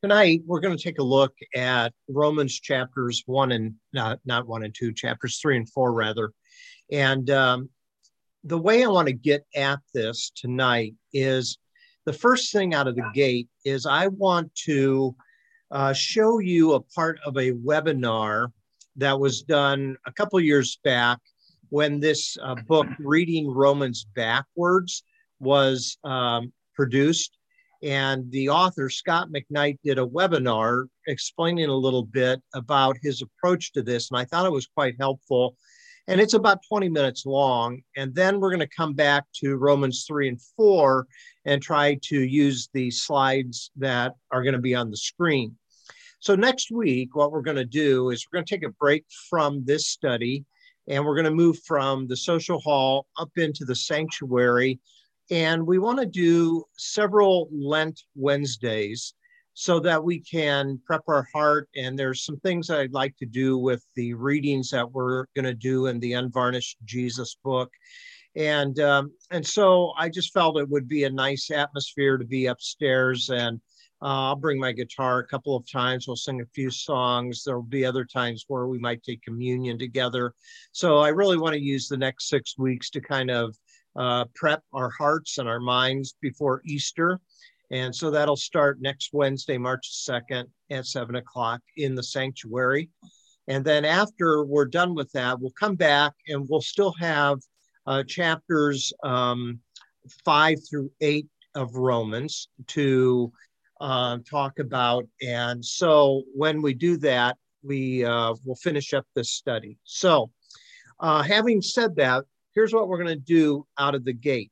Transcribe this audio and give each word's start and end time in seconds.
Tonight, 0.00 0.42
we're 0.46 0.60
going 0.60 0.76
to 0.76 0.82
take 0.82 1.00
a 1.00 1.02
look 1.02 1.34
at 1.56 1.92
Romans 2.08 2.60
chapters 2.60 3.24
one 3.26 3.50
and 3.50 3.74
not, 3.92 4.20
not 4.24 4.46
one 4.46 4.62
and 4.62 4.72
two, 4.72 4.92
chapters 4.92 5.38
three 5.38 5.56
and 5.56 5.68
four, 5.68 5.92
rather. 5.92 6.30
And 6.92 7.28
um, 7.30 7.68
the 8.44 8.58
way 8.58 8.84
I 8.84 8.86
want 8.86 9.08
to 9.08 9.12
get 9.12 9.44
at 9.56 9.80
this 9.92 10.30
tonight 10.36 10.94
is 11.12 11.58
the 12.06 12.12
first 12.12 12.52
thing 12.52 12.74
out 12.74 12.86
of 12.86 12.94
the 12.94 13.10
gate 13.12 13.48
is 13.64 13.86
I 13.86 14.06
want 14.06 14.54
to 14.66 15.16
uh, 15.72 15.94
show 15.94 16.38
you 16.38 16.74
a 16.74 16.80
part 16.80 17.18
of 17.26 17.36
a 17.36 17.50
webinar 17.50 18.52
that 18.94 19.18
was 19.18 19.42
done 19.42 19.96
a 20.06 20.12
couple 20.12 20.38
years 20.38 20.78
back 20.84 21.18
when 21.70 21.98
this 21.98 22.36
uh, 22.40 22.54
book, 22.68 22.86
Reading 23.00 23.50
Romans 23.50 24.06
Backwards, 24.14 25.02
was 25.40 25.98
um, 26.04 26.52
produced 26.76 27.37
and 27.82 28.30
the 28.32 28.48
author, 28.48 28.90
Scot 28.90 29.28
McKnight, 29.30 29.78
did 29.84 29.98
a 29.98 30.06
webinar 30.06 30.86
explaining 31.06 31.68
a 31.68 31.74
little 31.74 32.04
bit 32.04 32.42
about 32.54 32.96
his 33.02 33.22
approach 33.22 33.72
to 33.72 33.82
this. 33.82 34.10
And 34.10 34.18
I 34.18 34.24
thought 34.24 34.46
it 34.46 34.52
was 34.52 34.66
quite 34.66 34.96
helpful. 34.98 35.56
And 36.08 36.20
it's 36.20 36.34
about 36.34 36.60
20 36.68 36.88
minutes 36.88 37.26
long. 37.26 37.82
And 37.96 38.14
then 38.14 38.40
we're 38.40 38.50
going 38.50 38.60
to 38.60 38.76
come 38.76 38.94
back 38.94 39.24
to 39.36 39.56
Romans 39.56 40.04
3 40.08 40.28
and 40.28 40.42
4 40.56 41.06
and 41.44 41.62
try 41.62 41.98
to 42.04 42.20
use 42.20 42.68
the 42.72 42.90
slides 42.90 43.70
that 43.76 44.14
are 44.32 44.42
going 44.42 44.54
to 44.54 44.60
be 44.60 44.74
on 44.74 44.90
the 44.90 44.96
screen. 44.96 45.56
So, 46.20 46.34
next 46.34 46.72
week, 46.72 47.14
what 47.14 47.30
we're 47.30 47.42
going 47.42 47.58
to 47.58 47.64
do 47.64 48.10
is 48.10 48.26
we're 48.26 48.38
going 48.38 48.46
to 48.46 48.54
take 48.56 48.66
a 48.66 48.72
break 48.80 49.04
from 49.30 49.64
this 49.64 49.86
study 49.86 50.44
and 50.88 51.04
we're 51.04 51.14
going 51.14 51.26
to 51.26 51.30
move 51.30 51.58
from 51.64 52.08
the 52.08 52.16
social 52.16 52.58
hall 52.58 53.06
up 53.18 53.30
into 53.36 53.64
the 53.64 53.76
sanctuary 53.76 54.80
and 55.30 55.66
we 55.66 55.78
want 55.78 55.98
to 55.98 56.06
do 56.06 56.64
several 56.76 57.48
Lent 57.52 58.00
Wednesdays 58.14 59.14
so 59.54 59.80
that 59.80 60.02
we 60.02 60.20
can 60.20 60.80
prep 60.86 61.02
our 61.08 61.26
heart. 61.32 61.68
And 61.76 61.98
there's 61.98 62.24
some 62.24 62.38
things 62.38 62.70
I'd 62.70 62.92
like 62.92 63.16
to 63.16 63.26
do 63.26 63.58
with 63.58 63.84
the 63.96 64.14
readings 64.14 64.70
that 64.70 64.90
we're 64.90 65.26
going 65.34 65.46
to 65.46 65.54
do 65.54 65.86
in 65.86 65.98
the 65.98 66.12
Unvarnished 66.12 66.78
Jesus 66.84 67.36
book. 67.42 67.70
And 68.36 68.78
um, 68.78 69.10
and 69.30 69.44
so 69.44 69.92
I 69.98 70.10
just 70.10 70.32
felt 70.32 70.58
it 70.58 70.68
would 70.68 70.86
be 70.86 71.04
a 71.04 71.10
nice 71.10 71.50
atmosphere 71.50 72.18
to 72.18 72.24
be 72.24 72.46
upstairs 72.46 73.30
and 73.30 73.60
uh, 74.00 74.30
I'll 74.30 74.36
bring 74.36 74.60
my 74.60 74.70
guitar 74.70 75.18
a 75.18 75.26
couple 75.26 75.56
of 75.56 75.68
times. 75.68 76.06
We'll 76.06 76.16
sing 76.16 76.40
a 76.40 76.46
few 76.54 76.70
songs. 76.70 77.42
There'll 77.42 77.62
be 77.62 77.84
other 77.84 78.04
times 78.04 78.44
where 78.46 78.68
we 78.68 78.78
might 78.78 79.02
take 79.02 79.22
communion 79.22 79.76
together. 79.76 80.34
So 80.70 80.98
I 80.98 81.08
really 81.08 81.36
want 81.36 81.54
to 81.54 81.60
use 81.60 81.88
the 81.88 81.96
next 81.96 82.28
six 82.28 82.56
weeks 82.56 82.90
to 82.90 83.00
kind 83.00 83.30
of 83.30 83.56
uh, 83.98 84.24
prep 84.34 84.62
our 84.72 84.90
hearts 84.90 85.38
and 85.38 85.48
our 85.48 85.60
minds 85.60 86.14
before 86.22 86.62
Easter. 86.64 87.20
And 87.70 87.94
so 87.94 88.10
that'll 88.10 88.36
start 88.36 88.80
next 88.80 89.10
Wednesday, 89.12 89.58
March 89.58 89.90
2nd 90.08 90.46
at 90.70 90.86
7 90.86 91.16
o'clock 91.16 91.60
in 91.76 91.94
the 91.94 92.02
sanctuary. 92.02 92.88
And 93.48 93.64
then 93.64 93.84
after 93.84 94.44
we're 94.44 94.66
done 94.66 94.94
with 94.94 95.10
that, 95.12 95.38
we'll 95.40 95.52
come 95.58 95.74
back 95.74 96.12
and 96.28 96.46
we'll 96.48 96.62
still 96.62 96.94
have 97.00 97.38
uh, 97.86 98.04
chapters 98.04 98.92
um, 99.02 99.60
5 100.24 100.58
through 100.68 100.90
8 101.00 101.26
of 101.54 101.74
Romans 101.74 102.48
to 102.68 103.32
uh, 103.80 104.18
talk 104.30 104.60
about. 104.60 105.06
And 105.20 105.64
so 105.64 106.22
when 106.34 106.62
we 106.62 106.72
do 106.72 106.96
that, 106.98 107.36
we 107.62 108.04
uh, 108.04 108.34
will 108.44 108.56
finish 108.56 108.94
up 108.94 109.06
this 109.14 109.30
study. 109.30 109.78
So, 109.84 110.30
uh, 111.00 111.22
having 111.22 111.62
said 111.62 111.96
that, 111.96 112.24
here's 112.58 112.74
what 112.74 112.88
we're 112.88 112.96
going 112.98 113.06
to 113.06 113.14
do 113.14 113.64
out 113.78 113.94
of 113.94 114.04
the 114.04 114.12
gate. 114.12 114.50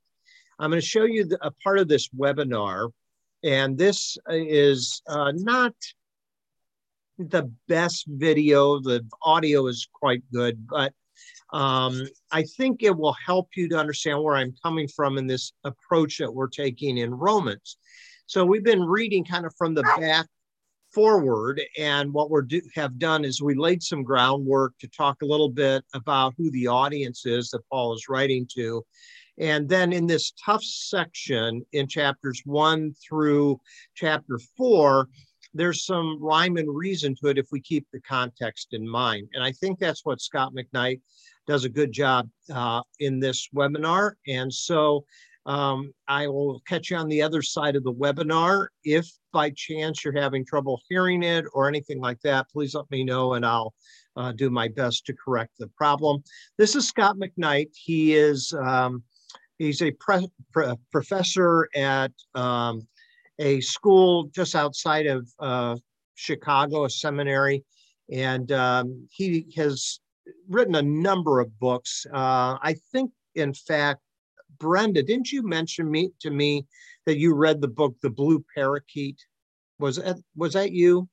I'm 0.61 0.71
going 0.71 0.81
to 0.81 0.87
show 0.87 1.03
you 1.03 1.25
the, 1.25 1.45
a 1.45 1.51
part 1.65 1.81
of 1.81 1.89
this 1.89 2.09
webinar, 2.11 2.93
and 3.43 3.77
this 3.77 4.17
is 4.29 5.03
uh, 5.09 5.33
not 5.35 5.75
the 7.19 7.51
best 7.67 8.05
video. 8.07 8.79
The 8.79 9.05
audio 9.23 9.67
is 9.67 9.89
quite 9.93 10.23
good, 10.33 10.69
but 10.69 10.93
um, 11.53 12.07
I 12.31 12.45
think 12.45 12.85
it 12.85 12.97
will 12.97 13.17
help 13.27 13.49
you 13.57 13.69
to 13.71 13.77
understand 13.77 14.23
where 14.23 14.37
I'm 14.37 14.55
coming 14.63 14.87
from 14.87 15.19
in 15.19 15.27
this 15.27 15.53
approach 15.65 16.19
that 16.19 16.33
we're 16.33 16.47
taking 16.47 16.99
in 16.99 17.13
Romans. 17.13 17.77
So 18.27 18.45
we've 18.45 18.63
been 18.63 18.85
reading 18.85 19.25
kind 19.25 19.45
of 19.45 19.53
from 19.59 19.75
the 19.75 19.83
back 19.83 20.29
forward. 20.97 21.61
And 21.79 22.11
what 22.11 22.31
we 22.31 22.41
do, 22.47 22.63
have 22.75 22.99
done 22.99 23.27
is 23.27 23.43
we 23.43 23.55
laid 23.55 23.83
some 23.83 24.03
groundwork 24.03 24.73
to 24.79 24.89
talk 24.89 25.21
a 25.21 25.27
little 25.27 25.51
bit 25.51 25.85
about 25.93 26.33
who 26.39 26.51
the 26.51 26.69
audience 26.69 27.27
is 27.27 27.51
that 27.51 27.69
Paul 27.71 27.93
is 27.93 28.09
writing 28.09 28.49
to. 28.55 28.83
And 29.39 29.69
then 29.69 29.93
in 29.93 30.07
this 30.07 30.33
tough 30.43 30.65
section 30.65 31.67
in 31.73 31.87
chapters 31.87 32.41
one 32.47 32.95
through 33.07 33.61
chapter 33.95 34.41
four, 34.57 35.11
there's 35.53 35.85
some 35.85 36.19
rhyme 36.19 36.57
and 36.57 36.75
reason 36.75 37.15
to 37.17 37.29
it 37.29 37.37
if 37.37 37.49
we 37.53 37.61
keep 37.61 37.87
the 37.93 38.01
context 38.01 38.69
in 38.73 38.89
mind. 38.89 39.29
And 39.35 39.45
I 39.45 39.53
think 39.53 39.79
that's 39.79 40.03
what 40.03 40.23
Scot 40.23 40.55
McKnight 40.55 41.03
does 41.47 41.67
a 41.67 41.69
good 41.69 41.93
job 41.93 42.31
uh, 42.51 42.81
in 43.01 43.21
this 43.21 43.51
webinar. 43.55 44.13
And 44.27 44.51
so 44.51 45.05
um, 45.47 45.93
I 46.09 46.27
will 46.27 46.61
catch 46.67 46.91
you 46.91 46.97
on 46.97 47.09
the 47.09 47.23
other 47.23 47.41
side 47.41 47.77
of 47.77 47.85
the 47.85 47.93
webinar. 47.93 48.67
If 48.85 49.09
by 49.33 49.53
chance 49.57 50.05
you're 50.05 50.21
having 50.21 50.45
trouble 50.45 50.81
hearing 50.89 51.23
it 51.23 51.45
or 51.53 51.69
anything 51.69 52.01
like 52.01 52.21
that, 52.23 52.51
please 52.51 52.75
let 52.75 52.91
me 52.91 53.05
know 53.05 53.35
and 53.35 53.47
I'll 53.47 53.73
uh, 54.17 54.33
do 54.33 54.51
my 54.51 54.67
best 54.67 55.07
to 55.07 55.15
correct 55.15 55.53
the 55.59 55.69
problem. 55.69 56.23
This 56.59 56.75
is 56.75 56.89
Scot 56.89 57.17
McKnight. 57.17 57.71
He 57.75 58.15
is 58.15 58.53
um, 58.55 59.05
he's 59.59 59.83
a 59.83 59.93
professor 60.91 61.69
at 61.77 62.13
um, 62.35 62.87
a 63.39 63.61
school 63.61 64.25
just 64.35 64.57
outside 64.57 65.07
of 65.07 65.29
uh, 65.39 65.77
Chicago, 66.17 66.87
a 66.87 66.91
seminary, 66.91 67.65
and 68.11 68.51
um, 68.51 69.07
he 69.11 69.47
has 69.55 70.01
written 70.49 70.75
a 70.75 70.83
number 70.83 71.39
of 71.39 71.57
books. 71.61 72.05
Uh, 72.13 72.59
I 72.61 72.75
think, 72.91 73.13
in 73.35 73.55
fact, 73.55 74.01
Brenda, 74.59 75.03
didn't 75.03 75.33
you 75.33 75.43
mention 75.43 75.91
me 75.91 76.11
to 76.21 76.31
me 76.31 76.67
that 77.05 77.19
you 77.19 77.35
read 77.35 77.61
the 77.61 77.69
book 77.69 77.97
The 78.03 78.11
Blue 78.11 78.45
Parakeet? 78.55 79.19
Was 79.79 79.97
that 79.97 80.19
was 80.35 80.55
that 80.55 80.73
you? 80.73 81.09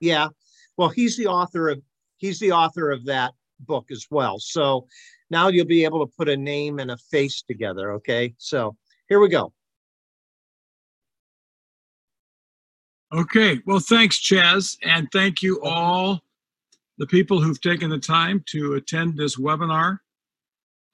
Yeah. 0.00 0.28
Well, 0.76 0.88
he's 0.88 1.16
the 1.16 1.26
author 1.26 1.68
of 1.70 1.82
he's 2.18 2.38
the 2.38 2.52
author 2.52 2.90
of 2.90 3.04
that 3.06 3.32
book 3.60 3.90
as 3.90 4.06
well. 4.10 4.38
So 4.38 4.86
now 5.30 5.48
you'll 5.48 5.66
be 5.66 5.84
able 5.84 6.06
to 6.06 6.12
put 6.16 6.28
a 6.28 6.36
name 6.36 6.78
and 6.78 6.90
a 6.90 6.96
face 6.96 7.42
together. 7.42 7.92
Okay. 7.92 8.34
So 8.38 8.76
here 9.08 9.20
we 9.20 9.28
go. 9.28 9.52
Okay. 13.12 13.60
Well, 13.66 13.78
thanks, 13.78 14.18
Chaz. 14.18 14.76
And 14.82 15.08
thank 15.12 15.42
you 15.42 15.60
all, 15.62 16.20
the 16.98 17.06
people 17.06 17.40
who've 17.40 17.60
taken 17.60 17.90
the 17.90 17.98
time 17.98 18.42
to 18.46 18.74
attend 18.74 19.16
this 19.16 19.36
webinar. 19.36 19.98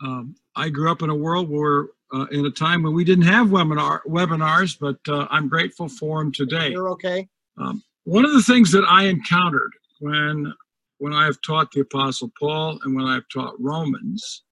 Um, 0.03 0.35
I 0.57 0.69
grew 0.69 0.91
up 0.91 1.03
in 1.03 1.11
a 1.11 1.15
world 1.15 1.49
where, 1.49 1.87
uh, 2.13 2.27
in 2.31 2.45
a 2.45 2.51
time 2.51 2.83
when 2.83 2.95
we 2.95 3.05
didn't 3.05 3.25
have 3.25 3.49
webinar 3.49 4.01
webinars, 4.07 4.77
but 4.79 4.99
uh, 5.09 5.27
I'm 5.31 5.49
grateful 5.49 5.89
for 5.89 6.19
them 6.19 6.33
today. 6.33 6.71
You're 6.71 6.91
okay. 6.91 7.29
Um, 7.57 7.83
one 8.05 8.25
of 8.25 8.33
the 8.33 8.43
things 8.43 8.73
that 8.73 8.85
I 8.89 9.05
encountered 9.05 9.73
when 10.01 10.53
when 10.99 11.13
I 11.13 11.25
have 11.25 11.41
taught 11.43 11.73
the 11.73 11.81
Apostle 11.81 12.31
Paul 12.39 12.79
and 12.85 12.95
when 12.95 13.07
I've 13.07 13.29
taught 13.33 13.55
Romans, 13.59 14.43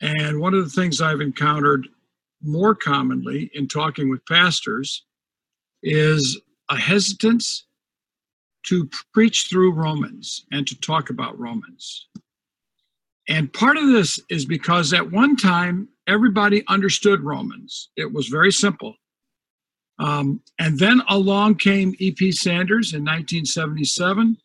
and 0.00 0.40
one 0.40 0.54
of 0.54 0.64
the 0.64 0.70
things 0.70 1.00
I've 1.00 1.20
encountered 1.20 1.88
more 2.42 2.74
commonly 2.74 3.50
in 3.54 3.66
talking 3.66 4.10
with 4.10 4.24
pastors 4.26 5.04
is 5.82 6.40
a 6.70 6.76
hesitance 6.76 7.66
to 8.66 8.88
preach 9.12 9.46
through 9.50 9.72
Romans 9.72 10.44
and 10.52 10.66
to 10.66 10.78
talk 10.80 11.10
about 11.10 11.38
Romans. 11.38 12.08
And 13.28 13.52
part 13.52 13.76
of 13.76 13.88
this 13.88 14.20
is 14.28 14.44
because 14.44 14.92
at 14.92 15.10
one 15.10 15.36
time, 15.36 15.88
everybody 16.06 16.62
understood 16.68 17.22
Romans. 17.22 17.90
It 17.96 18.12
was 18.12 18.28
very 18.28 18.52
simple. 18.52 18.94
Um, 19.98 20.42
and 20.58 20.78
then 20.78 21.00
along 21.08 21.56
came 21.56 21.94
E.P. 21.98 22.32
Sanders 22.32 22.92
in 22.92 23.02
1977, 23.02 24.36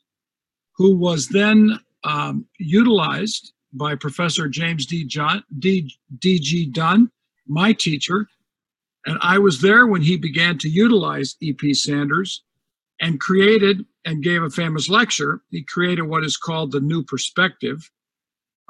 who 0.75 0.95
was 0.95 1.27
then 1.27 1.79
um, 2.03 2.45
utilized 2.59 3.53
by 3.73 3.95
Professor 3.95 4.47
James 4.47 4.85
D. 4.85 5.05
John, 5.05 5.43
D. 5.57 5.93
D.G. 6.19 6.67
Dunn, 6.67 7.11
my 7.47 7.73
teacher. 7.73 8.27
And 9.05 9.17
I 9.21 9.39
was 9.39 9.61
there 9.61 9.87
when 9.87 10.01
he 10.01 10.17
began 10.17 10.57
to 10.59 10.69
utilize 10.69 11.35
E.P. 11.41 11.73
Sanders 11.73 12.43
and 13.01 13.19
created 13.19 13.85
and 14.05 14.23
gave 14.23 14.43
a 14.43 14.49
famous 14.49 14.89
lecture. 14.89 15.41
He 15.49 15.63
created 15.63 16.03
what 16.03 16.23
is 16.23 16.37
called 16.37 16.71
the 16.71 16.79
New 16.79 17.03
Perspective 17.03 17.89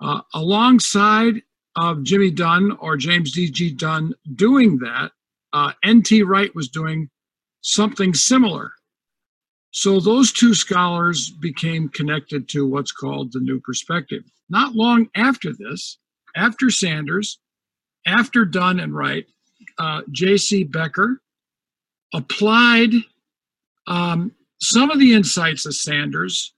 uh, 0.01 0.21
alongside 0.33 1.41
of 1.75 2.03
Jimmy 2.03 2.31
Dunn 2.31 2.71
or 2.79 2.97
James 2.97 3.31
D.G. 3.31 3.71
Dunn 3.75 4.13
doing 4.35 4.79
that, 4.79 5.11
uh, 5.53 5.73
N.T. 5.83 6.23
Wright 6.23 6.53
was 6.55 6.69
doing 6.69 7.09
something 7.61 8.13
similar. 8.13 8.73
So 9.71 9.99
those 9.99 10.31
two 10.31 10.53
scholars 10.53 11.29
became 11.29 11.89
connected 11.89 12.49
to 12.49 12.67
what's 12.67 12.91
called 12.91 13.31
the 13.31 13.39
New 13.39 13.59
Perspective. 13.59 14.23
Not 14.49 14.73
long 14.73 15.09
after 15.15 15.53
this, 15.53 15.99
after 16.35 16.69
Sanders, 16.69 17.39
after 18.05 18.45
Dunn 18.45 18.79
and 18.79 18.95
Wright, 18.95 19.25
uh, 19.77 20.01
J.C. 20.11 20.65
Beker 20.65 21.17
applied 22.13 22.91
um, 23.87 24.31
some 24.59 24.89
of 24.89 24.99
the 24.99 25.13
insights 25.13 25.65
of 25.65 25.75
Sanders, 25.75 26.53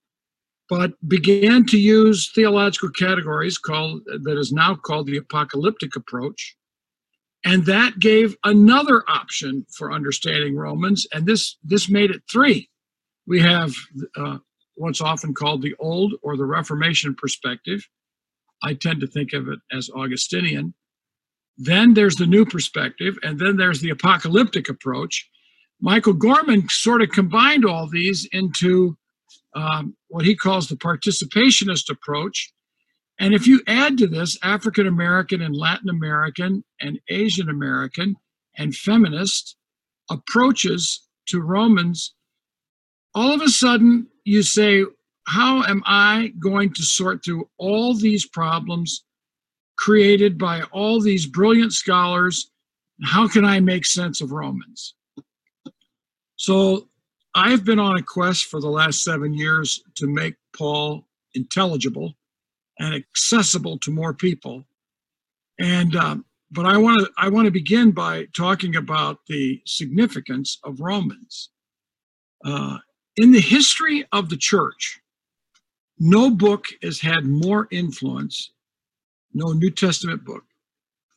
but 0.71 0.93
began 1.05 1.65
to 1.65 1.77
use 1.77 2.31
theological 2.33 2.89
categories 2.91 3.57
called 3.57 4.01
that 4.05 4.37
is 4.37 4.53
now 4.53 4.73
called 4.73 5.05
the 5.05 5.17
apocalyptic 5.17 5.97
approach. 5.97 6.55
And 7.43 7.65
that 7.65 7.99
gave 7.99 8.37
another 8.45 9.03
option 9.09 9.65
for 9.69 9.91
understanding 9.91 10.55
Romans, 10.55 11.05
and 11.11 11.25
this 11.25 11.57
this 11.61 11.89
made 11.89 12.09
it 12.09 12.21
three. 12.31 12.69
We 13.27 13.41
have 13.41 13.73
uh, 14.15 14.37
what's 14.75 15.01
often 15.01 15.33
called 15.33 15.61
the 15.61 15.75
Old 15.77 16.13
or 16.23 16.37
the 16.37 16.45
Reformation 16.45 17.15
perspective. 17.15 17.85
I 18.63 18.73
tend 18.73 19.01
to 19.01 19.07
think 19.07 19.33
of 19.33 19.49
it 19.49 19.59
as 19.73 19.89
Augustinian. 19.89 20.73
Then 21.57 21.95
there's 21.95 22.15
the 22.15 22.27
new 22.27 22.45
perspective, 22.45 23.17
and 23.23 23.37
then 23.37 23.57
there's 23.57 23.81
the 23.81 23.89
apocalyptic 23.89 24.69
approach. 24.69 25.29
Michael 25.81 26.13
Gorman 26.13 26.69
sort 26.69 27.01
of 27.01 27.09
combined 27.09 27.65
all 27.65 27.89
these 27.89 28.25
into 28.31 28.95
um, 29.55 29.95
what 30.07 30.25
he 30.25 30.35
calls 30.35 30.67
the 30.67 30.75
participationist 30.75 31.89
approach. 31.89 32.53
And 33.19 33.33
if 33.33 33.45
you 33.45 33.61
add 33.67 33.97
to 33.99 34.07
this 34.07 34.37
African 34.41 34.87
American 34.87 35.41
and 35.41 35.55
Latin 35.55 35.89
American 35.89 36.63
and 36.79 36.99
Asian 37.09 37.49
American 37.49 38.15
and 38.57 38.75
feminist 38.75 39.55
approaches 40.09 41.07
to 41.27 41.41
Romans, 41.41 42.13
all 43.13 43.33
of 43.33 43.41
a 43.41 43.49
sudden 43.49 44.07
you 44.23 44.43
say, 44.43 44.85
How 45.27 45.63
am 45.63 45.83
I 45.85 46.33
going 46.39 46.73
to 46.73 46.83
sort 46.83 47.23
through 47.23 47.49
all 47.57 47.93
these 47.93 48.27
problems 48.27 49.03
created 49.77 50.37
by 50.37 50.61
all 50.71 51.01
these 51.01 51.25
brilliant 51.25 51.73
scholars? 51.73 52.51
How 53.03 53.27
can 53.27 53.45
I 53.45 53.59
make 53.59 53.85
sense 53.85 54.21
of 54.21 54.31
Romans? 54.31 54.95
So 56.35 56.87
I've 57.33 57.63
been 57.63 57.79
on 57.79 57.97
a 57.97 58.03
quest 58.03 58.45
for 58.45 58.59
the 58.59 58.69
last 58.69 59.03
seven 59.03 59.33
years 59.33 59.81
to 59.95 60.07
make 60.07 60.35
Paul 60.55 61.07
intelligible 61.33 62.13
and 62.79 62.93
accessible 62.93 63.77
to 63.79 63.91
more 63.91 64.13
people. 64.13 64.65
And 65.59 65.95
um, 65.95 66.25
but 66.51 66.65
I 66.65 66.77
want 66.77 67.01
to 67.01 67.11
I 67.17 67.29
want 67.29 67.45
to 67.45 67.51
begin 67.51 67.91
by 67.91 68.25
talking 68.35 68.75
about 68.75 69.19
the 69.27 69.61
significance 69.65 70.57
of 70.63 70.81
Romans. 70.81 71.49
Uh, 72.43 72.79
in 73.17 73.31
the 73.31 73.41
history 73.41 74.05
of 74.11 74.29
the 74.29 74.37
church, 74.37 74.99
no 75.99 76.31
book 76.31 76.65
has 76.81 76.99
had 76.99 77.25
more 77.25 77.67
influence 77.71 78.51
no 79.33 79.53
New 79.53 79.71
Testament 79.71 80.25
book 80.25 80.43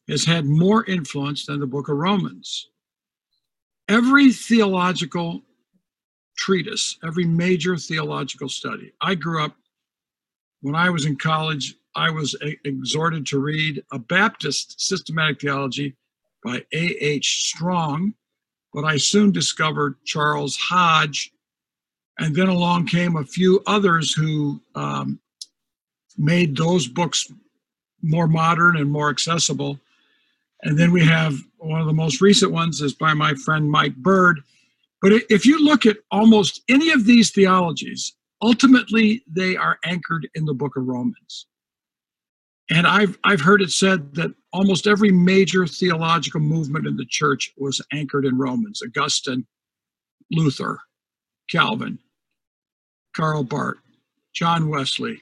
has 0.08 0.24
had 0.24 0.44
more 0.44 0.84
influence 0.84 1.46
than 1.46 1.60
the 1.60 1.66
book 1.66 1.88
of 1.88 1.96
Romans. 1.96 2.68
Every 3.88 4.32
theological 4.32 5.42
treatise, 6.36 6.98
every 7.04 7.24
major 7.24 7.76
theological 7.76 8.48
study. 8.48 8.92
I 9.00 9.14
grew 9.14 9.44
up, 9.44 9.54
when 10.60 10.74
I 10.74 10.90
was 10.90 11.06
in 11.06 11.16
college, 11.16 11.74
I 11.94 12.10
was 12.10 12.34
a- 12.42 12.58
exhorted 12.64 13.26
to 13.26 13.38
read 13.38 13.82
a 13.92 13.98
Baptist 13.98 14.80
systematic 14.80 15.40
theology 15.40 15.94
by 16.42 16.64
A.H. 16.72 17.48
Strong, 17.48 18.14
but 18.72 18.84
I 18.84 18.96
soon 18.96 19.30
discovered 19.32 19.96
Charles 20.04 20.56
Hodge. 20.56 21.30
And 22.18 22.34
then 22.34 22.48
along 22.48 22.86
came 22.86 23.16
a 23.16 23.24
few 23.24 23.62
others 23.66 24.12
who 24.12 24.60
um, 24.74 25.18
made 26.16 26.56
those 26.56 26.86
books 26.86 27.32
more 28.02 28.28
modern 28.28 28.76
and 28.76 28.90
more 28.90 29.10
accessible. 29.10 29.80
And 30.62 30.78
then 30.78 30.92
we 30.92 31.04
have 31.04 31.34
one 31.58 31.80
of 31.80 31.86
the 31.86 31.92
most 31.92 32.20
recent 32.20 32.52
ones 32.52 32.80
is 32.80 32.92
by 32.92 33.14
my 33.14 33.34
friend 33.34 33.70
Mike 33.70 33.96
Bird. 33.96 34.42
But 35.04 35.12
if 35.28 35.44
you 35.44 35.62
look 35.62 35.84
at 35.84 35.98
almost 36.10 36.62
any 36.66 36.90
of 36.90 37.04
these 37.04 37.30
theologies, 37.30 38.14
ultimately 38.40 39.22
they 39.30 39.54
are 39.54 39.78
anchored 39.84 40.26
in 40.34 40.46
the 40.46 40.54
book 40.54 40.76
of 40.78 40.86
Romans. 40.86 41.46
And 42.70 42.86
I've 42.86 43.18
I've 43.22 43.42
heard 43.42 43.60
it 43.60 43.70
said 43.70 44.14
that 44.14 44.30
almost 44.50 44.86
every 44.86 45.10
major 45.12 45.66
theological 45.66 46.40
movement 46.40 46.86
in 46.86 46.96
the 46.96 47.04
church 47.04 47.52
was 47.58 47.82
anchored 47.92 48.24
in 48.24 48.38
Romans. 48.38 48.80
Augustine, 48.82 49.46
Luther, 50.30 50.78
Calvin, 51.50 51.98
Karl 53.14 53.44
Barth, 53.44 53.76
John 54.32 54.70
Wesley, 54.70 55.20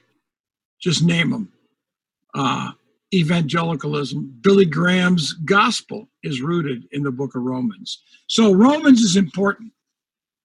just 0.79 1.03
name 1.03 1.31
them 1.31 1.51
uh, 2.33 2.71
evangelicalism, 3.13 4.33
Billy 4.41 4.65
Graham's 4.65 5.33
gospel 5.33 6.09
is 6.23 6.41
rooted 6.41 6.85
in 6.91 7.03
the 7.03 7.11
book 7.11 7.35
of 7.35 7.43
Romans. 7.43 8.01
So 8.27 8.53
Romans 8.53 9.01
is 9.01 9.15
important. 9.15 9.71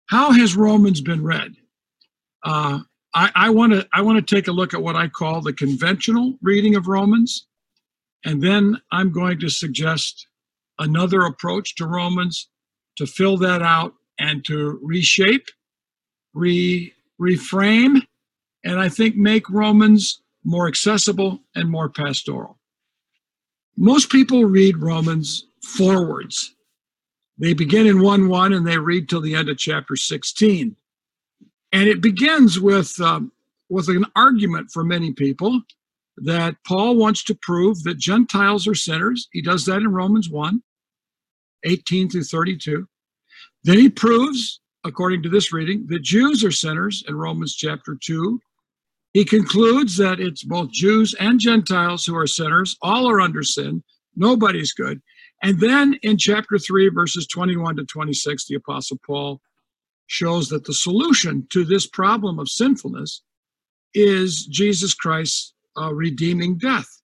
How 0.08 0.32
has 0.32 0.56
Romans 0.56 1.02
been 1.02 1.24
read? 1.24 1.54
Uh, 2.44 2.80
I 3.14 3.50
want 3.50 3.74
to 3.74 3.88
I 3.94 4.02
want 4.02 4.26
to 4.26 4.36
take 4.36 4.48
a 4.48 4.52
look 4.52 4.76
at 4.76 4.84
what 4.84 4.96
I 4.96 5.08
call 5.08 5.42
the 5.42 5.52
conventional 5.54 6.38
reading 6.44 6.76
of 6.76 6.88
Romans, 6.88 7.48
and 8.24 8.44
then 8.44 8.80
I'm 8.92 9.12
going 9.12 9.40
to 9.40 9.50
suggest 9.50 10.28
another 10.78 11.22
approach 11.22 11.74
to 11.78 11.88
Romans 11.88 12.48
to 12.98 13.08
fill 13.08 13.38
that 13.38 13.64
out 13.64 13.94
and 14.20 14.46
to 14.46 14.80
reshape, 14.84 15.48
re 16.36 16.94
reframe, 17.20 18.02
and 18.64 18.80
I 18.80 18.88
think 18.88 19.16
make 19.16 19.50
Romans 19.50 20.22
more 20.48 20.68
accessible, 20.70 21.40
and 21.56 21.70
more 21.70 21.90
pastoral. 21.90 22.57
Most 23.78 24.10
people 24.10 24.44
read 24.46 24.82
Romans 24.82 25.46
forwards. 25.62 26.56
They 27.38 27.54
begin 27.54 27.86
in 27.86 28.02
1 28.02 28.28
1 28.28 28.54
and 28.54 28.66
they 28.66 28.80
read 28.80 29.08
till 29.08 29.22
the 29.22 29.36
end 29.36 29.50
of 29.50 29.58
chapter 29.60 29.96
16. 29.96 30.76
And 31.72 31.88
it 31.88 32.02
begins 32.02 32.60
with, 32.60 33.00
um, 33.00 33.32
with 33.70 33.88
an 33.90 34.06
argument 34.16 34.72
for 34.72 34.84
many 34.84 35.14
people 35.14 35.62
that 36.18 36.56
Paul 36.66 36.96
wants 36.96 37.24
to 37.26 37.36
prove 37.36 37.84
that 37.84 38.00
Gentiles 38.00 38.68
are 38.68 38.74
sinners. 38.74 39.28
He 39.32 39.42
does 39.44 39.66
that 39.66 39.78
in 39.78 39.90
Romans 39.90 40.30
1 40.30 40.64
18 41.64 42.10
through 42.10 42.24
32. 42.24 42.88
Then 43.64 43.78
he 43.78 43.90
proves, 43.90 44.60
according 44.84 45.22
to 45.24 45.30
this 45.30 45.54
reading, 45.54 45.86
that 45.90 46.02
Jews 46.02 46.44
are 46.44 46.52
sinners 46.52 47.04
in 47.08 47.16
Romans 47.16 47.56
chapter 47.56 47.96
2 48.02 48.40
he 49.18 49.26
concludes 49.26 49.98
that 49.98 50.20
it's 50.20 50.44
both 50.44 50.70
Jews 50.70 51.16
and 51.20 51.40
Gentiles 51.40 52.06
who 52.06 52.16
are 52.16 52.28
sinners. 52.28 52.78
All 52.84 53.10
are 53.10 53.20
under 53.20 53.42
sin. 53.42 53.84
Nobody's 54.16 54.74
good. 54.74 55.02
And 55.42 55.60
then 55.60 55.96
in 56.04 56.20
chapter 56.20 56.60
3, 56.60 56.90
verses 56.90 57.26
21 57.26 57.78
to 57.78 57.86
26, 57.86 58.46
the 58.46 58.54
Apostle 58.54 59.00
Paul 59.04 59.42
shows 60.06 60.50
that 60.50 60.66
the 60.66 60.74
solution 60.76 61.48
to 61.50 61.66
this 61.66 61.88
problem 61.88 62.38
of 62.38 62.48
sinfulness 62.48 63.24
is 63.96 64.46
Jesus 64.46 64.94
Christ's 64.94 65.56
uh, 65.82 65.92
redeeming 65.96 66.60
death. 66.60 67.02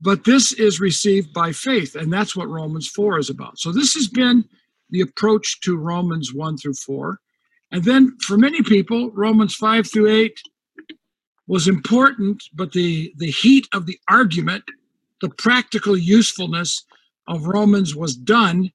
But 0.00 0.22
this 0.22 0.52
is 0.52 0.78
received 0.78 1.32
by 1.32 1.50
faith, 1.50 1.96
and 1.96 2.12
that's 2.12 2.36
what 2.36 2.48
Romans 2.48 2.86
4 2.86 3.18
is 3.18 3.28
about. 3.28 3.58
So 3.58 3.72
this 3.72 3.94
has 3.94 4.06
been 4.06 4.44
the 4.88 5.00
approach 5.00 5.60
to 5.62 5.76
Romans 5.76 6.32
1 6.32 6.58
through 6.58 6.74
4. 6.74 7.18
And 7.72 7.82
then 7.84 8.16
for 8.20 8.36
many 8.36 8.62
people, 8.62 9.10
Romans 9.12 9.54
5 9.56 9.90
through 9.90 10.08
8 10.08 10.40
was 11.46 11.66
important, 11.66 12.42
but 12.54 12.72
the, 12.72 13.12
the 13.16 13.30
heat 13.30 13.66
of 13.72 13.86
the 13.86 13.98
argument, 14.08 14.62
the 15.22 15.30
practical 15.30 15.96
usefulness 15.96 16.84
of 17.26 17.46
Romans 17.46 17.96
was 17.96 18.14
done 18.14 18.70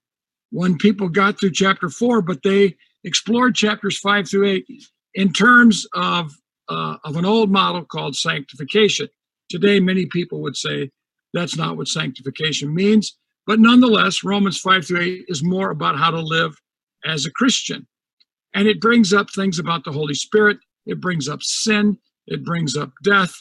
when 0.49 0.77
people 0.77 1.09
got 1.09 1.39
through 1.39 1.51
chapter 1.51 1.89
4, 1.89 2.23
but 2.23 2.41
they 2.43 2.75
explored 3.03 3.53
chapters 3.55 3.99
5 3.99 4.27
through 4.27 4.47
8 4.47 4.65
in 5.13 5.31
terms 5.31 5.85
of, 5.93 6.31
uh, 6.67 6.97
of 7.03 7.17
an 7.17 7.25
old 7.25 7.51
model 7.51 7.85
called 7.85 8.15
sanctification. 8.15 9.07
Today, 9.49 9.79
many 9.79 10.07
people 10.07 10.41
would 10.41 10.57
say 10.57 10.89
that's 11.33 11.55
not 11.55 11.77
what 11.77 11.87
sanctification 11.87 12.73
means, 12.73 13.15
but 13.45 13.59
nonetheless, 13.59 14.23
Romans 14.23 14.59
5 14.59 14.87
through 14.87 15.01
8 15.01 15.25
is 15.27 15.43
more 15.43 15.69
about 15.69 15.97
how 15.97 16.09
to 16.09 16.19
live 16.19 16.59
as 17.05 17.25
a 17.25 17.31
Christian. 17.31 17.85
And 18.53 18.67
it 18.67 18.81
brings 18.81 19.13
up 19.13 19.27
things 19.31 19.59
about 19.59 19.83
the 19.83 19.91
Holy 19.91 20.13
Spirit. 20.13 20.57
It 20.85 21.01
brings 21.01 21.27
up 21.27 21.43
sin. 21.43 21.97
It 22.27 22.43
brings 22.43 22.75
up 22.75 22.91
death. 23.03 23.33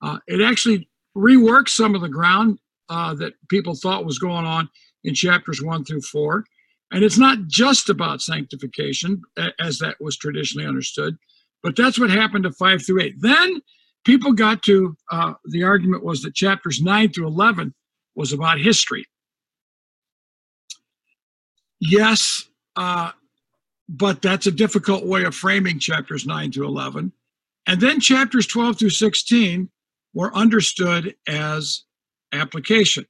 Uh, 0.00 0.18
it 0.26 0.40
actually 0.40 0.88
reworks 1.16 1.70
some 1.70 1.94
of 1.94 2.00
the 2.00 2.08
ground 2.08 2.58
uh, 2.88 3.14
that 3.14 3.34
people 3.48 3.74
thought 3.74 4.04
was 4.04 4.18
going 4.18 4.44
on 4.44 4.68
in 5.04 5.14
chapters 5.14 5.62
one 5.62 5.84
through 5.84 6.02
four. 6.02 6.44
And 6.90 7.02
it's 7.02 7.18
not 7.18 7.38
just 7.46 7.88
about 7.88 8.22
sanctification, 8.22 9.22
as 9.58 9.78
that 9.78 9.96
was 10.00 10.16
traditionally 10.16 10.66
understood, 10.66 11.16
but 11.62 11.76
that's 11.76 11.98
what 11.98 12.10
happened 12.10 12.44
to 12.44 12.52
five 12.52 12.84
through 12.84 13.02
eight. 13.02 13.14
Then 13.18 13.60
people 14.04 14.32
got 14.32 14.62
to 14.64 14.96
uh, 15.10 15.34
the 15.46 15.64
argument 15.64 16.04
was 16.04 16.22
that 16.22 16.34
chapters 16.34 16.80
nine 16.80 17.10
through 17.10 17.26
11 17.26 17.74
was 18.14 18.32
about 18.32 18.60
history. 18.60 19.06
Yes, 21.80 22.48
uh, 22.76 23.10
but 23.88 24.22
that's 24.22 24.46
a 24.46 24.52
difficult 24.52 25.04
way 25.04 25.24
of 25.24 25.34
framing 25.34 25.78
chapters 25.78 26.26
9 26.26 26.50
to 26.52 26.64
11. 26.64 27.12
And 27.66 27.80
then 27.80 28.00
chapters 28.00 28.46
12 28.46 28.78
through 28.78 28.90
16 28.90 29.68
were 30.12 30.34
understood 30.34 31.14
as 31.26 31.84
application. 32.32 33.06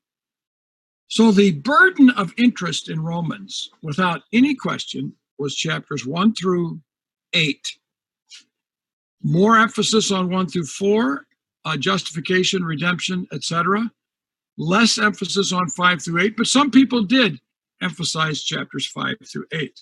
So 1.09 1.31
the 1.31 1.53
burden 1.53 2.11
of 2.11 2.33
interest 2.37 2.89
in 2.89 3.01
Romans, 3.01 3.71
without 3.83 4.23
any 4.33 4.55
question, 4.55 5.13
was 5.39 5.55
chapters 5.55 6.07
1 6.07 6.35
through 6.35 6.81
8. 7.33 7.79
More 9.23 9.59
emphasis 9.59 10.11
on 10.11 10.31
1 10.31 10.49
through 10.49 10.67
4, 10.67 11.27
uh, 11.65 11.77
justification, 11.77 12.65
redemption, 12.65 13.27
etc. 13.33 13.91
Less 14.57 14.99
emphasis 14.99 15.53
on 15.53 15.69
5 15.69 16.03
through 16.03 16.23
8, 16.23 16.37
but 16.37 16.47
some 16.47 16.71
people 16.71 17.03
did 17.03 17.41
emphasize 17.83 18.43
chapters 18.43 18.87
5 18.87 19.17
through 19.31 19.47
8. 19.53 19.81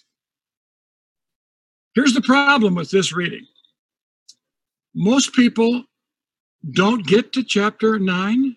Here's 1.94 2.14
the 2.14 2.22
problem 2.22 2.74
with 2.74 2.90
this 2.90 3.12
reading 3.12 3.46
most 4.94 5.32
people 5.32 5.84
don't 6.72 7.06
get 7.06 7.32
to 7.32 7.42
chapter 7.42 7.98
9 7.98 8.56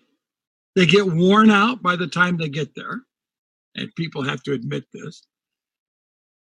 they 0.76 0.84
get 0.84 1.06
worn 1.06 1.50
out 1.50 1.82
by 1.82 1.96
the 1.96 2.06
time 2.06 2.36
they 2.36 2.50
get 2.50 2.74
there, 2.76 3.00
and 3.74 3.94
people 3.96 4.22
have 4.22 4.42
to 4.42 4.52
admit 4.52 4.84
this. 4.92 5.26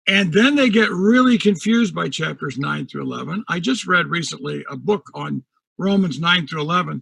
And 0.07 0.31
then 0.33 0.55
they 0.55 0.69
get 0.69 0.91
really 0.91 1.37
confused 1.37 1.95
by 1.95 2.09
chapters 2.09 2.57
9 2.57 2.85
through 2.85 3.03
11. 3.03 3.45
I 3.47 3.61
just 3.61 3.87
read 3.87 4.07
recently 4.07 4.63
a 4.69 4.75
book 4.75 5.09
on 5.15 5.43
Romans 5.79 6.19
9 6.19 6.47
through 6.47 6.61
11, 6.61 7.01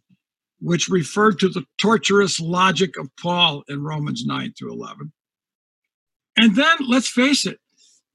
which 0.62 0.90
referred 0.90 1.40
to 1.40 1.50
the 1.50 1.66
torturous 1.82 2.40
logic 2.40 2.98
of 3.00 3.10
Paul 3.20 3.64
in 3.68 3.84
Romans 3.84 4.26
9 4.26 4.54
through 4.58 4.74
11. 4.74 5.12
And 6.38 6.56
then 6.56 6.78
let's 6.88 7.10
face 7.10 7.48
it, 7.48 7.60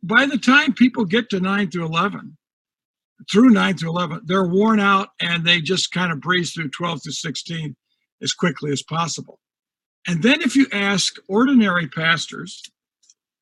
by 0.03 0.27
the 0.27 0.39
time 0.39 0.73
people 0.73 1.05
get 1.05 1.31
to 1.31 1.41
9 1.41 1.71
through 1.71 1.87
11, 1.87 2.37
through 3.31 3.51
9 3.51 3.77
through 3.77 3.91
11, 3.91 4.23
they're 4.25 4.47
worn 4.47 4.81
out 4.81 5.09
and 5.21 5.45
they 5.45 5.61
just 5.61 5.93
kind 5.93 6.13
of 6.13 6.21
breeze 6.21 6.53
through 6.53 6.71
12 6.71 7.03
to 7.03 7.13
16 7.13 7.77
as 8.23 8.33
quickly 8.33 8.71
as 8.71 8.83
possible. 8.83 9.41
And 10.07 10.23
then 10.23 10.41
if 10.41 10.57
you 10.57 10.67
ask 10.73 11.17
ordinary 11.29 11.89
pastors 11.89 12.63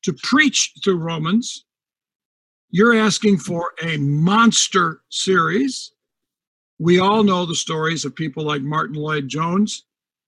to 0.03 0.13
preach 0.23 0.73
through 0.83 0.97
Romans, 0.97 1.65
you're 2.69 2.95
asking 2.95 3.37
for 3.37 3.71
a 3.81 3.97
monster 3.97 5.01
series. 5.09 5.91
We 6.79 6.99
all 6.99 7.23
know 7.23 7.45
the 7.45 7.55
stories 7.55 8.03
of 8.03 8.15
people 8.15 8.43
like 8.43 8.61
Martyn 8.61 8.95
Lloyd-Jones 8.95 9.85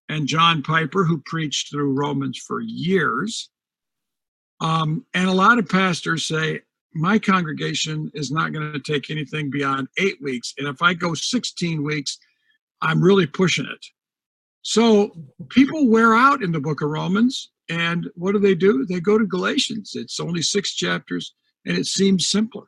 and 0.08 0.28
John 0.28 0.64
Piper, 0.64 1.04
who 1.04 1.22
preached 1.26 1.70
through 1.70 1.94
Romans 1.94 2.38
for 2.38 2.62
years. 2.62 3.50
Um, 4.62 5.06
and 5.14 5.30
a 5.30 5.34
lot 5.34 5.60
of 5.60 5.70
pastors 5.70 6.28
say, 6.28 6.62
my 6.94 7.20
congregation 7.20 8.12
is 8.14 8.32
not 8.32 8.52
going 8.52 8.74
to 8.74 8.80
take 8.80 9.10
anything 9.10 9.50
beyond 9.50 9.88
eight 9.98 10.22
weeks. 10.22 10.54
And 10.58 10.68
if 10.68 10.82
I 10.82 10.94
go 10.94 11.14
16 11.14 11.84
weeks, 11.84 12.18
I'm 12.82 13.02
really 13.02 13.28
pushing 13.28 13.66
it. 13.66 13.86
So 14.62 15.12
people 15.50 15.88
wear 15.88 16.16
out 16.16 16.44
in 16.44 16.52
the 16.52 16.60
book 16.60 16.82
of 16.82 16.90
Romans. 16.90 17.52
And 17.70 18.10
what 18.16 18.32
do 18.32 18.40
they 18.40 18.56
do? 18.56 18.86
They 18.86 19.00
go 19.00 19.18
to 19.18 19.26
Galatians. 19.26 19.92
It's 19.94 20.20
only 20.20 20.42
six 20.42 20.74
chapters 20.74 21.34
and 21.66 21.78
it 21.78 21.86
seems 21.86 22.28
simpler. 22.28 22.66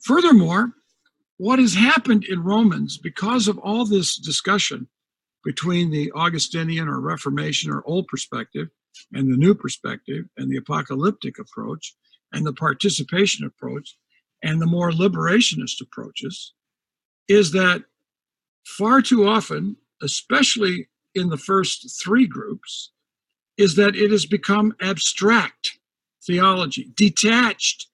Furthermore, 0.00 0.72
what 1.36 1.58
has 1.58 1.74
happened 1.74 2.24
in 2.24 2.42
Romans 2.42 2.98
because 2.98 3.48
of 3.48 3.58
all 3.58 3.84
this 3.84 4.16
discussion 4.16 4.88
between 5.44 5.90
the 5.90 6.10
Augustinian 6.12 6.88
or 6.88 7.00
Reformation 7.00 7.70
or 7.70 7.82
Old 7.86 8.06
perspective 8.08 8.68
and 9.12 9.32
the 9.32 9.36
New 9.36 9.54
perspective 9.54 10.24
and 10.36 10.50
the 10.50 10.56
apocalyptic 10.56 11.38
approach 11.38 11.94
and 12.32 12.46
the 12.46 12.52
participation 12.52 13.46
approach 13.46 13.96
and 14.42 14.60
the 14.60 14.66
more 14.66 14.90
liberationist 14.90 15.80
approaches 15.80 16.52
is 17.28 17.52
that 17.52 17.84
far 18.64 19.00
too 19.00 19.26
often 19.26 19.76
especially 20.04 20.88
in 21.14 21.30
the 21.30 21.36
first 21.36 22.00
three 22.02 22.26
groups, 22.26 22.92
is 23.56 23.76
that 23.76 23.96
it 23.96 24.10
has 24.10 24.26
become 24.26 24.74
abstract 24.80 25.78
theology, 26.24 26.90
detached 26.96 27.88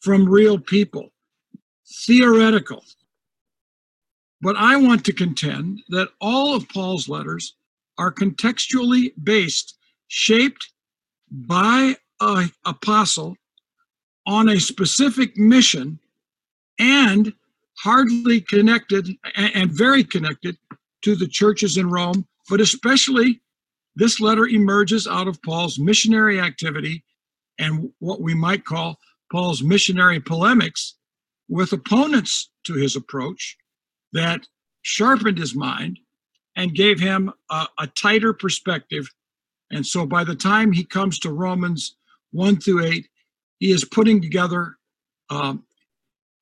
from 0.00 0.28
real 0.28 0.58
people, 0.58 1.10
theoretical. 2.04 2.84
But 4.40 4.56
I 4.56 4.76
want 4.76 5.04
to 5.06 5.12
contend 5.12 5.82
that 5.88 6.10
all 6.20 6.54
of 6.54 6.68
Paul's 6.68 7.08
letters 7.08 7.54
are 7.98 8.12
contextually 8.12 9.12
based, 9.22 9.75
shaped 10.08 10.72
by 11.30 11.96
an 12.20 12.50
apostle 12.64 13.36
on 14.26 14.48
a 14.48 14.60
specific 14.60 15.36
mission 15.36 15.98
and 16.78 17.32
hardly 17.78 18.40
connected 18.40 19.08
and 19.36 19.70
very 19.70 20.02
connected 20.02 20.56
to 21.02 21.14
the 21.14 21.28
churches 21.28 21.76
in 21.76 21.88
Rome, 21.88 22.26
but 22.48 22.60
especially 22.60 23.40
this 23.94 24.20
letter 24.20 24.46
emerges 24.46 25.06
out 25.06 25.28
of 25.28 25.42
Paul's 25.42 25.78
missionary 25.78 26.40
activity 26.40 27.04
and 27.58 27.90
what 27.98 28.20
we 28.20 28.34
might 28.34 28.64
call 28.64 28.98
Paul's 29.30 29.62
missionary 29.62 30.20
polemics 30.20 30.96
with 31.48 31.72
opponents 31.72 32.50
to 32.64 32.74
his 32.74 32.96
approach 32.96 33.56
that 34.12 34.46
sharpened 34.82 35.38
his 35.38 35.54
mind 35.54 35.98
and 36.56 36.74
gave 36.74 37.00
him 37.00 37.32
a, 37.50 37.66
a, 37.78 37.86
tighter 37.86 38.32
perspective. 38.32 39.08
And 39.70 39.84
so 39.84 40.06
by 40.06 40.24
the 40.24 40.34
time 40.34 40.72
he 40.72 40.84
comes 40.84 41.18
to 41.20 41.32
Romans 41.32 41.96
1 42.32 42.60
through 42.60 42.84
8, 42.84 43.08
he 43.58 43.72
is 43.72 43.84
putting 43.84 44.20
together 44.20 44.76
um, 45.30 45.64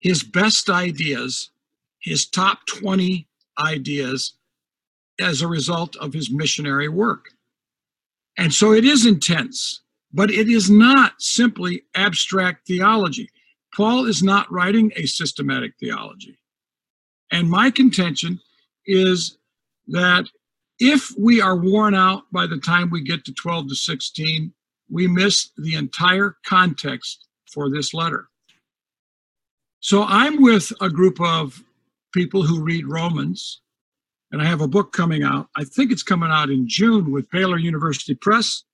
his 0.01 0.23
best 0.23 0.69
ideas, 0.69 1.51
his 2.01 2.27
top 2.27 2.67
20 2.67 3.27
ideas 3.59 4.35
as 5.21 5.41
a 5.43 5.49
result 5.49 5.97
of 5.97 6.13
his 6.13 6.31
missionary 6.31 6.89
work. 6.89 7.27
And 8.37 8.53
so 8.53 8.73
it 8.73 8.85
is 8.85 9.07
intense, 9.07 9.81
but 10.13 10.31
it 10.31 10.49
is 10.49 10.69
not 10.69 11.15
simply 11.21 11.83
abstract 11.95 12.67
theology. 12.67 13.31
Paul 13.75 14.07
is 14.07 14.23
not 14.23 14.51
writing 14.53 14.93
a 14.97 15.07
systematic 15.07 15.75
theology. 15.79 16.39
And 17.31 17.49
my 17.49 17.71
contention 17.71 18.41
is 18.87 19.39
that 19.89 20.27
if 20.81 21.11
we 21.19 21.41
are 21.41 21.57
worn 21.57 21.95
out 21.95 22.25
by 22.33 22.47
the 22.47 22.59
time 22.59 22.91
we 22.91 23.03
get 23.03 23.25
to 23.25 23.33
12 23.33 23.69
to 23.69 23.75
16, 23.75 24.53
we 24.91 25.07
miss 25.07 25.51
the 25.57 25.75
entire 25.75 26.37
context 26.47 27.29
for 27.53 27.71
this 27.71 27.95
letter. 27.95 28.29
So 29.81 30.05
I'm 30.05 30.43
with 30.43 30.73
a 30.81 30.89
group 30.89 31.21
of 31.21 31.63
people 32.13 32.43
who 32.43 32.63
read 32.63 32.87
Romans 32.87 33.61
and 34.33 34.43
I 34.43 34.47
have 34.47 34.61
a 34.61 34.69
book 34.69 34.93
coming 34.93 35.23
out. 35.23 35.49
I 35.57 35.65
think 35.65 35.93
it's 35.93 36.03
coming 36.03 36.31
out 36.31 36.51
in 36.51 36.67
June 36.67 37.13
with 37.13 37.31
Baylor 37.31 37.59
University 37.59 38.15
Press. 38.15 38.65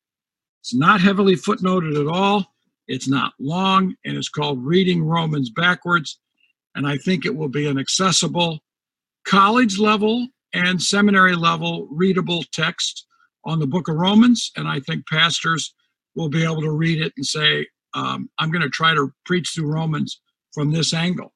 It's 0.62 0.74
not 0.74 1.00
heavily 1.00 1.36
footnoted 1.36 2.00
at 2.00 2.06
all. 2.06 2.46
It's 2.88 3.08
not 3.08 3.34
long, 3.38 3.94
and 4.04 4.16
it's 4.16 4.28
called 4.28 4.64
Reading 4.64 5.04
Romans 5.04 5.50
Backwards. 5.50 6.18
And 6.74 6.86
I 6.86 6.96
think 6.96 7.24
it 7.24 7.36
will 7.36 7.48
be 7.48 7.66
an 7.66 7.78
accessible 7.78 8.60
college 9.26 9.78
level 9.78 10.28
and 10.52 10.82
seminary 10.82 11.36
level 11.36 11.88
readable 11.90 12.44
text 12.52 13.06
on 13.44 13.58
the 13.58 13.66
book 13.66 13.88
of 13.88 13.96
Romans. 13.96 14.50
And 14.56 14.68
I 14.68 14.80
think 14.80 15.06
pastors 15.06 15.74
will 16.14 16.28
be 16.28 16.44
able 16.44 16.62
to 16.62 16.72
read 16.72 17.00
it 17.00 17.12
and 17.16 17.24
say, 17.24 17.66
um, 17.94 18.28
I'm 18.38 18.50
going 18.50 18.62
to 18.62 18.70
try 18.70 18.94
to 18.94 19.12
preach 19.24 19.50
through 19.54 19.72
Romans 19.72 20.20
from 20.52 20.72
this 20.72 20.92
angle. 20.92 21.32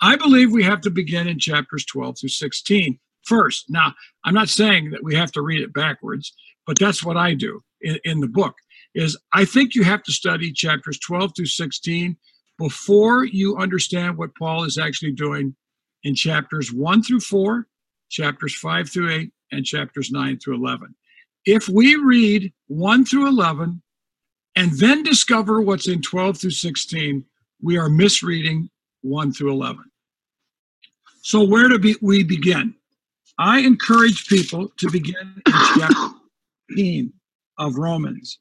I 0.00 0.16
believe 0.16 0.50
we 0.50 0.64
have 0.64 0.80
to 0.82 0.90
begin 0.90 1.28
in 1.28 1.38
chapters 1.38 1.84
12 1.86 2.18
through 2.20 2.28
16 2.30 2.98
first. 3.24 3.66
Now, 3.68 3.94
I'm 4.24 4.34
not 4.34 4.48
saying 4.48 4.90
that 4.90 5.04
we 5.04 5.14
have 5.14 5.32
to 5.32 5.42
read 5.42 5.62
it 5.62 5.72
backwards, 5.72 6.32
but 6.66 6.78
that's 6.78 7.04
what 7.04 7.16
I 7.16 7.34
do 7.34 7.60
in, 7.80 7.98
in 8.04 8.20
the 8.20 8.28
book. 8.28 8.54
Is 8.94 9.16
I 9.32 9.44
think 9.44 9.74
you 9.74 9.84
have 9.84 10.02
to 10.02 10.12
study 10.12 10.52
chapters 10.52 10.98
12 10.98 11.32
through 11.36 11.46
16 11.46 12.16
before 12.58 13.24
you 13.24 13.56
understand 13.56 14.18
what 14.18 14.34
Paul 14.36 14.64
is 14.64 14.76
actually 14.76 15.12
doing 15.12 15.54
in 16.02 16.14
chapters 16.14 16.72
1 16.72 17.02
through 17.02 17.20
4, 17.20 17.66
chapters 18.12 18.54
5 18.54 18.88
through 18.88 19.10
8, 19.10 19.32
and 19.50 19.64
chapters 19.64 20.10
9 20.12 20.38
through 20.38 20.56
11. 20.56 20.94
If 21.44 21.68
we 21.68 21.96
read 21.96 22.52
1 22.68 23.04
through 23.04 23.26
11 23.26 23.82
and 24.54 24.78
then 24.78 25.02
discover 25.02 25.60
what's 25.60 25.88
in 25.88 26.02
12 26.02 26.38
through 26.38 26.50
16, 26.50 27.24
we 27.60 27.78
are 27.78 27.88
misreading 27.88 28.70
1 29.00 29.32
through 29.32 29.50
11. 29.50 29.84
So, 31.22 31.42
where 31.42 31.68
do 31.68 31.96
we 32.02 32.22
begin? 32.22 32.74
I 33.38 33.60
encourage 33.60 34.26
people 34.26 34.68
to 34.76 34.90
begin 34.90 35.42
in 35.46 35.52
chapter 35.78 36.08
15 36.70 37.12
of 37.58 37.76
Romans. 37.76 38.38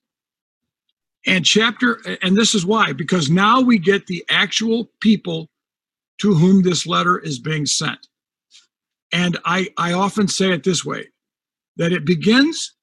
And 1.27 1.45
chapter, 1.45 2.01
and 2.23 2.35
this 2.35 2.55
is 2.55 2.65
why, 2.65 2.93
because 2.93 3.29
now 3.29 3.61
we 3.61 3.77
get 3.77 4.07
the 4.07 4.25
actual 4.29 4.89
people 5.01 5.49
to 6.19 6.33
whom 6.33 6.63
this 6.63 6.87
letter 6.87 7.19
is 7.19 7.39
being 7.39 7.65
sent. 7.65 8.07
And 9.11 9.37
I, 9.45 9.69
I 9.77 9.93
often 9.93 10.27
say 10.27 10.51
it 10.51 10.63
this 10.63 10.85
way 10.85 11.07
that 11.77 11.91
it 11.91 12.05
begins, 12.05 12.73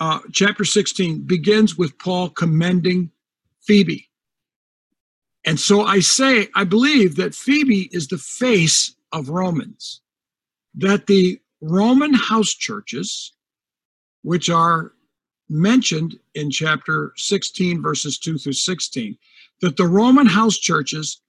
uh, 0.00 0.20
chapter 0.32 0.64
16 0.64 1.22
begins 1.22 1.76
with 1.76 1.98
Paul 1.98 2.30
commending 2.30 3.10
Phoebe. 3.62 4.08
And 5.46 5.58
so 5.58 5.82
I 5.82 6.00
say, 6.00 6.48
I 6.54 6.64
believe 6.64 7.16
that 7.16 7.34
Phoebe 7.34 7.88
is 7.92 8.08
the 8.08 8.18
face 8.18 8.94
of 9.12 9.30
Romans 9.30 10.00
that 10.74 11.06
the 11.06 11.40
Roman 11.60 12.14
house 12.14 12.54
churches, 12.54 13.32
which 14.22 14.48
are 14.48 14.92
mentioned 15.48 16.18
in 16.34 16.50
chapter 16.50 17.12
16, 17.16 17.82
verses 17.82 18.18
2 18.18 18.38
through 18.38 18.52
16, 18.52 19.16
that 19.60 19.76
the 19.76 19.86
Roman 19.86 20.26
house 20.26 20.56
churches 20.58 21.20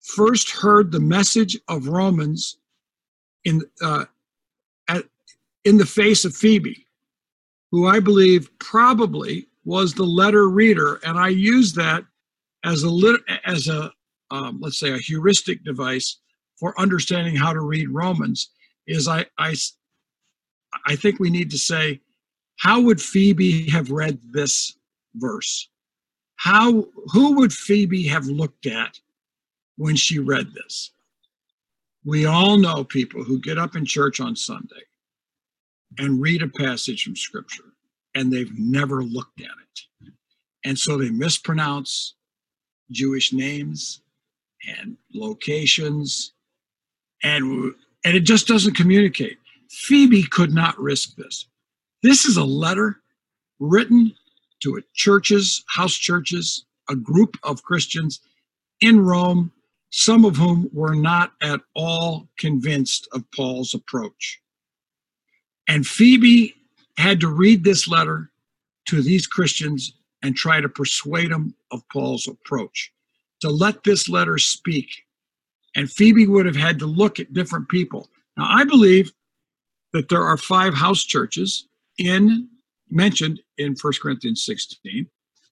first 0.00 0.50
heard 0.50 0.92
the 0.92 1.00
message 1.00 1.58
of 1.68 1.88
Romans 1.88 2.58
in, 3.44 3.62
uh, 3.82 4.04
at, 4.88 5.04
in 5.64 5.78
the 5.78 5.86
face 5.86 6.24
of 6.24 6.36
Phoebe, 6.36 6.86
who 7.70 7.86
I 7.86 8.00
believe 8.00 8.50
probably 8.58 9.48
was 9.64 9.94
the 9.94 10.04
letter 10.04 10.48
reader. 10.48 11.00
And 11.04 11.18
I 11.18 11.28
use 11.28 11.72
that 11.74 12.04
as 12.64 12.82
a, 12.82 12.90
lit, 12.90 13.20
as 13.44 13.68
a 13.68 13.92
um, 14.30 14.58
let's 14.60 14.78
say, 14.78 14.92
a 14.92 14.98
heuristic 14.98 15.64
device 15.64 16.18
for 16.58 16.78
understanding 16.78 17.36
how 17.36 17.52
to 17.52 17.60
read 17.60 17.88
Romans 17.88 18.50
is 18.86 19.08
I, 19.08 19.26
I, 19.38 19.54
I 20.86 20.96
think 20.96 21.18
we 21.18 21.30
need 21.30 21.50
to 21.50 21.58
say, 21.58 22.00
how 22.58 22.80
would 22.80 23.00
Phoebe 23.00 23.68
have 23.70 23.90
read 23.90 24.18
this 24.30 24.76
verse? 25.16 25.68
How, 26.36 26.84
who 27.12 27.36
would 27.36 27.52
Phoebe 27.52 28.06
have 28.08 28.26
looked 28.26 28.66
at 28.66 28.98
when 29.76 29.96
she 29.96 30.18
read 30.18 30.52
this? 30.52 30.90
We 32.04 32.26
all 32.26 32.58
know 32.58 32.84
people 32.84 33.24
who 33.24 33.40
get 33.40 33.58
up 33.58 33.76
in 33.76 33.84
church 33.86 34.20
on 34.20 34.36
Sunday 34.36 34.82
and 35.98 36.20
read 36.20 36.42
a 36.42 36.48
passage 36.48 37.04
from 37.04 37.16
Scripture 37.16 37.72
and 38.14 38.32
they've 38.32 38.56
never 38.58 39.02
looked 39.02 39.40
at 39.40 39.46
it. 39.46 40.10
And 40.64 40.78
so 40.78 40.96
they 40.96 41.10
mispronounce 41.10 42.14
Jewish 42.90 43.32
names 43.32 44.00
and 44.66 44.96
locations 45.12 46.32
and 47.22 47.74
and 48.04 48.14
it 48.14 48.20
just 48.20 48.46
doesn't 48.46 48.74
communicate. 48.76 49.38
Phoebe 49.70 50.24
could 50.24 50.52
not 50.52 50.78
risk 50.78 51.16
this. 51.16 51.46
This 52.02 52.26
is 52.26 52.36
a 52.36 52.44
letter 52.44 53.00
written 53.58 54.14
to 54.62 54.76
a 54.76 54.82
churches, 54.92 55.64
house 55.68 55.94
churches, 55.94 56.66
a 56.90 56.94
group 56.94 57.36
of 57.42 57.62
Christians 57.62 58.20
in 58.80 59.00
Rome, 59.00 59.52
some 59.96 60.24
of 60.24 60.36
whom 60.36 60.68
were 60.72 60.94
not 60.94 61.32
at 61.40 61.60
all 61.74 62.28
convinced 62.38 63.08
of 63.12 63.22
Paul's 63.34 63.74
approach. 63.74 64.40
And 65.68 65.86
Phoebe 65.86 66.54
had 66.98 67.20
to 67.20 67.28
read 67.28 67.64
this 67.64 67.86
letter 67.86 68.30
to 68.88 69.02
these 69.02 69.26
Christians 69.26 69.92
and 70.22 70.34
try 70.34 70.60
to 70.60 70.68
persuade 70.68 71.30
them 71.30 71.54
of 71.70 71.82
Paul's 71.92 72.26
approach, 72.26 72.92
to 73.40 73.50
let 73.50 73.84
this 73.84 74.08
letter 74.08 74.38
speak 74.38 74.88
and 75.74 75.90
Phoebe 75.90 76.26
would 76.26 76.46
have 76.46 76.56
had 76.56 76.78
to 76.78 76.86
look 76.86 77.18
at 77.18 77.32
different 77.32 77.68
people. 77.68 78.08
Now, 78.36 78.46
I 78.48 78.64
believe 78.64 79.12
that 79.92 80.08
there 80.08 80.22
are 80.22 80.36
five 80.36 80.74
house 80.74 81.04
churches 81.04 81.68
in 81.98 82.48
mentioned 82.90 83.40
in 83.58 83.74
1 83.80 83.92
Corinthians 84.00 84.44
16. 84.44 85.06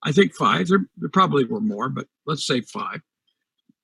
I 0.04 0.12
think 0.12 0.34
five. 0.34 0.68
There, 0.68 0.87
there 0.96 1.08
probably 1.08 1.44
were 1.44 1.61
more, 1.61 1.88
but 1.88 2.06
let's 2.26 2.46
say 2.46 2.61
five. 2.61 3.00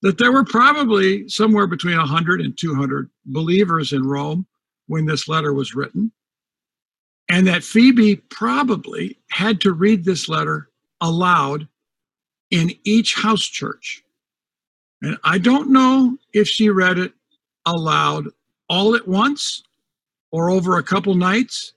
That 0.03 0.19
there 0.19 0.33
were 0.33 0.45
probably 0.45 1.29
somewhere 1.29 1.67
between 1.67 1.97
100 1.97 2.41
and 2.41 2.57
200 2.57 3.11
believers 3.27 3.93
in 3.93 4.07
Rome 4.07 4.47
when 4.87 5.07
this 5.07 5.29
letter 5.29 5.53
was 5.53 5.75
written. 5.75 6.13
And 7.29 7.47
that 7.47 7.65
Phoebe 7.65 8.17
probably 8.31 9.19
had 9.31 9.61
to 9.63 9.73
read 9.73 10.05
this 10.05 10.29
letter 10.29 10.71
aloud 11.01 11.69
in 12.51 12.73
each 12.85 13.15
house 13.15 13.43
church. 13.43 14.03
And 15.03 15.19
I 15.25 15.39
don't 15.39 15.71
know 15.71 16.17
if 16.33 16.49
she 16.49 16.71
read 16.71 16.99
it 16.99 17.13
aloud 17.67 18.29
all 18.69 18.95
at 18.95 19.07
once 19.07 19.63
or 20.31 20.51
over 20.51 20.77
a 20.79 20.83
couple 20.83 21.15
nights, 21.15 21.75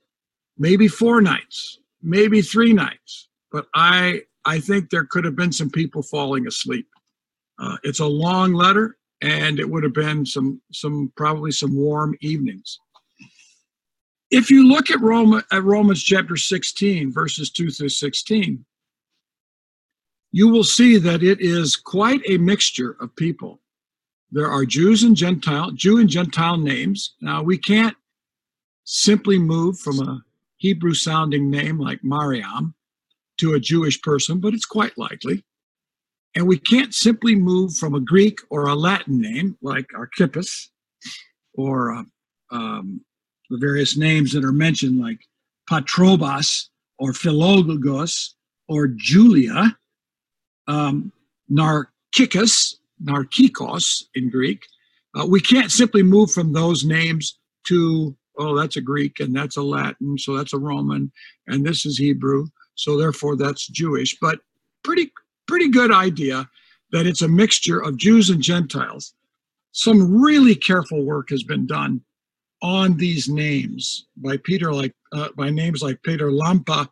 maybe 0.58 0.88
four 0.88 1.22
nights, 1.22 1.80
maybe 2.02 2.42
three 2.42 2.74
nights. 2.74 3.30
But 3.52 3.68
I 3.74 4.22
I 4.46 4.60
think 4.60 4.90
there 4.90 5.06
could 5.06 5.26
have 5.26 5.36
been 5.36 5.52
some 5.52 5.70
people 5.70 6.02
falling 6.02 6.48
asleep. 6.48 6.88
Uh, 7.62 7.78
it's 7.84 8.00
a 8.00 8.06
long 8.06 8.54
letter, 8.54 8.98
and 9.22 9.60
it 9.60 9.70
would 9.70 9.84
have 9.84 9.94
been 9.94 10.26
some 10.26 10.60
some 10.74 11.14
probably 11.16 11.52
some 11.52 11.76
warm 11.76 12.16
evenings. 12.22 12.80
If 14.32 14.50
you 14.50 14.68
look 14.68 14.90
at 14.90 15.02
Rome 15.02 15.42
at 15.52 15.64
Romans 15.64 16.02
chapter 16.02 16.36
16, 16.36 17.12
verses 17.12 17.52
2 17.52 17.70
through 17.70 17.90
16, 17.90 18.66
you 20.32 20.48
will 20.48 20.64
see 20.64 20.98
that 20.98 21.22
it 21.22 21.42
is 21.42 21.76
quite 21.76 22.22
a 22.28 22.38
mixture 22.38 22.96
of 23.02 23.16
people. 23.16 23.60
There 24.32 24.48
are 24.48 24.66
Jews 24.66 25.04
and 25.04 25.16
Gentile, 25.16 25.72
Jew 25.72 26.00
and 26.00 26.10
Gentile 26.10 26.58
names. 26.58 27.16
Now, 27.20 27.44
we 27.44 27.58
can't 27.58 27.96
simply 28.86 29.38
move 29.38 29.78
from 29.78 30.00
a 30.00 30.24
Hebrew 30.58 30.94
sounding 30.94 31.52
name 31.52 31.78
like 31.78 32.04
Mariam 32.04 32.74
to 33.40 33.54
a 33.54 33.60
Jewish 33.60 34.02
person, 34.02 34.40
but 34.40 34.54
it's 34.54 34.66
quite 34.66 34.98
likely. 34.98 35.44
And 36.36 36.48
we 36.48 36.58
can't 36.58 36.94
simply 36.94 37.36
move 37.36 37.76
from 37.76 37.94
a 37.94 38.00
Greek 38.00 38.40
or 38.50 38.68
a 38.68 38.76
Latin 38.76 39.20
name 39.20 39.58
like 39.62 39.88
Archippus 39.94 40.72
or 41.54 41.94
uh, 41.94 42.04
um, 42.52 43.02
the 43.50 43.58
various 43.58 43.98
names 43.98 44.32
that 44.32 44.46
are 44.46 44.54
mentioned 44.54 45.00
like 45.00 45.20
Patrobas 45.70 46.70
or 47.00 47.12
Philologos 47.12 48.34
or 48.70 48.88
Julia 48.88 49.78
um, 50.68 51.12
Narkikos, 51.52 52.76
Narkikos 53.04 54.04
in 54.16 54.30
Greek. 54.30 54.64
Uh, 55.20 55.26
we 55.26 55.42
can't 55.42 55.72
simply 55.72 56.04
move 56.04 56.32
from 56.32 56.54
those 56.54 56.86
names 56.86 57.38
to, 57.68 58.16
oh, 58.38 58.58
that's 58.58 58.78
a 58.78 58.82
Greek 58.82 59.20
and 59.20 59.36
that's 59.36 59.58
a 59.58 59.62
Latin, 59.62 60.18
so 60.18 60.38
that's 60.38 60.54
a 60.54 60.58
Roman, 60.58 61.12
and 61.48 61.66
this 61.66 61.86
is 61.86 61.98
Hebrew, 61.98 62.48
so 62.76 62.98
therefore 62.98 63.36
that's 63.36 63.68
Jewish. 63.68 64.18
But 64.22 64.40
pretty, 64.84 65.12
pretty 65.62 65.72
good 65.72 65.94
idea 65.94 66.50
that 66.92 67.06
it's 67.06 67.22
a 67.22 67.28
mixture 67.28 67.80
of 67.80 67.96
Jews 67.96 68.32
and 68.32 68.42
Gentiles. 68.42 69.14
Some 69.74 70.20
really 70.20 70.56
careful 70.56 71.06
work 71.06 71.30
has 71.30 71.44
been 71.44 71.68
done 71.68 72.02
on 72.64 72.98
these 72.98 73.30
names 73.30 74.08
by 74.18 74.38
Peter, 74.38 74.74
like 74.74 74.94
uh, 75.14 75.30
by 75.38 75.52
names 75.52 75.84
like 75.84 76.02
Peter 76.02 76.32
Lampe 76.32 76.90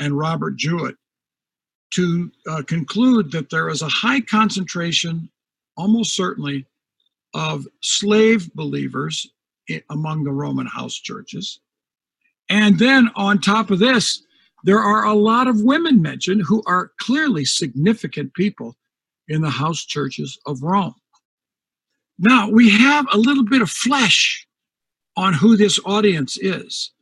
and 0.00 0.18
Robert 0.18 0.56
Jewett 0.56 0.96
to 1.92 2.30
uh, 2.48 2.62
conclude 2.62 3.30
that 3.30 3.50
there 3.50 3.68
is 3.68 3.82
a 3.82 3.88
high 3.88 4.20
concentration, 4.20 5.30
almost 5.76 6.16
certainly, 6.16 6.66
of 7.34 7.68
slave 7.82 8.52
believers 8.54 9.30
among 9.90 10.24
the 10.24 10.32
Roman 10.32 10.66
house 10.66 10.94
churches. 10.94 11.60
And 12.50 12.80
then 12.80 13.10
on 13.14 13.40
top 13.40 13.70
of 13.70 13.78
this, 13.78 14.24
there 14.64 14.80
are 14.80 15.04
a 15.04 15.14
lot 15.14 15.46
of 15.46 15.62
women 15.62 16.02
mentioned 16.02 16.42
who 16.46 16.62
are 16.66 16.92
clearly 17.00 17.44
significant 17.44 18.34
people 18.34 18.76
in 19.28 19.40
the 19.40 19.50
house 19.50 19.84
churches 19.84 20.38
of 20.46 20.62
Rome. 20.62 20.94
Now, 22.18 22.50
we 22.50 22.70
have 22.70 23.06
a 23.12 23.18
little 23.18 23.44
bit 23.44 23.62
of 23.62 23.70
flesh 23.70 24.46
on 25.16 25.34
who 25.34 25.56
this 25.56 25.78
audience 25.84 26.36
is. 26.38 26.92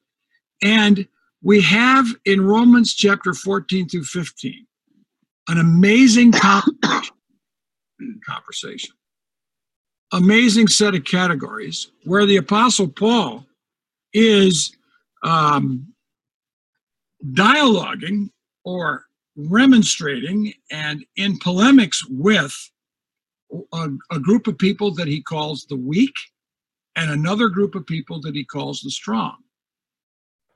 And 0.63 1.07
we 1.43 1.61
have 1.63 2.07
in 2.25 2.41
Romans 2.41 2.95
chapter 2.95 3.33
14 3.33 3.89
through 3.89 4.05
15 4.05 4.67
an 5.49 5.59
amazing 5.59 6.33
conversation, 8.27 8.95
amazing 10.13 10.67
set 10.67 10.95
of 10.95 11.05
categories 11.05 11.93
where 12.05 12.27
the 12.27 12.37
Apostle 12.37 12.89
Paul 12.89 13.47
is 14.13 14.77
um, 15.23 15.93
dialoguing 17.33 18.31
or 18.65 19.05
remonstrating 19.37 20.53
and 20.71 21.05
in 21.17 21.39
polemics 21.39 22.05
with 22.09 22.71
a, 23.73 23.89
a, 24.11 24.19
group 24.19 24.47
of 24.47 24.59
people 24.59 24.91
that 24.95 25.07
he 25.07 25.23
calls 25.23 25.67
the 25.67 25.77
weak 25.77 26.15
and 26.97 27.11
another 27.11 27.49
group 27.49 27.75
of 27.75 27.87
people 27.87 28.21
that 28.21 28.35
he 28.35 28.45
calls 28.45 28.81
the 28.81 28.91
strong. 28.91 29.37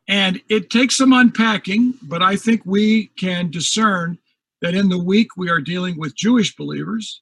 And 0.09 0.41
it 0.49 0.71
takes 0.71 0.97
some 0.97 1.13
unpacking, 1.13 1.95
but 2.03 2.23
I 2.23 2.37
think 2.37 2.63
we 2.65 3.07
can 3.19 3.51
discern 3.51 4.19
that 4.61 4.75
in 4.75 4.89
the 4.89 4.99
weak 4.99 5.37
we 5.37 5.51
are 5.51 5.61
dealing 5.61 5.99
with 5.99 6.17
Jewish 6.17 6.57
believers, 6.57 7.21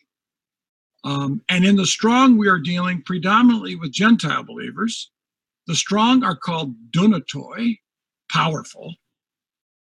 um, 1.05 1.43
and 1.49 1.65
in 1.65 1.77
the 1.77 1.87
strong 1.87 2.39
we 2.39 2.49
are 2.49 2.59
dealing 2.59 3.03
predominantly 3.03 3.77
with 3.77 3.93
Gentile 3.93 4.43
believers. 4.43 5.11
The 5.67 5.77
strong 5.77 6.25
are 6.25 6.37
called 6.37 6.75
dunatoi, 6.91 7.79
powerful, 8.31 8.95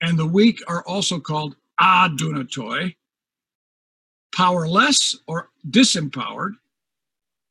and 0.01 0.17
the 0.17 0.25
weak 0.25 0.59
are 0.67 0.83
also 0.83 1.19
called 1.19 1.55
adunatoi, 1.81 2.95
powerless 4.35 5.17
or 5.27 5.49
disempowered. 5.69 6.53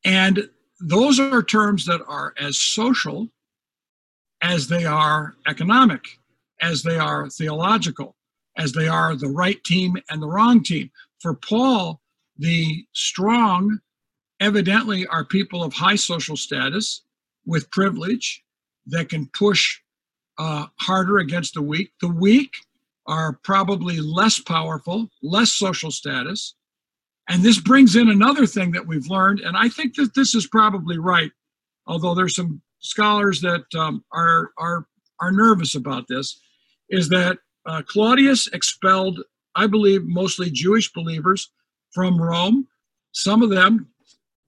And 0.05 0.49
those 0.79 1.19
are 1.19 1.43
terms 1.43 1.85
that 1.85 2.01
are 2.07 2.33
as 2.39 2.59
social 2.59 3.29
as 4.41 4.67
they 4.67 4.85
are 4.85 5.35
economic, 5.47 6.05
as 6.61 6.83
they 6.83 6.97
are 6.97 7.29
theological 7.29 8.17
as 8.57 8.71
they 8.73 8.87
are 8.87 9.15
the 9.15 9.29
right 9.29 9.63
team 9.63 9.95
and 10.09 10.21
the 10.21 10.27
wrong 10.27 10.63
team. 10.63 10.89
For 11.21 11.35
Paul, 11.35 12.01
the 12.37 12.85
strong 12.93 13.79
evidently 14.39 15.07
are 15.07 15.23
people 15.23 15.63
of 15.63 15.73
high 15.73 15.95
social 15.95 16.35
status 16.35 17.03
with 17.45 17.71
privilege 17.71 18.43
that 18.87 19.09
can 19.09 19.29
push 19.37 19.79
uh, 20.37 20.67
harder 20.79 21.17
against 21.19 21.53
the 21.53 21.61
weak. 21.61 21.91
The 22.01 22.07
weak 22.07 22.51
are 23.07 23.39
probably 23.43 23.99
less 23.99 24.39
powerful, 24.39 25.09
less 25.21 25.51
social 25.53 25.91
status. 25.91 26.55
And 27.29 27.43
this 27.43 27.59
brings 27.59 27.95
in 27.95 28.09
another 28.09 28.45
thing 28.45 28.71
that 28.71 28.87
we've 28.87 29.07
learned, 29.07 29.41
and 29.41 29.57
I 29.57 29.69
think 29.69 29.95
that 29.95 30.13
this 30.15 30.33
is 30.33 30.47
probably 30.47 30.97
right, 30.97 31.31
although 31.85 32.15
there's 32.15 32.35
some 32.35 32.61
scholars 32.79 33.41
that 33.41 33.65
um, 33.75 34.03
are, 34.13 34.51
are, 34.57 34.87
are 35.19 35.31
nervous 35.31 35.75
about 35.75 36.07
this, 36.07 36.39
is 36.89 37.09
that 37.09 37.37
uh, 37.65 37.81
Claudius 37.85 38.47
expelled, 38.47 39.21
I 39.55 39.67
believe, 39.67 40.05
mostly 40.05 40.49
Jewish 40.49 40.93
believers 40.93 41.51
from 41.91 42.21
Rome. 42.21 42.67
Some 43.11 43.41
of 43.41 43.49
them, 43.49 43.87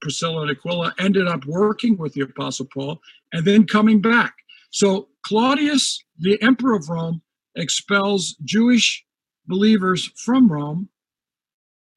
Priscilla 0.02 0.44
and 0.44 0.52
Aquila, 0.52 0.94
ended 1.00 1.28
up 1.28 1.46
working 1.46 1.98
with 1.98 2.14
the 2.14 2.22
Apostle 2.22 2.68
Paul 2.74 3.02
and 3.34 3.44
then 3.46 3.66
coming 3.66 4.00
back. 4.02 4.36
So 4.72 5.10
Claudius, 5.30 6.04
the 6.18 6.42
emperor 6.42 6.74
of 6.74 6.90
Rome, 6.90 7.22
expels 7.56 8.36
Jewish 8.44 9.06
believers 9.46 10.12
from 10.16 10.52
Rome. 10.52 10.90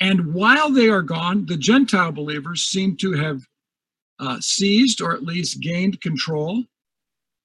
And 0.00 0.34
while 0.34 0.70
they 0.70 0.90
are 0.90 1.00
gone, 1.00 1.46
the 1.46 1.56
Gentile 1.56 2.12
believers 2.12 2.64
seem 2.64 2.94
to 2.98 3.12
have 3.12 3.40
uh, 4.20 4.38
seized 4.40 5.00
or 5.00 5.14
at 5.14 5.22
least 5.22 5.62
gained 5.62 6.02
control, 6.02 6.62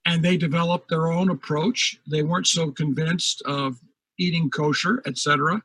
and 0.05 0.21
they 0.21 0.35
developed 0.35 0.89
their 0.89 1.07
own 1.07 1.29
approach. 1.29 1.97
They 2.11 2.21
weren't 2.21 2.47
so 2.47 2.69
convinced 2.69 3.41
of 3.45 3.77
eating 4.19 4.49
kosher, 4.49 5.01
etc. 5.05 5.61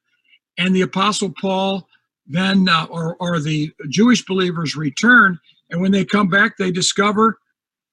And 0.57 0.73
the 0.73 0.83
Apostle 0.83 1.35
Paul 1.41 1.89
then, 2.29 2.69
uh, 2.69 2.87
or, 2.89 3.17
or 3.17 3.41
the 3.41 3.73
Jewish 3.89 4.25
believers 4.25 4.77
return, 4.77 5.41
and 5.71 5.81
when 5.81 5.91
they 5.91 6.05
come 6.05 6.29
back, 6.29 6.57
they 6.57 6.71
discover 6.71 7.41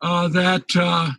uh, 0.03 0.27
that 0.27 0.65
uh, 0.75 1.09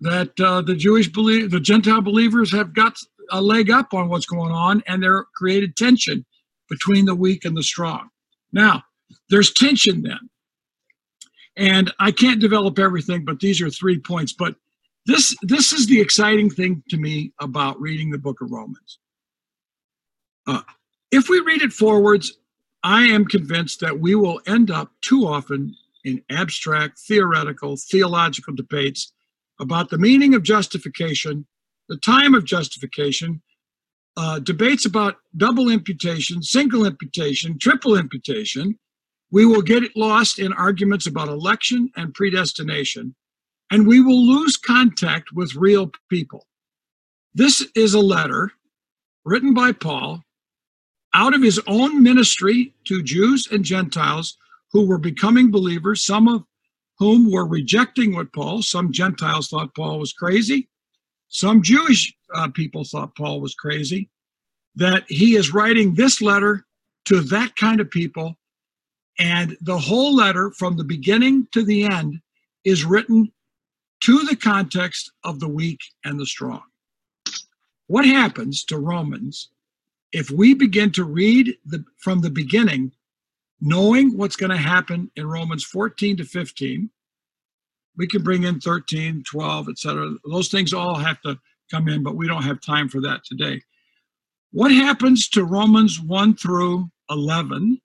that 0.00 0.38
uh, 0.40 0.62
the 0.62 0.74
Jewish 0.74 1.08
believe 1.08 1.50
the 1.50 1.60
Gentile 1.60 2.00
believers 2.00 2.52
have 2.52 2.74
got 2.74 2.98
a 3.30 3.40
leg 3.40 3.70
up 3.70 3.92
on 3.92 4.08
what's 4.08 4.26
going 4.26 4.52
on, 4.52 4.82
and 4.86 5.02
they're 5.02 5.24
created 5.34 5.76
tension 5.76 6.24
between 6.68 7.04
the 7.04 7.14
weak 7.14 7.44
and 7.44 7.56
the 7.56 7.62
strong. 7.62 8.08
Now, 8.52 8.84
there's 9.30 9.52
tension 9.52 10.02
then, 10.02 10.30
and 11.56 11.92
I 11.98 12.12
can't 12.12 12.40
develop 12.40 12.78
everything, 12.78 13.24
but 13.24 13.40
these 13.40 13.60
are 13.60 13.70
three 13.70 13.98
points. 13.98 14.32
But 14.32 14.56
this 15.06 15.36
this 15.42 15.72
is 15.72 15.86
the 15.86 16.00
exciting 16.00 16.50
thing 16.50 16.82
to 16.90 16.96
me 16.96 17.32
about 17.40 17.80
reading 17.80 18.10
the 18.10 18.18
Book 18.18 18.40
of 18.40 18.50
Romans. 18.50 18.98
Uh, 20.46 20.62
if 21.10 21.28
we 21.28 21.40
read 21.40 21.62
it 21.62 21.72
forwards, 21.72 22.38
I 22.82 23.02
am 23.02 23.24
convinced 23.24 23.80
that 23.80 23.98
we 23.98 24.14
will 24.14 24.40
end 24.46 24.70
up 24.70 24.92
too 25.00 25.26
often 25.26 25.74
in 26.04 26.22
abstract, 26.30 26.98
theoretical, 26.98 27.76
theological 27.76 28.54
debates 28.54 29.12
about 29.60 29.90
the 29.90 29.98
meaning 29.98 30.34
of 30.34 30.42
justification, 30.42 31.46
the 31.88 31.96
time 31.96 32.34
of 32.34 32.44
justification, 32.44 33.42
uh, 34.16 34.38
debates 34.40 34.84
about 34.84 35.16
double 35.36 35.68
imputation, 35.68 36.42
single 36.42 36.84
imputation, 36.84 37.58
triple 37.58 37.96
imputation. 37.96 38.78
We 39.30 39.46
will 39.46 39.62
get 39.62 39.96
lost 39.96 40.38
in 40.38 40.52
arguments 40.52 41.06
about 41.06 41.28
election 41.28 41.90
and 41.96 42.14
predestination, 42.14 43.14
and 43.70 43.86
we 43.86 44.00
will 44.00 44.26
lose 44.26 44.56
contact 44.56 45.32
with 45.32 45.54
real 45.54 45.90
people. 46.10 46.46
This 47.34 47.64
is 47.76 47.94
a 47.94 48.00
letter 48.00 48.52
written 49.24 49.54
by 49.54 49.72
Paul 49.72 50.22
out 51.14 51.34
of 51.34 51.42
his 51.42 51.60
own 51.66 52.02
ministry 52.02 52.74
to 52.84 53.02
Jews 53.02 53.48
and 53.50 53.64
Gentiles 53.64 54.36
who 54.72 54.86
were 54.86 54.98
becoming 54.98 55.50
believers, 55.50 56.04
some 56.04 56.28
of 56.28 56.44
whom 56.98 57.30
were 57.30 57.46
rejecting 57.46 58.14
what 58.14 58.32
Paul, 58.32 58.62
some 58.62 58.92
Gentiles 58.92 59.48
thought 59.48 59.74
Paul 59.74 59.98
was 59.98 60.12
crazy, 60.12 60.68
some 61.28 61.62
Jewish 61.62 62.14
uh, 62.34 62.48
people 62.48 62.84
thought 62.84 63.16
Paul 63.16 63.40
was 63.40 63.54
crazy, 63.54 64.08
that 64.74 65.04
he 65.08 65.36
is 65.36 65.52
writing 65.52 65.94
this 65.94 66.20
letter 66.20 66.64
to 67.06 67.20
that 67.20 67.54
kind 67.56 67.80
of 67.80 67.90
people. 67.90 68.36
And 69.18 69.56
the 69.60 69.78
whole 69.78 70.14
letter, 70.14 70.50
from 70.52 70.76
the 70.76 70.84
beginning 70.84 71.48
to 71.52 71.64
the 71.64 71.84
end, 71.84 72.20
is 72.64 72.84
written 72.84 73.32
to 74.00 74.24
the 74.24 74.36
context 74.36 75.10
of 75.24 75.40
the 75.40 75.48
weak 75.48 75.80
and 76.04 76.18
the 76.18 76.26
strong. 76.26 76.62
What 77.88 78.04
happens 78.04 78.64
to 78.64 78.78
Romans 78.78 79.50
if 80.12 80.30
we 80.30 80.54
begin 80.54 80.90
to 80.92 81.04
read 81.04 81.56
the, 81.66 81.84
from 81.98 82.20
the 82.20 82.30
beginning 82.30 82.92
knowing 83.60 84.16
what's 84.16 84.36
going 84.36 84.50
to 84.50 84.56
happen 84.56 85.10
in 85.16 85.26
Romans 85.26 85.64
14 85.64 86.18
to 86.18 86.24
15. 86.24 86.90
We 87.96 88.06
can 88.06 88.22
bring 88.22 88.44
in 88.44 88.60
13, 88.60 89.24
12, 89.28 89.68
etc. 89.68 90.14
Those 90.30 90.48
things 90.48 90.72
all 90.72 90.94
have 90.94 91.20
to 91.22 91.38
come 91.70 91.88
in, 91.88 92.02
but 92.02 92.16
we 92.16 92.28
don't 92.28 92.44
have 92.44 92.60
time 92.60 92.88
for 92.88 93.00
that 93.00 93.24
today. 93.24 93.60
What 94.52 94.70
happens 94.70 95.28
to 95.30 95.44
Romans 95.44 96.00
1 96.00 96.36
through 96.36 96.90
11 97.10 97.80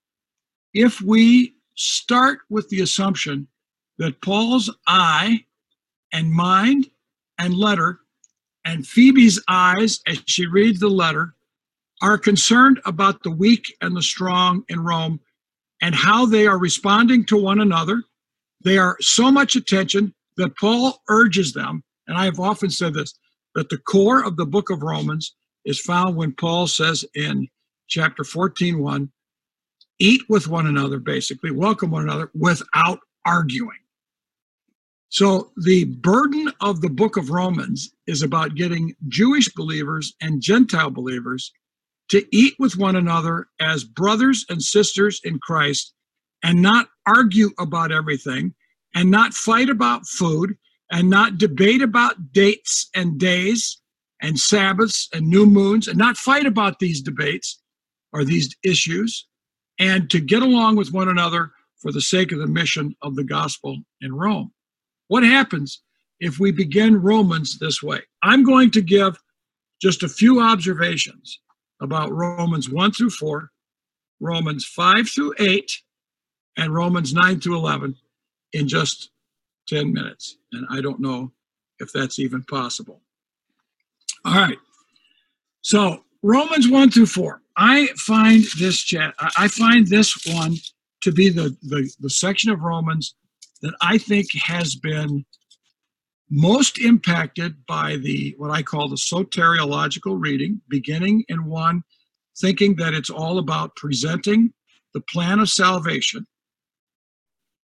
if 0.74 1.02
we 1.02 1.56
start 1.76 2.40
with 2.50 2.70
the 2.70 2.82
assumption 2.82 3.48
that 3.98 4.22
Paul's 4.22 4.70
eye 4.88 5.46
and 6.12 6.32
mind 6.32 6.90
and 7.38 7.54
letter 7.54 8.00
and 8.66 8.88
Phoebe's 8.88 9.42
eyes 9.48 10.00
as 10.08 10.22
she 10.26 10.46
reads 10.46 10.80
the 10.80 10.90
letter 10.90 11.36
are 12.02 12.18
concerned 12.18 12.80
about 12.86 13.24
the 13.24 13.32
weak 13.32 13.76
and 13.82 13.96
the 13.96 14.02
strong 14.02 14.64
in 14.70 14.80
Rome 14.80 15.20
and 15.84 15.94
how 15.94 16.26
they 16.26 16.48
are 16.48 16.58
responding 16.58 17.26
to 17.26 17.36
one 17.36 17.60
another. 17.60 18.02
They 18.64 18.78
are 18.78 18.96
so 19.02 19.30
much 19.30 19.58
attention 19.58 20.16
that 20.38 20.56
Paul 20.58 21.02
urges 21.10 21.52
them, 21.52 21.84
and 22.08 22.18
I 22.18 22.24
have 22.24 22.40
often 22.40 22.70
said 22.70 22.94
this, 22.94 23.14
that 23.54 23.68
the 23.68 23.78
core 23.78 24.24
of 24.24 24.38
the 24.38 24.46
book 24.46 24.70
of 24.70 24.82
Romans 24.82 25.36
is 25.66 25.82
found 25.82 26.16
when 26.16 26.32
Paul 26.32 26.68
says 26.68 27.04
in 27.16 27.50
chapter 27.90 28.24
14, 28.24 28.80
1, 28.80 29.12
eat 30.00 30.22
with 30.30 30.48
one 30.48 30.68
another, 30.68 31.00
basically, 31.00 31.52
welcome 31.52 31.92
one 31.92 32.04
another 32.04 32.32
without 32.34 33.00
arguing. 33.26 33.78
So 35.10 35.52
the 35.58 35.84
burden 35.84 36.50
of 36.62 36.80
the 36.80 36.90
book 36.90 37.18
of 37.18 37.30
Romans 37.30 37.92
is 38.08 38.24
about 38.24 38.56
getting 38.56 38.96
Jewish 39.10 39.50
believers 39.50 40.14
and 40.22 40.42
Gentile 40.42 40.90
believers 40.90 41.52
to 42.14 42.24
eat 42.32 42.54
with 42.60 42.78
one 42.78 42.96
another 42.96 43.48
as 43.60 43.84
brothers 43.84 44.46
and 44.48 44.62
sisters 44.62 45.20
in 45.24 45.40
Christ 45.40 45.96
and 46.44 46.62
not 46.62 46.90
argue 47.08 47.50
about 47.58 47.92
everything 47.92 48.54
and 48.94 49.10
not 49.10 49.34
fight 49.34 49.68
about 49.68 50.06
food 50.06 50.56
and 50.92 51.10
not 51.10 51.40
debate 51.40 51.82
about 51.82 52.32
dates 52.32 52.88
and 52.94 53.20
days 53.20 53.82
and 54.22 54.38
Sabbaths 54.38 55.10
and 55.12 55.28
new 55.28 55.48
moons 55.48 55.88
and 55.88 55.98
not 55.98 56.16
fight 56.16 56.46
about 56.46 56.78
these 56.78 57.02
debates 57.02 57.60
or 58.12 58.24
these 58.24 58.56
issues 58.64 59.26
and 59.80 60.08
to 60.12 60.20
get 60.20 60.44
along 60.44 60.76
with 60.76 60.94
one 60.94 61.10
another 61.10 61.52
for 61.82 61.92
the 61.92 62.00
sake 62.00 62.32
of 62.32 62.38
the 62.38 62.46
mission 62.46 62.96
of 63.02 63.16
the 63.16 63.24
gospel 63.24 63.76
in 64.02 64.14
Rome. 64.14 64.54
What 65.08 65.24
happens 65.24 65.82
if 66.20 66.40
we 66.40 66.52
begin 66.52 67.02
Romans 67.02 67.58
this 67.58 67.82
way? 67.82 68.02
I'm 68.22 68.44
going 68.44 68.70
to 68.70 68.84
give 68.84 69.18
just 69.82 70.04
a 70.04 70.08
few 70.08 70.42
observations 70.42 71.40
about 71.84 72.12
Romans 72.12 72.70
1 72.70 72.92
through 72.92 73.10
4, 73.10 73.50
Romans 74.20 74.66
5 74.66 75.10
through 75.10 75.34
8, 75.40 75.72
and 76.58 76.74
Romans 76.74 77.14
9 77.14 77.40
through 77.40 77.58
11 77.58 77.96
in 78.54 78.68
just 78.68 79.12
10 79.68 79.92
minutes. 79.92 80.38
And 80.52 80.66
I 80.70 80.82
don't 80.82 81.00
know 81.00 81.32
if 81.80 81.92
that's 81.92 82.20
even 82.20 82.44
possible. 82.44 83.02
All 84.26 84.36
right. 84.36 84.58
So 85.62 86.04
Romans 86.22 86.70
1 86.70 86.92
through 86.92 87.08
4. 87.08 87.42
I 87.58 87.88
find 87.98 88.44
this 88.58 88.80
chat, 88.82 89.14
I 89.20 89.48
find 89.48 89.86
this 89.88 90.18
one 90.26 90.56
to 91.02 91.12
be 91.12 91.30
the, 91.30 91.56
the, 91.62 91.90
the 92.00 92.10
section 92.10 92.50
of 92.50 92.62
Romans 92.62 93.16
that 93.62 93.74
I 93.82 93.98
think 93.98 94.28
has 94.44 94.76
been 94.76 95.26
most 96.36 96.80
impacted 96.80 97.64
by 97.68 97.96
the 97.96 98.34
what 98.40 98.50
I 98.50 98.64
call 98.64 98.90
the 98.90 98.96
soteriological 98.96 100.20
reading, 100.20 100.62
beginning 100.68 101.26
in 101.30 101.46
one, 101.46 101.84
thinking 102.42 102.76
that 102.78 102.96
it's 102.96 103.12
all 103.12 103.38
about 103.38 103.76
presenting 103.76 104.52
the 104.96 105.02
plan 105.02 105.40
of 105.40 105.50
salvation, 105.50 106.26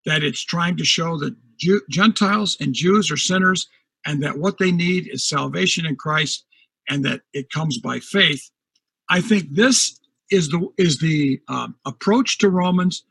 that 0.05 0.21
it's 0.21 0.43
trying 0.43 0.75
to 0.77 0.83
show 0.83 1.17
that 1.17 1.33
Jew, 1.57 1.79
Gentiles 1.89 2.57
and 2.59 2.73
Jews 2.73 3.09
are 3.09 3.15
sinners, 3.17 3.69
and 4.05 4.21
that 4.21 4.37
what 4.37 4.57
they 4.57 4.73
need 4.73 5.07
is 5.07 5.25
salvation 5.25 5.85
in 5.85 5.95
Christ, 5.95 6.45
and 6.89 7.05
that 7.05 7.21
it 7.31 7.49
comes 7.49 7.77
by 7.77 8.01
faith. 8.01 8.51
I 9.09 9.21
think 9.21 9.45
this 9.51 9.97
is 10.29 10.49
the 10.49 10.67
is 10.77 10.99
the 10.99 11.39
uh, 11.47 11.69
approach 11.85 12.37
to 12.39 12.49
Romans 12.49 13.05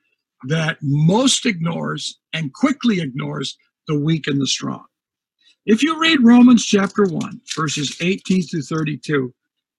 that 0.48 0.76
most 0.82 1.46
ignores 1.46 2.18
and 2.34 2.52
quickly 2.52 3.00
ignores 3.00 3.56
the 3.88 3.98
weak 3.98 4.26
and 4.26 4.38
the 4.38 4.46
strong. 4.46 4.84
If 5.66 5.82
you 5.82 6.00
read 6.00 6.22
Romans 6.22 6.64
chapter 6.64 7.04
1, 7.04 7.40
verses 7.56 7.96
18 8.00 8.42
through 8.42 8.62
32, 8.62 9.34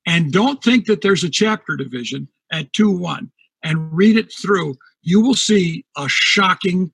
and 0.06 0.34
don't 0.34 0.62
think 0.62 0.86
that 0.86 1.02
there's 1.02 1.24
a 1.24 1.30
chapter 1.30 1.78
division 1.78 2.28
at 2.52 2.72
2 2.74 2.92
1, 2.92 3.32
and 3.64 3.94
read 3.94 4.18
it 4.18 4.32
through, 4.34 4.76
you 5.02 5.22
will 5.22 5.34
see 5.34 5.86
a 5.96 6.08
shocking 6.10 6.92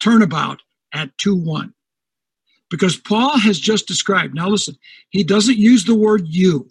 turnabout 0.00 0.60
at 0.94 1.16
2 1.18 1.34
1. 1.34 1.74
Because 2.70 2.96
Paul 2.96 3.36
has 3.38 3.58
just 3.58 3.88
described, 3.88 4.34
now 4.34 4.48
listen, 4.48 4.76
he 5.10 5.24
doesn't 5.24 5.58
use 5.58 5.84
the 5.84 5.94
word 5.96 6.22
you. 6.26 6.70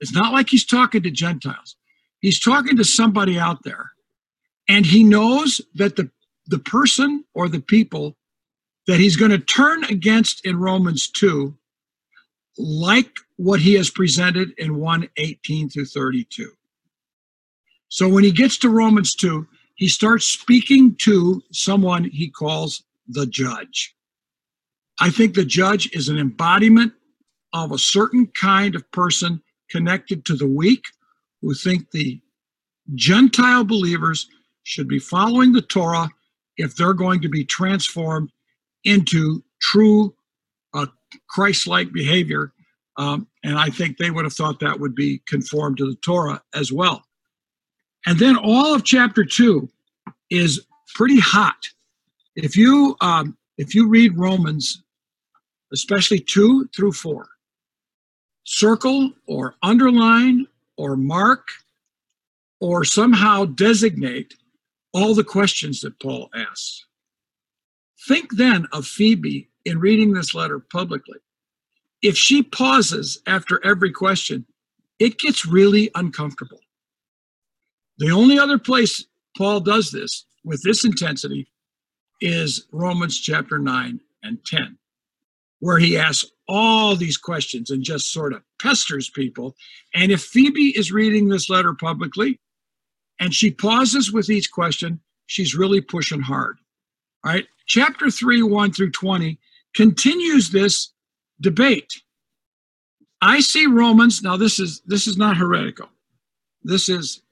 It's 0.00 0.12
not 0.12 0.32
like 0.32 0.48
he's 0.48 0.66
talking 0.66 1.02
to 1.04 1.10
Gentiles. 1.10 1.76
He's 2.20 2.40
talking 2.40 2.76
to 2.76 2.84
somebody 2.84 3.38
out 3.38 3.62
there. 3.62 3.92
And 4.68 4.84
he 4.86 5.04
knows 5.04 5.60
that 5.74 5.94
the, 5.94 6.10
the 6.46 6.58
person 6.58 7.24
or 7.34 7.48
the 7.48 7.60
people 7.60 8.16
that 8.86 9.00
he's 9.00 9.16
going 9.16 9.30
to 9.30 9.38
turn 9.38 9.84
against 9.84 10.44
in 10.44 10.58
Romans 10.58 11.08
2, 11.10 11.56
like 12.58 13.10
what 13.36 13.60
he 13.60 13.74
has 13.74 13.90
presented 13.90 14.52
in 14.58 14.76
1 14.76 15.08
18 15.16 15.70
through 15.70 15.86
32. 15.86 16.50
So 17.88 18.08
when 18.08 18.24
he 18.24 18.32
gets 18.32 18.58
to 18.58 18.68
Romans 18.68 19.14
2, 19.14 19.46
he 19.76 19.88
starts 19.88 20.26
speaking 20.26 20.96
to 21.02 21.42
someone 21.52 22.04
he 22.04 22.30
calls 22.30 22.84
the 23.08 23.26
judge. 23.26 23.94
I 25.00 25.10
think 25.10 25.34
the 25.34 25.44
judge 25.44 25.90
is 25.92 26.08
an 26.08 26.18
embodiment 26.18 26.92
of 27.52 27.72
a 27.72 27.78
certain 27.78 28.26
kind 28.40 28.74
of 28.74 28.90
person 28.92 29.42
connected 29.70 30.24
to 30.26 30.36
the 30.36 30.46
weak 30.46 30.84
who 31.40 31.54
think 31.54 31.90
the 31.90 32.20
Gentile 32.94 33.64
believers 33.64 34.28
should 34.62 34.88
be 34.88 34.98
following 34.98 35.52
the 35.52 35.62
Torah 35.62 36.10
if 36.56 36.76
they're 36.76 36.94
going 36.94 37.20
to 37.22 37.28
be 37.28 37.44
transformed 37.44 38.30
into 38.84 39.42
true 39.60 40.14
uh, 40.74 40.86
Christ 41.28 41.66
like 41.66 41.92
behavior. 41.92 42.52
Um, 42.96 43.26
and 43.42 43.58
I 43.58 43.70
think 43.70 43.98
they 43.98 44.10
would 44.10 44.24
have 44.24 44.34
thought 44.34 44.60
that 44.60 44.78
would 44.78 44.94
be 44.94 45.20
conformed 45.26 45.78
to 45.78 45.86
the 45.86 45.96
Torah 45.96 46.42
as 46.54 46.72
well. 46.72 47.04
And 48.06 48.18
then 48.18 48.36
all 48.36 48.74
of 48.74 48.84
chapter 48.84 49.24
two 49.24 49.68
is 50.30 50.66
pretty 50.94 51.18
hot. 51.18 51.68
If 52.36 52.56
you 52.56 52.96
um, 53.00 53.36
if 53.56 53.74
you 53.74 53.88
read 53.88 54.18
Romans, 54.18 54.82
especially 55.72 56.18
two 56.18 56.68
through 56.74 56.92
four, 56.92 57.28
circle 58.44 59.12
or 59.26 59.54
underline 59.62 60.46
or 60.76 60.96
mark 60.96 61.48
or 62.60 62.84
somehow 62.84 63.44
designate 63.44 64.34
all 64.92 65.14
the 65.14 65.24
questions 65.24 65.80
that 65.80 65.98
Paul 66.00 66.30
asks. 66.34 66.86
Think 68.06 68.36
then 68.36 68.66
of 68.72 68.86
Phoebe 68.86 69.48
in 69.64 69.78
reading 69.78 70.12
this 70.12 70.34
letter 70.34 70.58
publicly. 70.58 71.18
If 72.02 72.16
she 72.16 72.42
pauses 72.42 73.20
after 73.26 73.64
every 73.64 73.92
question, 73.92 74.44
it 74.98 75.18
gets 75.18 75.46
really 75.46 75.90
uncomfortable. 75.94 76.60
The 77.98 78.10
only 78.10 78.38
other 78.38 78.58
place 78.58 79.06
Paul 79.36 79.60
does 79.60 79.90
this 79.90 80.26
with 80.44 80.62
this 80.62 80.84
intensity 80.84 81.48
is 82.20 82.66
Romans 82.72 83.18
chapter 83.18 83.58
9 83.58 84.00
and 84.22 84.44
10, 84.44 84.78
where 85.60 85.78
he 85.78 85.96
asks 85.96 86.30
all 86.46 86.96
these 86.96 87.16
questions 87.16 87.70
and 87.70 87.82
just 87.82 88.12
sort 88.12 88.34
of 88.34 88.42
pesters 88.60 89.08
people. 89.08 89.56
And 89.94 90.12
if 90.12 90.22
Phoebe 90.22 90.76
is 90.76 90.92
reading 90.92 91.28
this 91.28 91.48
letter 91.48 91.72
publicly 91.72 92.38
and 93.18 93.32
she 93.32 93.50
pauses 93.50 94.12
with 94.12 94.28
each 94.28 94.50
question, 94.50 95.00
she's 95.26 95.54
really 95.54 95.80
pushing 95.80 96.20
hard. 96.20 96.58
All 97.24 97.32
right. 97.32 97.46
Chapter 97.66 98.10
3, 98.10 98.42
1 98.42 98.72
through 98.72 98.90
20 98.90 99.38
continues 99.74 100.50
this 100.50 100.92
debate. 101.40 102.02
I 103.20 103.40
see 103.40 103.66
Romans, 103.66 104.22
now 104.22 104.36
this 104.36 104.58
is 104.58 104.82
this 104.86 105.06
is 105.06 105.16
not 105.16 105.36
heretical. 105.36 105.88
This 106.62 106.88
is 106.88 107.22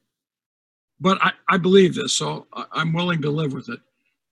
but 1.03 1.19
I, 1.21 1.33
I 1.49 1.59
believe 1.59 1.97
this, 1.97 2.15
so 2.15 2.47
I'm 2.71 2.93
willing 2.93 3.21
to 3.23 3.31
live 3.31 3.53
with 3.53 3.69
it. 3.69 3.81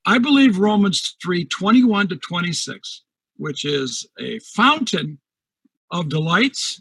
I 0.06 0.18
believe 0.18 0.58
Romans 0.58 1.16
3 1.20 1.44
21 1.46 2.08
to 2.08 2.16
26, 2.16 3.02
which 3.36 3.64
is 3.64 4.06
a 4.20 4.38
fountain 4.40 5.18
of 5.90 6.08
delights 6.08 6.80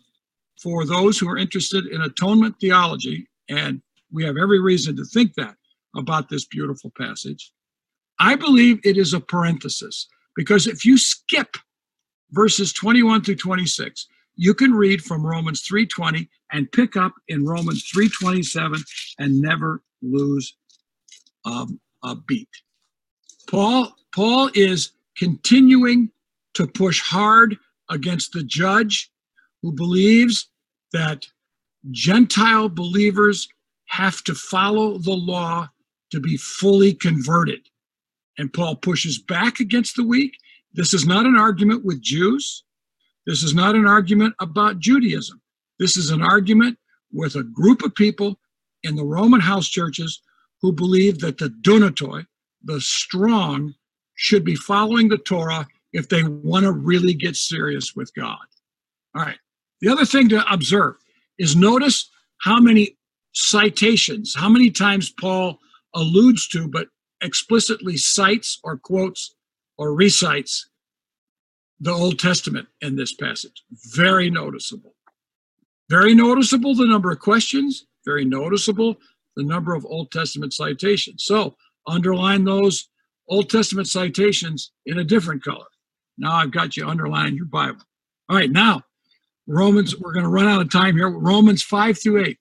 for 0.61 0.85
those 0.85 1.17
who 1.17 1.27
are 1.27 1.37
interested 1.37 1.87
in 1.87 2.01
atonement 2.01 2.55
theology, 2.61 3.27
and 3.49 3.81
we 4.11 4.23
have 4.23 4.37
every 4.37 4.59
reason 4.59 4.95
to 4.95 5.05
think 5.05 5.33
that 5.33 5.55
about 5.95 6.29
this 6.29 6.45
beautiful 6.45 6.91
passage. 6.95 7.51
I 8.19 8.35
believe 8.35 8.79
it 8.83 8.97
is 8.97 9.13
a 9.13 9.19
parenthesis 9.19 10.07
because 10.35 10.67
if 10.67 10.85
you 10.85 10.97
skip 10.97 11.55
verses 12.31 12.73
21 12.73 13.23
through 13.23 13.35
26, 13.35 14.07
you 14.35 14.53
can 14.53 14.73
read 14.73 15.03
from 15.03 15.25
Romans 15.25 15.61
3:20 15.67 16.29
and 16.51 16.71
pick 16.71 16.95
up 16.95 17.13
in 17.27 17.45
Romans 17.45 17.83
3:27 17.93 18.83
and 19.19 19.41
never 19.41 19.83
lose 20.01 20.55
um, 21.45 21.79
a 22.03 22.15
beat. 22.15 22.49
Paul 23.47 23.95
Paul 24.13 24.49
is 24.53 24.91
continuing 25.17 26.11
to 26.53 26.67
push 26.67 27.01
hard 27.01 27.57
against 27.89 28.31
the 28.31 28.43
judge 28.43 29.11
who 29.61 29.71
believes 29.73 30.49
that 30.93 31.27
Gentile 31.91 32.69
believers 32.69 33.47
have 33.87 34.23
to 34.23 34.35
follow 34.35 34.97
the 34.97 35.15
law 35.15 35.69
to 36.11 36.19
be 36.19 36.37
fully 36.37 36.93
converted. 36.93 37.67
And 38.39 38.51
Paul 38.53 38.77
pushes 38.77 39.21
back 39.21 39.59
against 39.59 39.97
the 39.97 40.05
weak. 40.05 40.31
This 40.73 40.93
is 40.93 41.05
not 41.05 41.25
an 41.25 41.35
argument 41.37 41.83
with 41.83 42.01
Jews. 42.01 42.63
This 43.25 43.43
is 43.43 43.53
not 43.53 43.75
an 43.75 43.85
argument 43.85 44.33
about 44.39 44.79
Judaism. 44.79 45.41
This 45.77 45.97
is 45.97 46.09
an 46.09 46.21
argument 46.21 46.79
with 47.11 47.35
a 47.35 47.43
group 47.43 47.83
of 47.83 47.93
people 47.95 48.39
in 48.83 48.95
the 48.95 49.03
Roman 49.03 49.41
house 49.41 49.67
churches 49.67 50.21
who 50.61 50.71
believe 50.71 51.19
that 51.19 51.37
the 51.37 51.49
dunatoi, 51.49 52.25
the 52.63 52.79
strong, 52.79 53.73
should 54.15 54.45
be 54.45 54.55
following 54.55 55.09
the 55.09 55.17
Torah 55.17 55.67
if 55.91 56.07
they 56.07 56.23
want 56.23 56.63
to 56.63 56.71
really 56.71 57.13
get 57.13 57.35
serious 57.35 57.93
with 57.93 58.13
God. 58.15 58.37
All 59.15 59.21
right. 59.21 59.37
The 59.81 59.89
other 59.89 60.05
thing 60.05 60.29
to 60.29 60.49
observe 60.51 60.95
is 61.37 61.57
notice 61.57 62.09
how 62.41 62.61
many 62.61 62.97
citations, 63.33 64.33
how 64.33 64.47
many 64.47 64.71
times 64.71 65.11
Paul 65.19 65.59
alludes 65.93 66.47
to, 66.49 66.69
but 66.69 66.87
explicitly 67.21 67.97
cites 67.97 68.59
or 68.63 68.77
quotes 68.77 69.35
or 69.77 69.93
recites 69.93 70.69
the 71.79 71.91
Old 71.91 72.19
Testament 72.19 72.67
in 72.81 72.95
this 72.95 73.13
passage. 73.13 73.63
Very 73.93 74.29
noticeable. 74.29 74.95
Very 75.89 76.13
noticeable 76.13 76.75
the 76.75 76.85
number 76.85 77.11
of 77.11 77.19
questions, 77.19 77.85
very 78.05 78.25
noticeable 78.25 78.97
the 79.35 79.43
number 79.43 79.73
of 79.73 79.85
Old 79.85 80.11
Testament 80.11 80.53
citations. 80.53 81.23
So 81.23 81.55
underline 81.87 82.43
those 82.43 82.89
Old 83.27 83.49
Testament 83.49 83.87
citations 83.87 84.71
in 84.85 84.99
a 84.99 85.03
different 85.03 85.43
color. 85.43 85.65
Now 86.17 86.35
I've 86.35 86.51
got 86.51 86.75
you 86.75 86.87
underline 86.87 87.35
your 87.35 87.45
Bible. 87.45 87.81
All 88.27 88.35
right, 88.35 88.51
now 88.51 88.83
Romans, 89.47 89.97
we're 89.97 90.13
going 90.13 90.23
to 90.23 90.29
run 90.29 90.47
out 90.47 90.61
of 90.61 90.69
time 90.69 90.95
here. 90.95 91.09
Romans 91.09 91.63
5 91.63 91.99
through 91.99 92.23
8. 92.23 92.39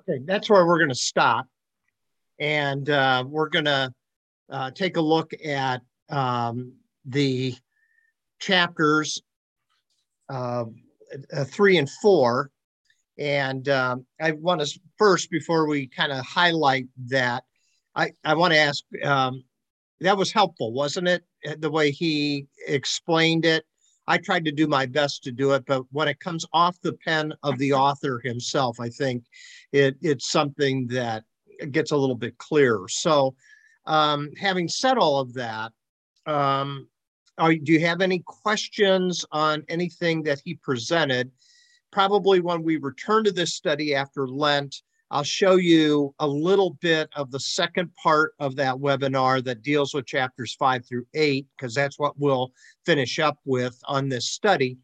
Okay, 0.00 0.22
that's 0.24 0.48
where 0.48 0.64
we're 0.64 0.78
going 0.78 0.90
to 0.90 0.94
stop. 0.94 1.48
And 2.38 2.88
uh, 2.90 3.24
we're 3.26 3.48
going 3.48 3.64
to 3.64 3.92
uh, 4.50 4.70
take 4.72 4.96
a 4.96 5.00
look 5.00 5.32
at 5.44 5.82
um, 6.08 6.74
the 7.04 7.54
chapters 8.38 9.22
uh, 10.28 10.64
three 11.44 11.78
and 11.78 11.88
four. 11.88 12.50
And 13.18 13.68
um, 13.68 14.06
I 14.20 14.32
want 14.32 14.60
to 14.60 14.80
first, 14.98 15.30
before 15.30 15.66
we 15.66 15.86
kind 15.86 16.12
of 16.12 16.24
highlight 16.24 16.86
that, 17.06 17.44
I, 17.94 18.12
I 18.24 18.34
want 18.34 18.52
to 18.52 18.58
ask 18.58 18.84
um, 19.02 19.42
that 20.00 20.18
was 20.18 20.32
helpful, 20.32 20.72
wasn't 20.72 21.08
it? 21.08 21.24
The 21.60 21.70
way 21.70 21.90
he 21.90 22.46
explained 22.66 23.46
it. 23.46 23.64
I 24.06 24.18
tried 24.18 24.44
to 24.44 24.52
do 24.52 24.66
my 24.66 24.86
best 24.86 25.24
to 25.24 25.32
do 25.32 25.52
it, 25.52 25.64
but 25.66 25.82
when 25.90 26.06
it 26.06 26.20
comes 26.20 26.44
off 26.52 26.80
the 26.82 26.92
pen 26.92 27.32
of 27.42 27.58
the 27.58 27.72
author 27.72 28.20
himself, 28.22 28.78
I 28.78 28.88
think 28.88 29.24
it, 29.72 29.96
it's 30.00 30.30
something 30.30 30.86
that 30.88 31.24
gets 31.70 31.90
a 31.90 31.96
little 31.96 32.16
bit 32.16 32.38
clearer. 32.38 32.88
So, 32.88 33.34
um, 33.86 34.30
having 34.36 34.68
said 34.68 34.98
all 34.98 35.20
of 35.20 35.34
that, 35.34 35.72
um, 36.26 36.88
are, 37.38 37.54
do 37.54 37.72
you 37.72 37.80
have 37.80 38.00
any 38.00 38.22
questions 38.26 39.24
on 39.30 39.64
anything 39.68 40.22
that 40.24 40.40
he 40.44 40.54
presented? 40.54 41.30
Probably 41.92 42.40
when 42.40 42.62
we 42.62 42.78
return 42.78 43.24
to 43.24 43.32
this 43.32 43.54
study 43.54 43.94
after 43.94 44.26
Lent, 44.26 44.82
I'll 45.10 45.22
show 45.22 45.54
you 45.54 46.14
a 46.18 46.26
little 46.26 46.76
bit 46.80 47.08
of 47.14 47.30
the 47.30 47.38
second 47.38 47.94
part 47.94 48.34
of 48.40 48.56
that 48.56 48.74
webinar 48.74 49.44
that 49.44 49.62
deals 49.62 49.94
with 49.94 50.04
chapters 50.06 50.56
five 50.58 50.84
through 50.84 51.06
eight, 51.14 51.46
because 51.56 51.74
that's 51.74 51.98
what 51.98 52.18
we'll 52.18 52.50
finish 52.84 53.20
up 53.20 53.38
with 53.44 53.78
on 53.84 54.08
this 54.08 54.30
study. 54.30 54.78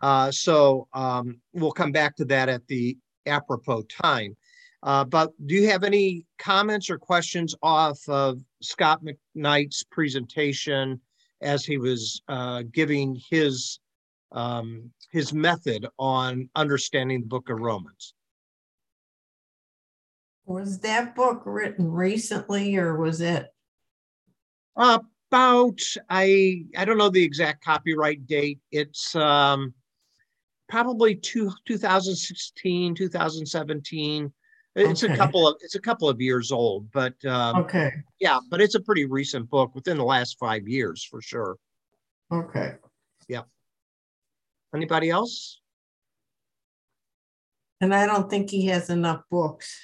Uh, 0.00 0.30
so 0.30 0.86
um, 0.92 1.40
we'll 1.54 1.72
come 1.72 1.90
back 1.90 2.14
to 2.16 2.24
that 2.26 2.48
at 2.48 2.66
the 2.68 2.96
apropos 3.26 3.82
time. 3.82 4.36
Uh, 4.84 5.02
but 5.02 5.32
do 5.46 5.54
you 5.54 5.66
have 5.70 5.82
any 5.82 6.26
comments 6.38 6.90
or 6.90 6.98
questions 6.98 7.54
off 7.62 7.98
of 8.06 8.38
Scot 8.60 9.02
McKnight's 9.02 9.82
presentation 9.84 11.00
as 11.40 11.64
he 11.64 11.78
was 11.78 12.20
uh, 12.28 12.62
giving 12.70 13.18
his 13.30 13.80
um, 14.32 14.90
his 15.10 15.32
method 15.32 15.86
on 15.98 16.50
understanding 16.54 17.22
the 17.22 17.26
book 17.26 17.48
of 17.48 17.60
Romans? 17.60 18.12
Was 20.44 20.80
that 20.80 21.14
book 21.14 21.42
written 21.46 21.90
recently 21.90 22.76
or 22.76 22.98
was 22.98 23.22
it? 23.22 23.46
About 24.76 25.80
I 26.10 26.66
I 26.76 26.84
don't 26.84 26.98
know 26.98 27.08
the 27.08 27.22
exact 27.22 27.64
copyright 27.64 28.26
date. 28.26 28.58
It's 28.70 29.16
um 29.16 29.72
probably 30.68 31.14
two, 31.14 31.52
2016, 31.64 32.94
2017. 32.96 34.32
It's 34.76 35.04
Okay. 35.04 35.12
a 35.12 35.16
couple 35.16 35.46
of 35.46 35.56
it's 35.60 35.74
a 35.76 35.80
couple 35.80 36.08
of 36.08 36.20
years 36.20 36.50
old, 36.50 36.90
but 36.92 37.14
um, 37.24 37.56
Okay, 37.58 37.92
yeah, 38.18 38.40
but 38.50 38.60
it's 38.60 38.74
a 38.74 38.80
pretty 38.80 39.04
recent 39.04 39.48
book 39.48 39.74
within 39.74 39.96
the 39.96 40.04
last 40.04 40.38
five 40.38 40.66
years 40.66 41.04
for 41.04 41.22
sure. 41.22 41.56
okay. 42.32 42.74
Yeah. 43.28 43.42
Anybody 44.74 45.10
else? 45.10 45.60
And 47.80 47.94
I 47.94 48.06
don't 48.06 48.28
think 48.28 48.50
he 48.50 48.66
has 48.66 48.90
enough 48.90 49.22
books. 49.30 49.78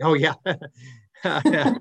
Oh 0.00 0.14
yeah. 0.14 0.34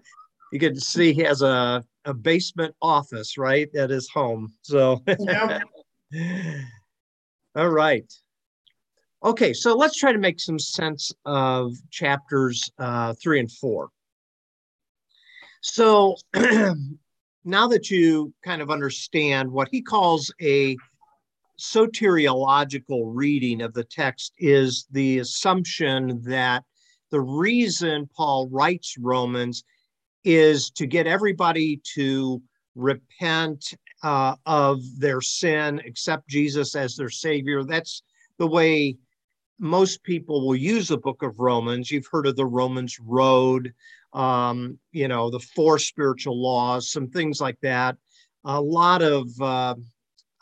you 0.52 0.60
can 0.60 0.80
see 0.80 1.14
he 1.14 1.22
has 1.22 1.42
a, 1.42 1.84
a 2.06 2.14
basement 2.14 2.76
office 2.82 3.38
right 3.38 3.74
at 3.76 3.90
his 3.90 4.10
home. 4.10 4.54
So 4.64 5.02
Yep. 5.20 5.62
all 7.56 7.70
right. 7.70 8.12
Okay, 9.24 9.54
so 9.54 9.76
let's 9.76 9.98
try 9.98 10.12
to 10.12 10.18
make 10.18 10.40
some 10.40 10.58
sense 10.58 11.12
of 11.26 11.76
chapters 11.92 12.72
uh, 12.80 13.14
three 13.22 13.40
and 13.40 13.52
four. 13.52 13.90
So 15.62 16.16
now 16.34 17.68
that 17.68 17.92
you 17.92 18.34
kind 18.44 18.64
of 18.64 18.72
understand 18.72 19.52
what 19.52 19.70
he 19.72 19.84
calls 19.84 20.34
a 20.42 20.76
soteriological 21.60 23.04
reading 23.06 23.62
of 23.62 23.76
the 23.76 23.84
text 23.84 24.34
is 24.40 24.88
the 24.90 25.20
assumption 25.20 26.20
that 26.24 26.64
the 27.12 27.22
reason 27.22 28.10
Paul 28.16 28.50
writes 28.50 28.96
Romans 28.98 29.64
is 30.24 30.72
to 30.72 30.88
get 30.88 31.06
everybody 31.06 31.80
to 31.94 32.42
repent 32.74 33.76
uh, 34.02 34.36
of 34.48 34.82
their 34.98 35.22
sin, 35.22 35.80
accept 35.86 36.28
Jesus 36.28 36.76
as 36.76 36.96
their 36.96 37.10
Savior. 37.10 37.64
That's 37.64 38.02
the 38.40 38.48
way 38.48 38.98
most 39.62 40.04
people 40.04 40.45
will 40.45 40.56
use 40.56 40.88
the 40.88 40.97
book 40.97 41.21
of 41.21 41.39
Romans. 41.39 41.91
You've 41.91 42.08
heard 42.12 42.26
of 42.26 42.36
the 42.36 42.45
Romans 42.47 43.00
Road, 43.00 43.74
um, 44.12 44.80
you 44.91 45.08
know, 45.08 45.30
the 45.30 45.39
four 45.39 45.78
spiritual 45.78 46.41
laws, 46.41 46.91
some 46.91 47.08
things 47.08 47.39
like 47.39 47.60
that. 47.62 47.95
A 48.43 48.60
lot 48.60 49.04
of 49.04 49.30
uh, 49.39 49.76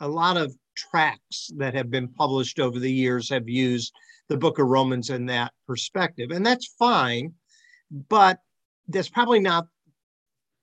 a 0.00 0.08
lot 0.08 0.38
of 0.38 0.56
tracts 0.74 1.50
that 1.58 1.74
have 1.74 1.90
been 1.90 2.08
published 2.08 2.58
over 2.58 2.78
the 2.78 2.90
years 2.90 3.28
have 3.28 3.46
used 3.46 3.92
the 4.28 4.38
book 4.38 4.58
of 4.58 4.66
Romans 4.66 5.10
in 5.10 5.26
that 5.26 5.52
perspective, 5.66 6.30
and 6.30 6.44
that's 6.44 6.74
fine, 6.78 7.34
but 8.08 8.38
that's 8.88 9.10
probably 9.10 9.40
not 9.40 9.66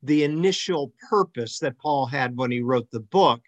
the 0.01 0.23
initial 0.23 0.91
purpose 1.11 1.59
that 1.59 1.77
Paul 1.77 2.07
had 2.07 2.35
when 2.35 2.49
he 2.49 2.61
wrote 2.61 2.89
the 2.89 3.01
book. 3.01 3.41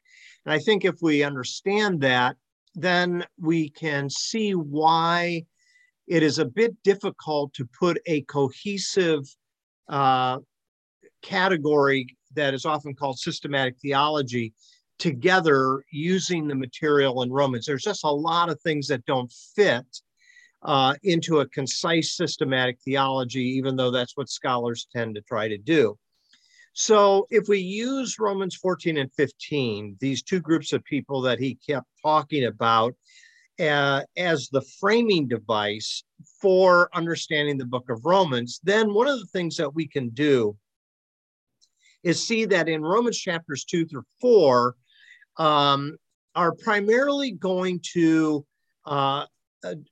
And 0.45 0.54
I 0.54 0.60
think 0.60 0.86
if 0.86 1.02
we 1.02 1.24
understand 1.24 2.02
that, 2.02 2.36
then 2.76 3.26
we 3.40 3.70
can 3.70 4.10
see 4.10 4.54
why 4.54 5.46
it 6.08 6.24
is 6.24 6.40
a 6.40 6.46
bit 6.46 6.76
difficult 6.84 7.54
to 7.54 7.66
put 7.66 8.00
a 8.06 8.22
cohesive 8.22 9.24
uh, 9.88 10.40
category 11.22 12.18
that 12.36 12.54
is 12.54 12.66
often 12.66 12.96
called 12.96 13.20
systematic 13.20 13.76
theology 13.82 14.54
together 14.98 15.84
using 15.92 16.48
the 16.48 16.56
material 16.56 17.22
in 17.24 17.32
Romans. 17.32 17.66
There's 17.66 17.84
just 17.84 18.04
a 18.04 18.12
lot 18.12 18.50
of 18.50 18.60
things 18.62 18.88
that 18.88 19.06
don't 19.06 19.32
fit 19.56 19.86
uh, 20.62 20.96
into 21.04 21.40
a 21.40 21.48
concise 21.48 22.16
systematic 22.18 22.80
theology, 22.84 23.42
even 23.42 23.76
though 23.76 23.92
that's 23.92 24.18
what 24.18 24.30
scholars 24.30 24.88
tend 24.94 25.16
to 25.16 25.22
try 25.22 25.48
to 25.48 25.58
do. 25.58 25.98
So 26.74 27.28
if 27.30 27.48
we 27.48 27.60
use 27.60 28.20
Romans 28.20 28.56
14 28.56 28.98
and 28.98 29.12
15, 29.14 29.98
these 30.00 30.22
two 30.22 30.40
groups 30.40 30.72
of 30.74 30.84
people 30.84 31.22
that 31.22 31.40
he 31.40 31.56
kept 31.56 31.88
talking 32.02 32.46
about 32.46 32.96
uh, 33.60 34.04
as 34.18 34.50
the 34.50 34.62
framing 34.80 35.28
device 35.28 36.04
for 36.42 36.90
understanding 36.94 37.58
the 37.58 37.66
book 37.66 37.90
of 37.90 38.06
Romans, 38.06 38.60
then 38.64 38.94
one 38.94 39.08
of 39.08 39.20
the 39.20 39.26
things 39.28 39.58
that 39.58 39.74
we 39.74 39.88
can 39.88 40.10
do 40.10 40.56
is 42.04 42.26
see 42.26 42.46
that 42.46 42.70
in 42.70 42.82
Romans 42.82 43.18
chapters 43.18 43.66
two 43.66 43.86
through 43.86 44.06
four 44.22 44.76
um, 45.38 45.98
are 46.36 46.54
primarily 46.54 47.32
going 47.32 47.82
to 47.94 48.46
uh, 48.86 49.26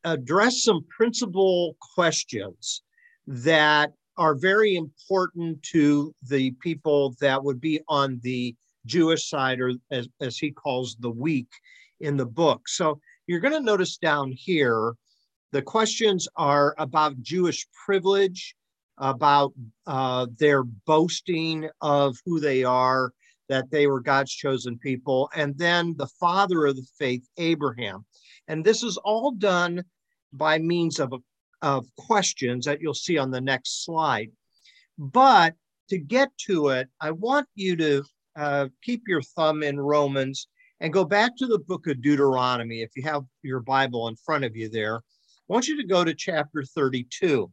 address 0.04 0.64
some 0.64 0.86
principal 0.90 1.76
questions 1.96 2.84
that 3.26 3.92
are 4.18 4.36
very 4.36 4.76
important 4.76 5.62
to 5.64 6.14
the 6.28 6.52
people 6.62 7.16
that 7.20 7.44
would 7.44 7.62
be 7.62 7.80
on 7.88 8.20
the 8.24 8.56
Jewish 8.86 9.30
side, 9.30 9.60
or 9.60 9.74
as, 9.92 10.08
as 10.22 10.38
he 10.38 10.52
calls 10.52 10.96
the 11.00 11.10
weak 11.10 11.50
in 12.00 12.18
the 12.18 12.26
book. 12.26 12.68
So 12.68 13.00
you're 13.28 13.40
going 13.40 13.54
to 13.54 13.60
notice 13.62 13.98
down 13.98 14.32
here, 14.32 14.94
the 15.52 15.62
questions 15.62 16.28
are 16.36 16.76
about 16.78 17.22
Jewish 17.22 17.68
privilege, 17.86 18.56
about 18.98 19.54
uh, 19.86 20.28
their 20.38 20.64
boasting 20.64 21.70
of 21.82 22.18
who 22.26 22.40
they 22.40 22.64
are, 22.64 23.12
that 23.50 23.70
they 23.72 23.88
were 23.88 24.02
God's 24.02 24.34
chosen 24.34 24.78
people, 24.78 25.30
and 25.36 25.58
then 25.58 25.96
the 25.98 26.08
father 26.20 26.66
of 26.66 26.76
the 26.76 26.88
faith, 26.98 27.28
Abraham. 27.38 28.06
And 28.48 28.64
this 28.64 28.84
is 28.84 28.98
all 28.98 29.32
done 29.32 29.84
by 30.34 30.60
means 30.60 31.00
of, 31.00 31.14
of 31.62 31.86
questions 31.96 32.66
that 32.66 32.82
you'll 32.82 32.94
see 32.94 33.18
on 33.18 33.32
the 33.32 33.42
next 33.42 33.86
slide. 33.86 34.32
But 34.98 35.56
to 35.90 35.98
get 35.98 36.30
to 36.48 36.70
it, 36.70 36.90
I 37.02 37.12
want 37.12 37.48
you 37.56 37.76
to 37.78 38.04
uh, 38.36 38.68
keep 38.84 39.04
your 39.08 39.22
thumb 39.22 39.64
in 39.64 39.80
Romans 39.80 40.48
and 40.80 40.94
go 40.94 41.04
back 41.04 41.36
to 41.38 41.48
the 41.48 41.60
book 41.60 41.88
of 41.88 42.02
Deuteronomy. 42.02 42.82
If 42.82 42.92
you 42.96 43.04
have 43.04 43.24
your 43.42 43.62
Bible 43.62 44.08
in 44.08 44.16
front 44.16 44.44
of 44.44 44.56
you 44.56 44.70
there, 44.70 44.98
I 44.98 45.54
want 45.54 45.68
you 45.68 45.78
to 45.78 45.88
go 45.88 46.04
to 46.04 46.14
chapter 46.14 46.64
32. 46.64 47.52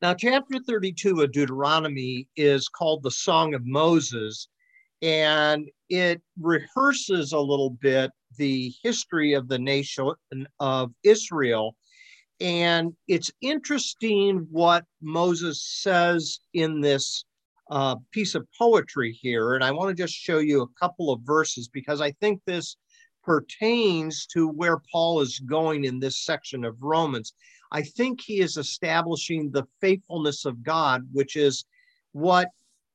Now, 0.00 0.14
chapter 0.14 0.58
32 0.66 1.20
of 1.20 1.32
Deuteronomy 1.32 2.26
is 2.34 2.68
called 2.68 3.02
the 3.02 3.10
Song 3.10 3.52
of 3.52 3.66
Moses, 3.66 4.48
and 5.02 5.68
it 5.90 6.22
rehearses 6.40 7.32
a 7.32 7.38
little 7.38 7.70
bit 7.70 8.10
the 8.38 8.72
history 8.82 9.34
of 9.34 9.48
the 9.48 9.58
nation 9.58 10.14
of 10.58 10.92
Israel. 11.02 11.76
And 12.40 12.94
it's 13.06 13.30
interesting 13.40 14.46
what 14.50 14.84
Moses 15.02 15.62
says 15.62 16.40
in 16.54 16.80
this 16.80 17.24
uh, 17.70 17.96
piece 18.12 18.34
of 18.34 18.48
poetry 18.58 19.12
here. 19.12 19.54
And 19.54 19.62
I 19.62 19.70
want 19.70 19.90
to 19.90 20.02
just 20.02 20.14
show 20.14 20.38
you 20.38 20.62
a 20.62 20.80
couple 20.80 21.12
of 21.12 21.20
verses 21.22 21.68
because 21.68 22.00
I 22.00 22.12
think 22.12 22.40
this 22.44 22.76
pertains 23.22 24.26
to 24.26 24.48
where 24.48 24.80
Paul 24.90 25.20
is 25.20 25.38
going 25.40 25.84
in 25.84 26.00
this 26.00 26.24
section 26.24 26.64
of 26.64 26.82
Romans. 26.82 27.34
I 27.70 27.82
think 27.82 28.20
he 28.20 28.40
is 28.40 28.56
establishing 28.56 29.50
the 29.50 29.66
faithfulness 29.80 30.44
of 30.44 30.62
God, 30.62 31.06
which 31.12 31.36
is 31.36 31.64
what 32.12 32.48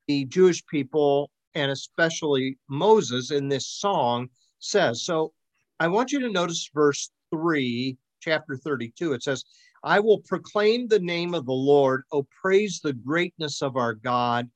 the 0.08 0.24
Jewish 0.26 0.64
people 0.66 1.30
and 1.54 1.70
especially 1.70 2.58
Moses 2.68 3.30
in 3.30 3.48
this 3.48 3.66
song 3.66 4.28
says. 4.58 5.04
So 5.04 5.32
I 5.80 5.88
want 5.88 6.12
you 6.12 6.20
to 6.20 6.30
notice 6.30 6.70
verse 6.74 7.10
3, 7.30 7.96
chapter 8.20 8.56
32. 8.56 9.12
It 9.12 9.22
says, 9.22 9.44
I 9.84 10.00
will 10.00 10.20
proclaim 10.20 10.88
the 10.88 10.98
name 10.98 11.34
of 11.34 11.46
the 11.46 11.52
Lord. 11.52 12.02
Oh, 12.12 12.26
praise 12.42 12.80
the 12.82 12.92
greatness 12.92 13.62
of 13.62 13.76
our 13.76 13.94
God. 13.94 14.48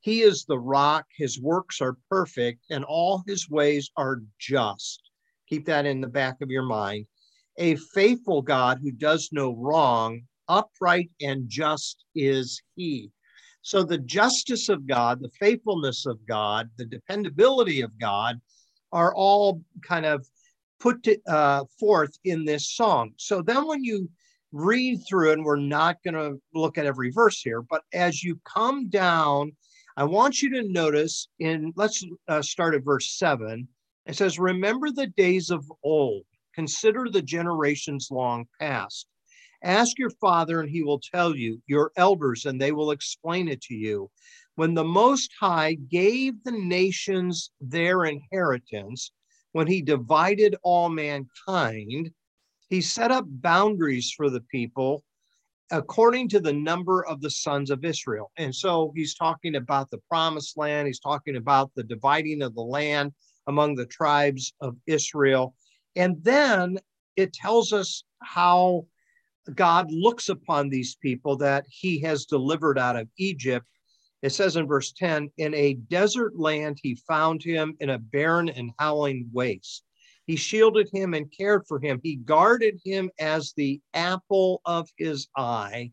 He 0.00 0.22
is 0.22 0.44
the 0.44 0.58
rock, 0.58 1.06
his 1.16 1.40
works 1.40 1.80
are 1.80 1.96
perfect, 2.10 2.64
and 2.70 2.84
all 2.84 3.22
his 3.26 3.50
ways 3.50 3.90
are 3.96 4.22
just. 4.38 5.02
Keep 5.48 5.66
that 5.66 5.86
in 5.86 6.00
the 6.00 6.08
back 6.08 6.40
of 6.40 6.50
your 6.50 6.62
mind. 6.62 7.06
A 7.58 7.76
faithful 7.76 8.42
God 8.42 8.78
who 8.82 8.92
does 8.92 9.30
no 9.32 9.54
wrong, 9.56 10.22
upright 10.48 11.10
and 11.20 11.48
just 11.48 12.04
is 12.14 12.62
he. 12.76 13.10
So 13.62 13.82
the 13.82 13.98
justice 13.98 14.68
of 14.68 14.86
God, 14.86 15.20
the 15.20 15.30
faithfulness 15.38 16.06
of 16.06 16.24
God, 16.26 16.70
the 16.78 16.86
dependability 16.86 17.82
of 17.82 17.98
God 17.98 18.40
are 18.92 19.14
all 19.14 19.62
kind 19.82 20.06
of 20.06 20.26
put 20.80 21.02
to, 21.04 21.18
uh, 21.26 21.64
forth 21.78 22.18
in 22.24 22.44
this 22.44 22.70
song. 22.70 23.12
So 23.16 23.42
then 23.42 23.66
when 23.66 23.84
you 23.84 24.08
read 24.52 25.02
through, 25.06 25.32
and 25.32 25.44
we're 25.44 25.56
not 25.56 26.02
going 26.02 26.14
to 26.14 26.40
look 26.54 26.78
at 26.78 26.86
every 26.86 27.10
verse 27.10 27.40
here, 27.40 27.62
but 27.62 27.82
as 27.92 28.22
you 28.22 28.40
come 28.44 28.88
down, 28.88 29.52
I 29.96 30.04
want 30.04 30.40
you 30.42 30.50
to 30.50 30.72
notice 30.72 31.28
in, 31.38 31.72
let's 31.76 32.04
uh, 32.28 32.42
start 32.42 32.74
at 32.74 32.84
verse 32.84 33.18
seven. 33.18 33.68
It 34.06 34.16
says, 34.16 34.38
Remember 34.38 34.90
the 34.90 35.08
days 35.08 35.50
of 35.50 35.70
old, 35.82 36.24
consider 36.54 37.08
the 37.10 37.22
generations 37.22 38.08
long 38.10 38.46
past. 38.60 39.06
Ask 39.64 39.98
your 39.98 40.10
father, 40.20 40.60
and 40.60 40.70
he 40.70 40.84
will 40.84 41.00
tell 41.00 41.34
you, 41.34 41.60
your 41.66 41.90
elders, 41.96 42.46
and 42.46 42.60
they 42.60 42.70
will 42.70 42.92
explain 42.92 43.48
it 43.48 43.60
to 43.62 43.74
you. 43.74 44.08
When 44.54 44.74
the 44.74 44.84
Most 44.84 45.32
High 45.38 45.74
gave 45.74 46.42
the 46.44 46.52
nations 46.52 47.50
their 47.60 48.04
inheritance, 48.04 49.10
when 49.58 49.66
he 49.66 49.82
divided 49.82 50.54
all 50.62 50.88
mankind, 50.88 52.12
he 52.68 52.80
set 52.80 53.10
up 53.10 53.24
boundaries 53.26 54.14
for 54.16 54.30
the 54.30 54.42
people 54.42 55.02
according 55.72 56.28
to 56.28 56.38
the 56.38 56.52
number 56.52 57.04
of 57.04 57.20
the 57.20 57.30
sons 57.30 57.68
of 57.68 57.84
Israel. 57.84 58.30
And 58.36 58.54
so 58.54 58.92
he's 58.94 59.16
talking 59.16 59.56
about 59.56 59.90
the 59.90 59.98
promised 60.08 60.56
land, 60.56 60.86
he's 60.86 61.00
talking 61.00 61.34
about 61.34 61.72
the 61.74 61.82
dividing 61.82 62.40
of 62.40 62.54
the 62.54 62.62
land 62.62 63.10
among 63.48 63.74
the 63.74 63.86
tribes 63.86 64.54
of 64.60 64.76
Israel. 64.86 65.56
And 65.96 66.22
then 66.22 66.78
it 67.16 67.32
tells 67.32 67.72
us 67.72 68.04
how 68.22 68.86
God 69.56 69.90
looks 69.90 70.28
upon 70.28 70.68
these 70.68 70.94
people 71.02 71.36
that 71.38 71.64
he 71.68 71.98
has 72.02 72.26
delivered 72.26 72.78
out 72.78 72.94
of 72.94 73.08
Egypt. 73.18 73.66
It 74.22 74.30
says 74.30 74.56
in 74.56 74.66
verse 74.66 74.92
10 74.92 75.30
In 75.38 75.54
a 75.54 75.74
desert 75.74 76.38
land, 76.38 76.78
he 76.82 76.96
found 76.96 77.42
him 77.42 77.76
in 77.80 77.90
a 77.90 77.98
barren 77.98 78.48
and 78.48 78.72
howling 78.78 79.30
waste. 79.32 79.84
He 80.26 80.36
shielded 80.36 80.90
him 80.92 81.14
and 81.14 81.32
cared 81.32 81.66
for 81.66 81.80
him. 81.80 82.00
He 82.02 82.16
guarded 82.16 82.80
him 82.84 83.10
as 83.18 83.52
the 83.52 83.80
apple 83.94 84.60
of 84.64 84.88
his 84.98 85.28
eye, 85.36 85.92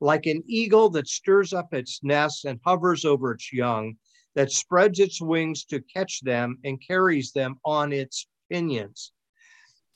like 0.00 0.26
an 0.26 0.44
eagle 0.46 0.90
that 0.90 1.08
stirs 1.08 1.52
up 1.52 1.72
its 1.74 2.00
nest 2.02 2.44
and 2.44 2.60
hovers 2.64 3.04
over 3.04 3.32
its 3.32 3.52
young, 3.52 3.96
that 4.34 4.52
spreads 4.52 5.00
its 5.00 5.20
wings 5.20 5.64
to 5.64 5.80
catch 5.80 6.20
them 6.20 6.58
and 6.64 6.86
carries 6.86 7.32
them 7.32 7.58
on 7.64 7.92
its 7.92 8.26
pinions. 8.50 9.12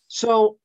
So, 0.08 0.58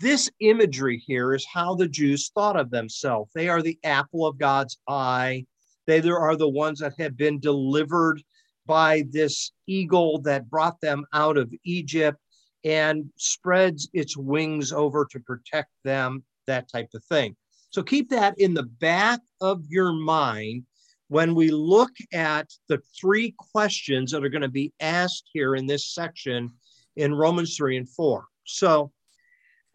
this 0.00 0.30
imagery 0.40 1.02
here 1.06 1.34
is 1.34 1.46
how 1.46 1.74
the 1.74 1.88
Jews 1.88 2.30
thought 2.34 2.58
of 2.58 2.70
themselves. 2.70 3.30
They 3.34 3.48
are 3.48 3.62
the 3.62 3.78
apple 3.84 4.26
of 4.26 4.38
God's 4.38 4.78
eye. 4.88 5.46
They 5.86 6.00
there 6.00 6.18
are 6.18 6.36
the 6.36 6.48
ones 6.48 6.80
that 6.80 6.94
have 6.98 7.16
been 7.16 7.40
delivered 7.40 8.22
by 8.66 9.04
this 9.10 9.52
eagle 9.66 10.20
that 10.22 10.50
brought 10.50 10.80
them 10.80 11.04
out 11.12 11.36
of 11.36 11.52
Egypt 11.64 12.18
and 12.64 13.10
spreads 13.16 13.88
its 13.92 14.16
wings 14.16 14.72
over 14.72 15.06
to 15.10 15.20
protect 15.20 15.70
them, 15.84 16.24
that 16.46 16.68
type 16.68 16.88
of 16.94 17.04
thing. 17.04 17.36
So 17.70 17.82
keep 17.82 18.10
that 18.10 18.38
in 18.38 18.54
the 18.54 18.64
back 18.64 19.20
of 19.40 19.62
your 19.68 19.92
mind 19.92 20.64
when 21.08 21.34
we 21.34 21.50
look 21.50 21.92
at 22.12 22.50
the 22.68 22.80
three 22.98 23.34
questions 23.38 24.10
that 24.10 24.24
are 24.24 24.28
going 24.28 24.42
to 24.42 24.48
be 24.48 24.72
asked 24.80 25.28
here 25.32 25.54
in 25.54 25.66
this 25.66 25.94
section 25.94 26.50
in 26.96 27.14
Romans 27.14 27.56
3 27.56 27.76
and 27.76 27.88
4. 27.88 28.24
So 28.44 28.92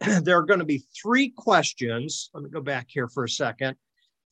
there 0.22 0.38
are 0.38 0.44
going 0.44 0.58
to 0.58 0.66
be 0.66 0.84
three 1.00 1.30
questions. 1.30 2.30
Let 2.34 2.44
me 2.44 2.50
go 2.50 2.60
back 2.60 2.86
here 2.88 3.08
for 3.08 3.24
a 3.24 3.28
second. 3.28 3.76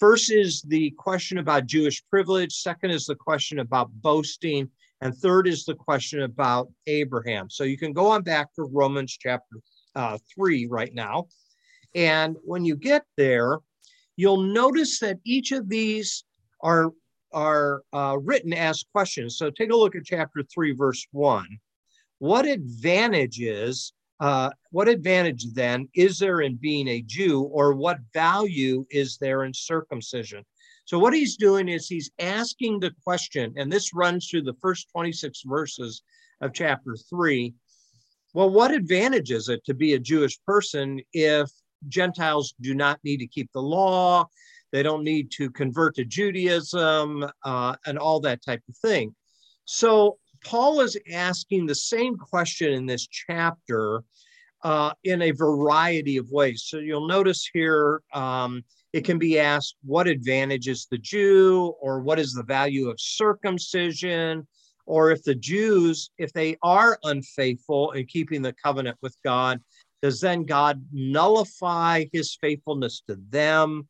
First 0.01 0.33
is 0.33 0.63
the 0.63 0.91
question 0.93 1.37
about 1.37 1.67
Jewish 1.67 2.03
privilege. 2.09 2.55
Second 2.55 2.91
is 2.91 3.05
the 3.05 3.15
question 3.15 3.59
about 3.59 3.91
boasting. 3.93 4.71
And 5.03 5.15
third 5.15 5.47
is 5.47 5.67
the 5.67 5.75
question 5.75 6.23
about 6.23 6.69
Abraham. 6.87 7.51
So 7.51 7.65
you 7.65 7.77
can 7.77 7.93
go 7.93 8.07
on 8.07 8.23
back 8.23 8.53
to 8.55 8.63
Romans 8.63 9.17
chapter 9.21 9.57
uh, 9.95 10.17
3 10.35 10.69
right 10.71 10.95
now. 10.95 11.29
And 11.95 12.37
when 12.43 12.65
you 12.65 12.77
get 12.77 13.05
there, 13.19 13.59
you'll 14.17 14.41
notice 14.43 15.01
that 15.01 15.19
each 15.27 15.53
of 15.53 15.69
these 15.69 16.25
are, 16.63 16.93
are 17.33 17.83
uh, 17.93 18.17
written 18.23 18.55
as 18.55 18.85
questions. 18.95 19.37
So 19.37 19.51
take 19.51 19.71
a 19.71 19.77
look 19.77 19.97
at 19.97 20.05
chapter 20.05 20.43
3, 20.43 20.73
verse 20.73 21.07
1. 21.13 21.47
What 22.21 22.47
advantages, 22.47 23.93
uh, 24.21 24.51
what 24.71 24.89
advantage 24.89 25.47
then 25.55 25.89
is 25.95 26.19
there 26.19 26.43
in 26.43 26.57
being 26.57 26.87
a 26.89 27.03
Jew, 27.03 27.43
or 27.43 27.73
what 27.73 27.99
value 28.13 28.87
is 28.91 29.17
there 29.17 29.45
in 29.45 29.55
circumcision? 29.55 30.45
So 30.85 30.99
what 30.99 31.15
he's 31.15 31.37
doing 31.37 31.69
is 31.69 31.89
he's 31.89 32.11
asking 32.19 32.81
the 32.81 32.93
question, 33.03 33.55
and 33.57 33.73
this 33.73 33.95
runs 33.95 34.29
through 34.29 34.43
the 34.43 34.57
first 34.61 34.89
26 34.93 35.43
verses 35.47 36.03
of 36.43 36.53
chapter 36.53 36.97
three. 37.09 37.55
Well, 38.35 38.51
what 38.51 38.73
advantage 38.73 39.31
is 39.31 39.49
it 39.49 39.65
to 39.65 39.75
be 39.75 39.95
a 39.95 39.99
Jewish 39.99 40.39
person 40.47 41.01
if 41.13 41.51
Gentiles 41.89 42.55
do 42.61 42.75
not 42.75 43.01
need 43.03 43.19
to 43.19 43.27
keep 43.27 43.51
the 43.53 43.63
law? 43.63 44.29
They 44.71 44.83
don't 44.83 45.03
need 45.03 45.31
to 45.33 45.51
convert 45.51 45.97
to 45.97 46.05
Judaism 46.05 47.27
uh, 47.45 47.77
and 47.87 47.99
all 47.99 48.21
that 48.21 48.45
type 48.45 48.63
of 48.69 48.77
thing. 48.77 49.15
So 49.65 50.19
Paul 50.45 50.81
is 50.81 50.97
asking 51.13 51.67
the 51.67 51.75
same 51.75 52.17
question 52.17 52.73
in 52.73 52.87
this 52.87 53.07
chapter 53.07 54.03
uh, 54.63 54.93
in 55.05 55.23
a 55.23 55.31
variety 55.31 56.17
of 56.17 56.31
ways. 56.31 56.65
So 56.67 56.79
you'll 56.79 57.07
notice 57.07 57.49
here 57.53 58.03
um, 58.13 58.63
it 58.93 59.05
can 59.05 59.19
be 59.19 59.39
asked 59.39 59.77
what 59.85 60.07
advantage 60.07 60.69
is 60.69 60.87
the 60.91 60.99
Jew, 60.99 61.75
or 61.81 62.01
what 62.01 62.19
is 62.19 62.33
the 62.33 62.43
value 62.43 62.89
of 62.89 63.01
circumcision, 63.01 64.47
or 64.87 65.11
if 65.11 65.23
the 65.23 65.35
Jews, 65.35 66.11
if 66.19 66.33
they 66.33 66.57
are 66.63 66.99
unfaithful 67.05 67.93
in 67.93 68.07
keeping 68.07 68.43
the 68.43 68.55
covenant 68.55 68.99
with 69.01 69.17
God, 69.25 69.61
does 70.03 70.21
then 70.21 70.45
God 70.45 70.85
nullify 70.93 72.07
his 72.13 72.37
faithfulness 72.41 73.03
to 73.07 73.19
them? 73.29 73.87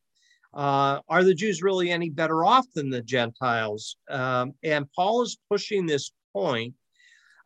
Uh, 0.53 0.99
are 1.09 1.23
the 1.23 1.35
Jews 1.35 1.63
really 1.63 1.91
any 1.91 2.11
better 2.11 2.45
off 2.45 2.67
than 2.75 2.91
the 2.91 3.03
Gentiles? 3.03 3.97
Um, 4.09 4.53
and 4.65 4.91
Paul 4.93 5.23
is 5.23 5.39
pushing 5.49 5.87
this 5.87 6.11
point. 6.33 6.75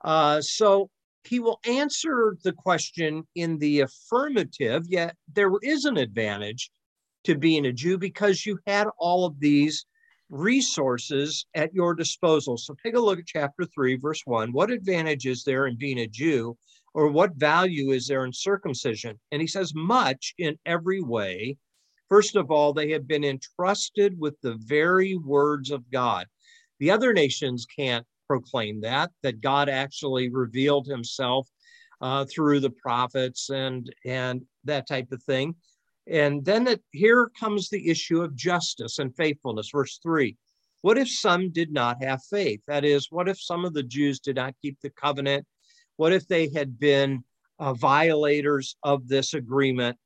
Uh, 0.05 0.41
so 0.41 0.91
he 1.25 1.41
will 1.41 1.59
answer 1.67 2.37
the 2.45 2.53
question 2.53 3.27
in 3.35 3.59
the 3.59 3.81
affirmative, 3.81 4.85
yet 4.89 5.17
there 5.33 5.53
is 5.63 5.85
an 5.85 5.97
advantage 5.97 6.71
to 7.25 7.37
being 7.37 7.67
a 7.67 7.73
Jew 7.73 7.97
because 7.97 8.45
you 8.45 8.59
had 8.67 8.87
all 8.99 9.25
of 9.25 9.41
these 9.41 9.87
resources 10.29 11.47
at 11.55 11.75
your 11.75 11.95
disposal. 11.95 12.57
So 12.59 12.75
take 12.83 12.97
a 12.97 13.01
look 13.01 13.19
at 13.19 13.27
chapter 13.27 13.65
3, 13.65 13.97
verse 13.97 14.23
1. 14.25 14.53
What 14.53 14.71
advantage 14.71 15.27
is 15.27 15.45
there 15.45 15.67
in 15.67 15.77
being 15.77 16.01
a 16.01 16.07
Jew, 16.07 16.57
or 16.93 17.09
what 17.09 17.37
value 17.37 17.93
is 17.93 18.07
there 18.07 18.25
in 18.25 18.33
circumcision? 18.33 19.19
And 19.33 19.41
he 19.41 19.49
says, 19.49 19.75
much 19.75 20.35
in 20.39 20.59
every 20.67 21.03
way. 21.03 21.57
First 22.09 22.37
of 22.37 22.51
all, 22.51 22.73
they 22.73 22.91
have 22.91 23.09
been 23.09 23.25
entrusted 23.25 24.19
with 24.19 24.39
the 24.43 24.57
very 24.61 25.17
words 25.17 25.71
of 25.71 25.91
God. 25.91 26.27
The 26.81 26.91
other 26.91 27.13
nations 27.13 27.67
can't 27.67 28.07
proclaim 28.27 28.81
that, 28.83 29.11
that 29.23 29.41
God 29.41 29.69
actually 29.69 30.29
revealed 30.29 30.87
himself 30.87 31.49
uh, 32.01 32.25
through 32.25 32.61
the 32.61 32.71
prophets 32.71 33.51
and, 33.51 33.93
and 34.05 34.43
that 34.65 34.89
type 34.89 35.13
of 35.13 35.23
thing. 35.23 35.55
And 36.07 36.45
then 36.45 36.67
it, 36.67 36.83
here 36.91 37.31
comes 37.39 37.69
the 37.69 37.89
issue 37.89 38.21
of 38.21 38.35
justice 38.35 38.99
and 38.99 39.17
faithfulness. 39.17 39.71
Verse 39.73 39.99
three 40.03 40.37
What 40.83 40.99
if 40.99 41.09
some 41.09 41.51
did 41.51 41.73
not 41.73 42.03
have 42.03 42.23
faith? 42.29 42.61
That 42.67 42.85
is, 42.85 43.09
what 43.11 43.29
if 43.29 43.41
some 43.41 43.65
of 43.65 43.73
the 43.73 43.83
Jews 43.83 44.21
did 44.21 44.37
not 44.37 44.55
keep 44.61 44.79
the 44.83 44.91
covenant? 44.91 45.47
What 45.97 46.13
if 46.13 46.27
they 46.27 46.51
had 46.51 46.79
been 46.79 47.25
uh, 47.59 47.73
violators 47.73 48.77
of 48.83 49.09
this 49.09 49.33
agreement? 49.35 49.97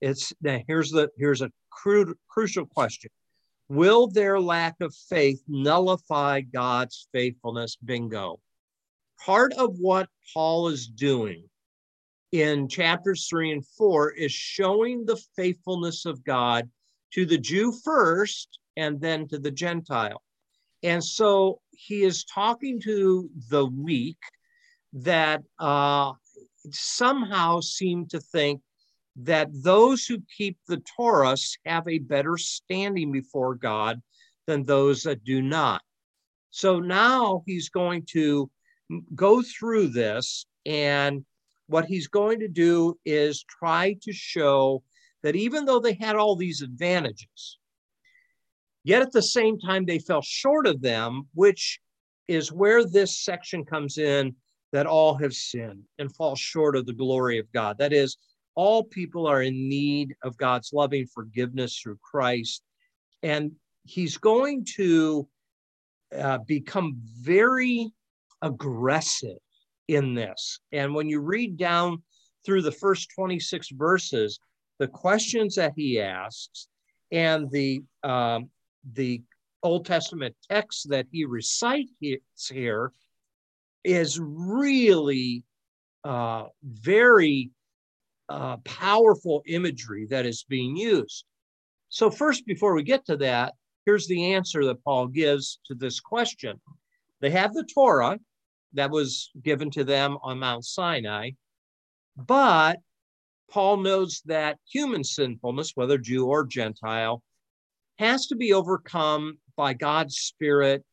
It's 0.00 0.32
now 0.40 0.60
here's 0.68 0.90
the 0.90 1.08
here's 1.16 1.42
a 1.42 1.50
cru- 1.70 2.14
crucial 2.28 2.66
question. 2.66 3.10
Will 3.68 4.06
their 4.06 4.40
lack 4.40 4.80
of 4.80 4.94
faith 4.94 5.42
nullify 5.48 6.40
God's 6.40 7.08
faithfulness? 7.12 7.76
Bingo. 7.76 8.40
Part 9.24 9.52
of 9.54 9.78
what 9.78 10.08
Paul 10.34 10.68
is 10.68 10.86
doing 10.86 11.48
in 12.32 12.68
chapters 12.68 13.26
three 13.28 13.52
and 13.52 13.66
four 13.66 14.10
is 14.10 14.32
showing 14.32 15.04
the 15.04 15.20
faithfulness 15.36 16.06
of 16.06 16.24
God 16.24 16.68
to 17.12 17.26
the 17.26 17.38
Jew 17.38 17.72
first 17.84 18.58
and 18.76 19.00
then 19.00 19.28
to 19.28 19.38
the 19.38 19.50
Gentile. 19.50 20.22
And 20.82 21.04
so 21.04 21.60
he 21.70 22.02
is 22.02 22.24
talking 22.24 22.80
to 22.80 23.30
the 23.50 23.66
weak 23.66 24.18
that 24.94 25.42
uh, 25.58 26.12
somehow 26.70 27.60
seem 27.60 28.06
to 28.08 28.20
think 28.20 28.60
that 29.16 29.48
those 29.52 30.06
who 30.06 30.22
keep 30.36 30.58
the 30.68 30.82
Torah 30.96 31.36
have 31.66 31.86
a 31.86 31.98
better 31.98 32.36
standing 32.36 33.12
before 33.12 33.54
God 33.54 34.00
than 34.46 34.64
those 34.64 35.02
that 35.02 35.24
do 35.24 35.42
not. 35.42 35.82
So 36.50 36.80
now 36.80 37.42
he's 37.46 37.68
going 37.68 38.04
to 38.10 38.50
go 39.14 39.42
through 39.42 39.88
this 39.88 40.46
and 40.66 41.24
what 41.66 41.86
he's 41.86 42.08
going 42.08 42.40
to 42.40 42.48
do 42.48 42.98
is 43.04 43.44
try 43.44 43.96
to 44.02 44.12
show 44.12 44.82
that 45.22 45.36
even 45.36 45.64
though 45.64 45.80
they 45.80 45.94
had 45.94 46.16
all 46.16 46.36
these 46.36 46.60
advantages, 46.60 47.58
yet 48.84 49.02
at 49.02 49.12
the 49.12 49.22
same 49.22 49.58
time 49.58 49.84
they 49.84 49.98
fell 49.98 50.22
short 50.22 50.66
of 50.66 50.82
them, 50.82 51.28
which 51.34 51.80
is 52.28 52.52
where 52.52 52.84
this 52.84 53.24
section 53.24 53.64
comes 53.64 53.98
in 53.98 54.34
that 54.72 54.86
all 54.86 55.14
have 55.14 55.32
sinned 55.32 55.84
and 55.98 56.14
fall 56.14 56.34
short 56.34 56.76
of 56.76 56.86
the 56.86 56.92
glory 56.92 57.38
of 57.38 57.50
God. 57.52 57.78
That 57.78 57.92
is, 57.92 58.16
all 58.54 58.84
people 58.84 59.26
are 59.26 59.42
in 59.42 59.68
need 59.68 60.14
of 60.22 60.36
God's 60.36 60.72
loving 60.72 61.06
forgiveness 61.06 61.78
through 61.78 61.98
Christ. 62.02 62.62
And 63.22 63.52
he's 63.84 64.18
going 64.18 64.66
to 64.76 65.28
uh, 66.16 66.38
become 66.46 66.96
very 67.20 67.90
aggressive 68.42 69.38
in 69.88 70.14
this. 70.14 70.60
And 70.72 70.94
when 70.94 71.08
you 71.08 71.20
read 71.20 71.56
down 71.56 72.02
through 72.44 72.62
the 72.62 72.72
first 72.72 73.10
26 73.14 73.70
verses, 73.72 74.38
the 74.78 74.88
questions 74.88 75.54
that 75.54 75.72
he 75.76 76.00
asks 76.00 76.68
and 77.10 77.50
the 77.50 77.82
um, 78.02 78.50
the 78.94 79.22
Old 79.62 79.86
Testament 79.86 80.34
text 80.50 80.88
that 80.88 81.06
he 81.12 81.24
recites 81.24 81.92
here 82.50 82.90
is 83.84 84.18
really 84.20 85.44
uh, 86.04 86.46
very 86.64 87.50
uh, 88.32 88.56
powerful 88.64 89.42
imagery 89.46 90.06
that 90.10 90.26
is 90.26 90.44
being 90.48 90.76
used. 90.76 91.24
So, 91.88 92.10
first, 92.10 92.46
before 92.46 92.74
we 92.74 92.82
get 92.82 93.04
to 93.06 93.16
that, 93.18 93.54
here's 93.84 94.06
the 94.06 94.32
answer 94.34 94.64
that 94.64 94.82
Paul 94.84 95.06
gives 95.06 95.60
to 95.66 95.74
this 95.74 96.00
question. 96.00 96.60
They 97.20 97.30
have 97.30 97.52
the 97.52 97.64
Torah, 97.64 98.18
that 98.74 98.90
was 98.90 99.30
given 99.42 99.70
to 99.70 99.84
them 99.84 100.18
on 100.22 100.38
Mount 100.38 100.64
Sinai. 100.64 101.30
But 102.16 102.78
Paul 103.50 103.78
knows 103.78 104.22
that 104.26 104.58
human 104.70 105.04
sinfulness, 105.04 105.72
whether 105.74 105.98
Jew 105.98 106.26
or 106.26 106.46
Gentile, 106.46 107.22
has 107.98 108.26
to 108.28 108.36
be 108.36 108.52
overcome 108.52 109.38
by 109.56 109.74
God's 109.74 110.16
Spirit, 110.16 110.84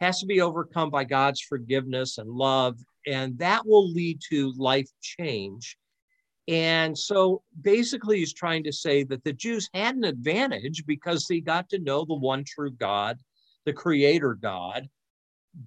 has 0.00 0.18
to 0.20 0.26
be 0.26 0.40
overcome 0.40 0.90
by 0.90 1.04
God's 1.04 1.40
forgiveness 1.40 2.18
and 2.18 2.28
love, 2.28 2.78
and 3.06 3.38
that 3.38 3.66
will 3.66 3.90
lead 3.92 4.20
to 4.30 4.52
life 4.56 4.88
change. 5.00 5.76
And 6.46 6.96
so 6.96 7.42
basically, 7.62 8.18
he's 8.18 8.34
trying 8.34 8.64
to 8.64 8.72
say 8.72 9.04
that 9.04 9.24
the 9.24 9.32
Jews 9.32 9.68
had 9.72 9.96
an 9.96 10.04
advantage 10.04 10.84
because 10.86 11.26
they 11.26 11.40
got 11.40 11.70
to 11.70 11.78
know 11.78 12.04
the 12.04 12.14
one 12.14 12.44
true 12.44 12.70
God, 12.72 13.18
the 13.64 13.72
Creator 13.72 14.34
God. 14.34 14.88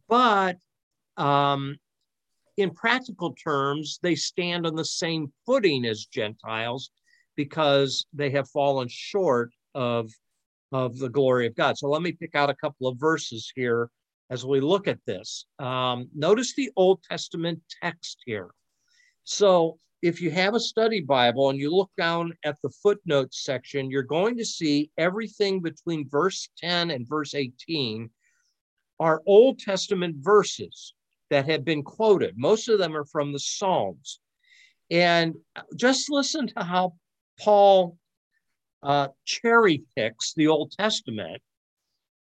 But 0.08 0.58
um, 1.16 1.78
in 2.58 2.72
practical 2.72 3.34
terms, 3.34 4.00
they 4.04 4.16
stand 4.16 4.68
on 4.68 4.76
the 4.76 4.86
same 4.86 5.32
footing 5.46 5.86
as 5.86 6.06
Gentiles 6.06 6.92
because 7.36 8.06
they 8.14 8.30
have 8.32 8.50
fallen 8.50 8.88
short 8.88 9.52
of, 9.74 10.12
of 10.72 10.98
the 11.00 11.10
glory 11.10 11.48
of 11.48 11.56
God. 11.56 11.78
So 11.78 11.88
let 11.88 12.04
me 12.04 12.12
pick 12.12 12.36
out 12.36 12.50
a 12.50 12.56
couple 12.56 12.88
of 12.88 13.00
verses 13.00 13.52
here 13.56 13.90
as 14.30 14.46
we 14.46 14.60
look 14.60 14.88
at 14.88 15.00
this. 15.06 15.46
Um, 15.58 16.10
notice 16.16 16.54
the 16.54 16.72
Old 16.76 17.02
Testament 17.04 17.62
text 17.82 18.20
here. 18.26 18.50
So 19.24 19.78
if 20.02 20.22
you 20.22 20.30
have 20.30 20.54
a 20.54 20.60
study 20.60 21.02
Bible 21.02 21.50
and 21.50 21.60
you 21.60 21.74
look 21.74 21.92
down 21.98 22.34
at 22.44 22.58
the 22.62 22.70
footnotes 22.70 23.44
section, 23.44 23.90
you're 23.90 24.04
going 24.04 24.38
to 24.38 24.46
see 24.46 24.92
everything 24.98 25.62
between 25.62 26.08
verse 26.08 26.50
10 26.60 26.92
and 26.92 27.08
verse 27.08 27.34
18 27.34 28.10
are 29.00 29.24
Old 29.26 29.60
Testament 29.60 30.16
verses 30.20 30.94
that 31.30 31.50
have 31.50 31.66
been 31.66 31.84
quoted. 31.84 32.38
Most 32.38 32.70
of 32.70 32.80
them 32.80 32.96
are 32.96 33.06
from 33.06 33.32
the 33.32 33.40
Psalms. 33.40 34.20
And 34.90 35.36
just 35.76 36.10
listen 36.10 36.48
to 36.48 36.64
how 36.64 36.94
Paul 37.40 37.98
uh, 38.84 39.10
cherry 39.26 39.84
picks 39.96 40.34
the 40.34 40.48
Old 40.48 40.72
Testament 40.72 41.42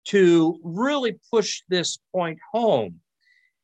to 0.05 0.59
really 0.63 1.17
push 1.31 1.61
this 1.69 1.97
point 2.13 2.39
home. 2.51 3.01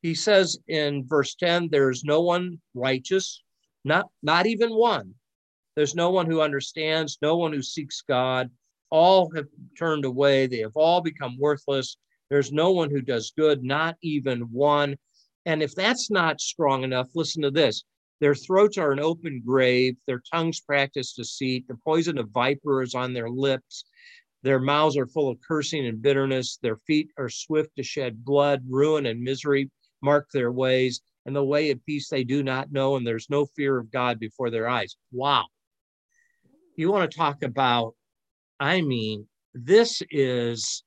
He 0.02 0.16
says 0.16 0.58
in 0.68 1.08
verse 1.08 1.36
10 1.36 1.70
there's 1.72 2.04
no 2.04 2.22
one 2.22 2.60
righteous, 2.74 3.42
not, 3.84 4.08
not 4.22 4.46
even 4.48 4.74
one. 4.74 5.16
There's 5.76 5.96
no 5.96 6.10
one 6.10 6.26
who 6.26 6.42
understands, 6.42 7.18
no 7.22 7.38
one 7.38 7.54
who 7.54 7.62
seeks 7.62 8.02
God. 8.02 8.50
All 8.90 9.32
have 9.36 9.48
turned 9.78 10.06
away, 10.06 10.48
they 10.48 10.60
have 10.60 10.76
all 10.76 11.02
become 11.02 11.38
worthless. 11.40 11.98
There's 12.30 12.52
no 12.52 12.72
one 12.72 12.90
who 12.90 13.02
does 13.02 13.34
good, 13.38 13.64
not 13.64 13.96
even 14.02 14.42
one. 14.52 14.98
And 15.46 15.64
if 15.64 15.74
that's 15.74 16.12
not 16.12 16.42
strong 16.42 16.84
enough, 16.84 17.08
listen 17.16 17.42
to 17.44 17.52
this. 17.52 17.84
Their 18.20 18.36
throats 18.36 18.78
are 18.78 18.92
an 18.92 19.00
open 19.00 19.42
grave, 19.44 19.96
their 20.06 20.22
tongues 20.32 20.62
practice 20.62 21.14
deceit, 21.14 21.68
the 21.68 21.78
poison 21.84 22.18
of 22.20 22.30
viper 22.30 22.84
is 22.84 22.94
on 22.94 23.14
their 23.14 23.30
lips. 23.30 23.86
Their 24.44 24.60
mouths 24.60 24.98
are 24.98 25.08
full 25.08 25.30
of 25.30 25.40
cursing 25.48 25.86
and 25.86 26.02
bitterness. 26.02 26.58
Their 26.62 26.78
feet 26.88 27.10
are 27.18 27.30
swift 27.30 27.76
to 27.78 27.84
shed 27.84 28.26
blood. 28.26 28.64
Ruin 28.68 29.06
and 29.06 29.22
misery 29.22 29.70
mark 30.02 30.28
their 30.32 30.52
ways, 30.52 31.02
and 31.26 31.36
the 31.36 31.44
way 31.44 31.72
of 31.72 31.86
peace 31.86 32.10
they 32.10 32.24
do 32.24 32.44
not 32.44 32.72
know, 32.72 32.96
and 32.96 33.06
there's 33.06 33.30
no 33.30 33.46
fear 33.46 33.78
of 33.78 33.92
God 33.92 34.20
before 34.20 34.50
their 34.50 34.68
eyes. 34.68 34.96
Wow. 35.12 35.46
You 36.76 36.92
want 36.92 37.10
to 37.12 37.18
talk 37.18 37.44
about, 37.44 37.96
I 38.60 38.82
mean, 38.82 39.28
this 39.54 40.02
is 40.10 40.84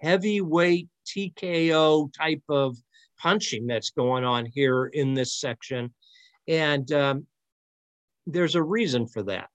heavyweight 0.00 0.88
TKO 1.06 2.12
type 2.12 2.42
of 2.48 2.76
punching 3.18 3.66
that's 3.66 3.90
going 3.90 4.24
on 4.24 4.46
here 4.46 4.86
in 4.86 5.14
this 5.14 5.38
section. 5.38 5.92
And 6.48 6.90
um, 6.92 7.26
there's 8.26 8.54
a 8.54 8.62
reason 8.62 9.06
for 9.06 9.22
that. 9.24 9.48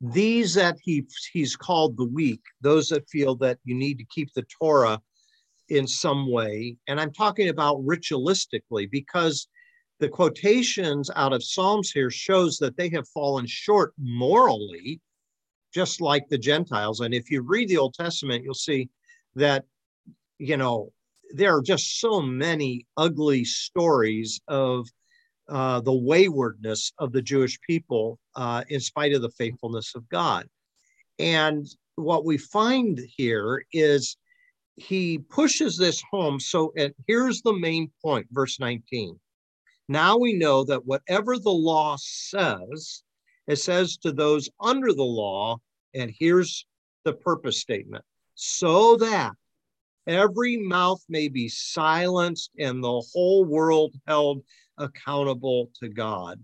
These 0.00 0.54
that 0.54 0.76
he, 0.82 1.06
he's 1.32 1.56
called 1.56 1.96
the 1.96 2.04
weak, 2.04 2.42
those 2.60 2.88
that 2.88 3.08
feel 3.08 3.34
that 3.36 3.58
you 3.64 3.74
need 3.74 3.98
to 3.98 4.04
keep 4.04 4.32
the 4.34 4.44
Torah 4.60 5.00
in 5.68 5.86
some 5.86 6.30
way. 6.30 6.76
And 6.88 7.00
I'm 7.00 7.12
talking 7.12 7.48
about 7.48 7.84
ritualistically 7.84 8.90
because 8.90 9.48
the 9.98 10.08
quotations 10.08 11.10
out 11.16 11.32
of 11.32 11.42
Psalms 11.42 11.90
here 11.90 12.10
shows 12.10 12.58
that 12.58 12.76
they 12.76 12.88
have 12.90 13.08
fallen 13.08 13.46
short 13.46 13.94
morally, 13.98 15.00
just 15.72 16.00
like 16.00 16.28
the 16.28 16.38
Gentiles. 16.38 17.00
And 17.00 17.14
if 17.14 17.30
you 17.30 17.42
read 17.42 17.68
the 17.68 17.78
Old 17.78 17.94
Testament, 17.94 18.44
you'll 18.44 18.54
see 18.54 18.88
that, 19.34 19.64
you 20.38 20.56
know, 20.56 20.92
there 21.30 21.56
are 21.56 21.62
just 21.62 22.00
so 22.00 22.20
many 22.20 22.86
ugly 22.96 23.44
stories 23.44 24.40
of 24.48 24.86
uh, 25.48 25.80
the 25.80 25.92
waywardness 25.92 26.92
of 26.98 27.12
the 27.12 27.22
Jewish 27.22 27.58
people 27.60 28.18
uh, 28.34 28.64
in 28.68 28.80
spite 28.80 29.12
of 29.12 29.22
the 29.22 29.30
faithfulness 29.30 29.94
of 29.94 30.08
God. 30.08 30.46
And 31.18 31.66
what 31.94 32.24
we 32.24 32.36
find 32.36 33.00
here 33.16 33.64
is 33.72 34.16
he 34.76 35.18
pushes 35.18 35.76
this 35.76 36.02
home. 36.10 36.38
So 36.38 36.72
and 36.76 36.94
here's 37.06 37.42
the 37.42 37.52
main 37.52 37.90
point, 38.02 38.26
verse 38.30 38.60
19. 38.60 39.18
Now 39.88 40.16
we 40.16 40.32
know 40.34 40.64
that 40.64 40.84
whatever 40.84 41.38
the 41.38 41.50
law 41.50 41.96
says, 41.98 43.02
it 43.46 43.56
says 43.56 43.96
to 43.98 44.12
those 44.12 44.50
under 44.60 44.92
the 44.92 45.04
law, 45.04 45.58
and 45.94 46.12
here's 46.16 46.66
the 47.04 47.12
purpose 47.12 47.60
statement 47.60 48.04
so 48.36 48.96
that 48.96 49.32
every 50.06 50.58
mouth 50.58 51.02
may 51.08 51.26
be 51.26 51.48
silenced 51.48 52.50
and 52.58 52.84
the 52.84 53.02
whole 53.12 53.44
world 53.44 53.94
held 54.06 54.42
accountable 54.78 55.70
to 55.80 55.88
God. 55.88 56.38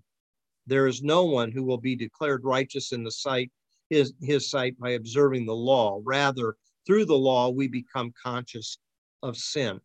There 0.66 0.86
is 0.86 1.02
no 1.02 1.24
one 1.24 1.52
who 1.52 1.62
will 1.64 1.78
be 1.78 1.94
declared 1.94 2.44
righteous 2.44 2.92
in 2.92 3.04
the 3.04 3.10
sight 3.10 3.52
his, 3.90 4.14
his 4.22 4.48
sight 4.48 4.78
by 4.78 4.90
observing 4.90 5.44
the 5.44 5.54
law. 5.54 6.00
Rather, 6.02 6.56
through 6.86 7.06
the 7.06 7.14
law, 7.14 7.50
we 7.50 7.68
become 7.68 8.12
conscious 8.22 8.78
of 9.22 9.36
sin. 9.36 9.80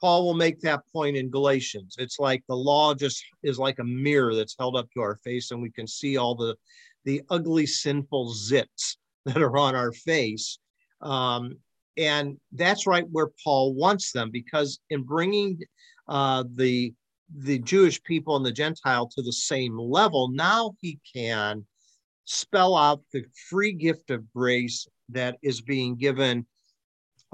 Paul 0.00 0.24
will 0.24 0.34
make 0.34 0.60
that 0.60 0.82
point 0.92 1.16
in 1.16 1.30
Galatians. 1.30 1.96
It's 1.98 2.18
like 2.18 2.42
the 2.48 2.56
law 2.56 2.94
just 2.94 3.22
is 3.42 3.58
like 3.58 3.78
a 3.78 3.84
mirror 3.84 4.34
that's 4.34 4.56
held 4.58 4.76
up 4.76 4.90
to 4.92 5.00
our 5.00 5.16
face, 5.16 5.50
and 5.50 5.60
we 5.60 5.70
can 5.70 5.86
see 5.86 6.16
all 6.16 6.34
the, 6.34 6.56
the 7.04 7.22
ugly, 7.30 7.66
sinful 7.66 8.32
zits 8.34 8.96
that 9.26 9.42
are 9.42 9.58
on 9.58 9.74
our 9.74 9.92
face. 9.92 10.58
Um, 11.02 11.56
and 11.96 12.38
that's 12.52 12.86
right 12.86 13.06
where 13.10 13.30
Paul 13.44 13.74
wants 13.74 14.12
them, 14.12 14.30
because 14.30 14.80
in 14.90 15.02
bringing 15.02 15.60
uh, 16.08 16.44
the 16.54 16.94
the 17.38 17.60
Jewish 17.60 18.02
people 18.02 18.34
and 18.34 18.44
the 18.44 18.50
Gentile 18.50 19.06
to 19.06 19.22
the 19.22 19.32
same 19.32 19.78
level, 19.78 20.28
now 20.28 20.72
he 20.80 20.98
can 21.14 21.64
spell 22.24 22.74
out 22.74 23.02
the 23.12 23.24
free 23.48 23.72
gift 23.72 24.10
of 24.10 24.32
grace 24.32 24.88
that 25.12 25.38
is 25.42 25.60
being 25.60 25.96
given 25.96 26.46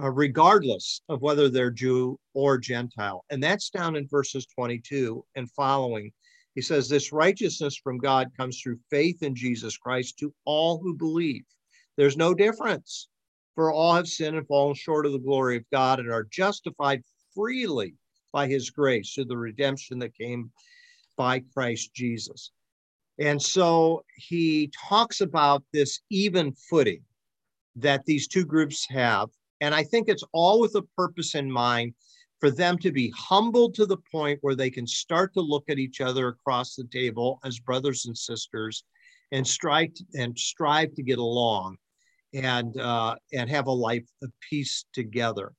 uh, 0.02 0.10
regardless 0.10 1.00
of 1.08 1.22
whether 1.22 1.48
they're 1.48 1.70
Jew 1.70 2.18
or 2.34 2.58
Gentile. 2.58 3.24
And 3.30 3.42
that's 3.42 3.70
down 3.70 3.96
in 3.96 4.06
verses 4.08 4.46
22 4.46 5.24
and 5.36 5.50
following. 5.52 6.12
He 6.54 6.60
says, 6.60 6.88
This 6.88 7.12
righteousness 7.12 7.76
from 7.76 7.98
God 7.98 8.30
comes 8.36 8.60
through 8.60 8.78
faith 8.90 9.22
in 9.22 9.34
Jesus 9.34 9.76
Christ 9.76 10.18
to 10.18 10.34
all 10.44 10.78
who 10.78 10.94
believe. 10.94 11.44
There's 11.96 12.16
no 12.16 12.34
difference, 12.34 13.08
for 13.54 13.72
all 13.72 13.94
have 13.94 14.08
sinned 14.08 14.36
and 14.36 14.46
fallen 14.46 14.74
short 14.74 15.06
of 15.06 15.12
the 15.12 15.18
glory 15.18 15.56
of 15.56 15.64
God 15.72 15.98
and 15.98 16.10
are 16.10 16.28
justified 16.30 17.02
freely 17.34 17.94
by 18.32 18.46
his 18.46 18.68
grace 18.70 19.14
through 19.14 19.26
the 19.26 19.36
redemption 19.36 19.98
that 20.00 20.14
came 20.14 20.50
by 21.16 21.40
Christ 21.54 21.94
Jesus. 21.94 22.50
And 23.18 23.40
so 23.40 24.04
he 24.14 24.70
talks 24.88 25.22
about 25.22 25.64
this 25.72 26.00
even 26.10 26.52
footing 26.52 27.02
that 27.76 28.04
these 28.04 28.26
two 28.26 28.44
groups 28.44 28.86
have. 28.88 29.28
And 29.60 29.74
I 29.74 29.82
think 29.82 30.08
it's 30.08 30.24
all 30.32 30.60
with 30.60 30.74
a 30.74 30.82
purpose 30.96 31.34
in 31.34 31.50
mind 31.50 31.94
for 32.40 32.50
them 32.50 32.78
to 32.78 32.92
be 32.92 33.12
humbled 33.16 33.74
to 33.74 33.86
the 33.86 33.96
point 34.12 34.38
where 34.42 34.54
they 34.54 34.70
can 34.70 34.86
start 34.86 35.32
to 35.34 35.40
look 35.40 35.64
at 35.68 35.78
each 35.78 36.00
other 36.00 36.28
across 36.28 36.74
the 36.74 36.84
table 36.84 37.40
as 37.44 37.58
brothers 37.58 38.06
and 38.06 38.16
sisters 38.16 38.84
and 39.32 39.46
strive 39.46 39.90
and 40.14 40.38
strive 40.38 40.94
to 40.94 41.02
get 41.02 41.18
along 41.18 41.76
and 42.34 42.78
uh, 42.78 43.16
and 43.32 43.48
have 43.48 43.66
a 43.66 43.72
life 43.72 44.06
of 44.22 44.30
peace 44.48 44.84
together. 44.92 45.52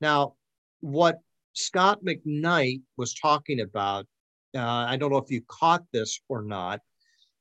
Now, 0.00 0.34
what 0.80 1.20
Scot 1.54 2.00
McKnight 2.04 2.82
was 2.96 3.14
talking 3.14 3.60
about, 3.60 4.06
uh, 4.54 4.60
I 4.60 4.96
don't 4.96 5.10
know 5.10 5.18
if 5.18 5.30
you 5.30 5.42
caught 5.48 5.84
this 5.92 6.20
or 6.28 6.42
not. 6.42 6.80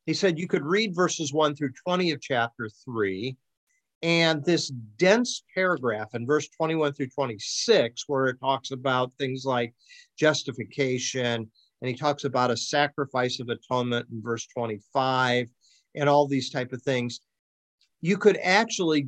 He 0.06 0.14
said 0.14 0.40
you 0.40 0.48
could 0.48 0.66
read 0.66 0.96
verses 0.96 1.34
1 1.34 1.56
through 1.56 1.74
20 1.86 2.12
of 2.12 2.22
chapter 2.22 2.70
3, 2.86 3.36
and 4.04 4.44
this 4.44 4.70
dense 4.98 5.44
paragraph 5.54 6.10
in 6.14 6.26
verse 6.26 6.48
21 6.50 6.94
through 6.94 7.10
26, 7.10 8.04
where 8.08 8.28
it 8.28 8.40
talks 8.40 8.72
about 8.72 9.12
things 9.20 9.46
like 9.46 9.74
justification, 10.18 11.50
and 11.82 11.90
he 11.90 11.96
talks 11.96 12.24
about 12.24 12.52
a 12.52 12.58
sacrifice 12.58 13.40
of 13.40 13.50
atonement 13.50 14.08
in 14.12 14.22
verse 14.22 14.48
25, 14.48 15.48
and 15.96 16.10
all 16.10 16.28
these 16.28 16.50
type 16.50 16.74
of 16.74 16.82
things. 16.82 17.20
You 18.02 18.18
could 18.18 18.38
actually 18.38 19.08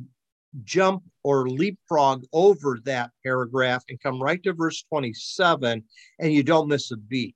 jump 0.62 1.02
or 1.24 1.48
leapfrog 1.48 2.24
over 2.32 2.78
that 2.84 3.10
paragraph 3.24 3.82
and 3.88 4.00
come 4.00 4.22
right 4.22 4.40
to 4.44 4.52
verse 4.52 4.84
27, 4.88 5.82
and 6.20 6.32
you 6.32 6.44
don't 6.44 6.68
miss 6.68 6.92
a 6.92 6.96
beat. 6.96 7.34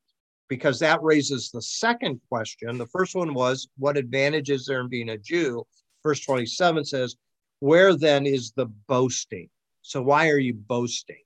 because 0.48 0.78
that 0.78 1.02
raises 1.02 1.50
the 1.50 1.62
second 1.62 2.20
question. 2.28 2.78
The 2.78 2.86
first 2.86 3.14
one 3.14 3.34
was, 3.34 3.68
what 3.76 3.96
advantage 3.96 4.50
is 4.50 4.66
there 4.66 4.80
in 4.80 4.88
being 4.88 5.10
a 5.10 5.18
Jew? 5.18 5.66
Verse 6.02 6.20
27 6.20 6.84
says, 6.84 7.16
where 7.60 7.96
then 7.96 8.26
is 8.26 8.52
the 8.52 8.66
boasting? 8.86 9.48
So 9.82 10.02
why 10.02 10.30
are 10.30 10.38
you 10.38 10.54
boasting? 10.54 11.22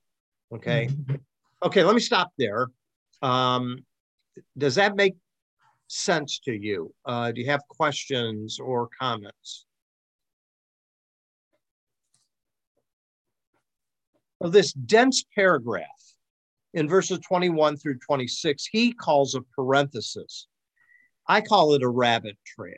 Okay. 0.52 0.88
Okay, 1.64 1.84
let 1.84 1.94
me 1.94 2.00
stop 2.00 2.32
there. 2.38 2.66
Um, 3.22 3.84
does 4.58 4.74
that 4.74 4.96
make 4.96 5.14
sense 5.86 6.40
to 6.40 6.52
you? 6.52 6.92
Uh, 7.04 7.30
do 7.30 7.40
you 7.40 7.48
have 7.50 7.60
questions 7.68 8.58
or 8.58 8.88
comments? 8.98 9.66
Well, 14.40 14.50
this 14.50 14.72
dense 14.72 15.24
paragraph 15.36 15.86
in 16.74 16.88
verses 16.88 17.20
21 17.20 17.76
through 17.76 17.98
26, 17.98 18.66
he 18.66 18.92
calls 18.92 19.36
a 19.36 19.42
parenthesis. 19.54 20.48
I 21.28 21.42
call 21.42 21.74
it 21.74 21.84
a 21.84 21.88
rabbit 21.88 22.36
trail. 22.44 22.74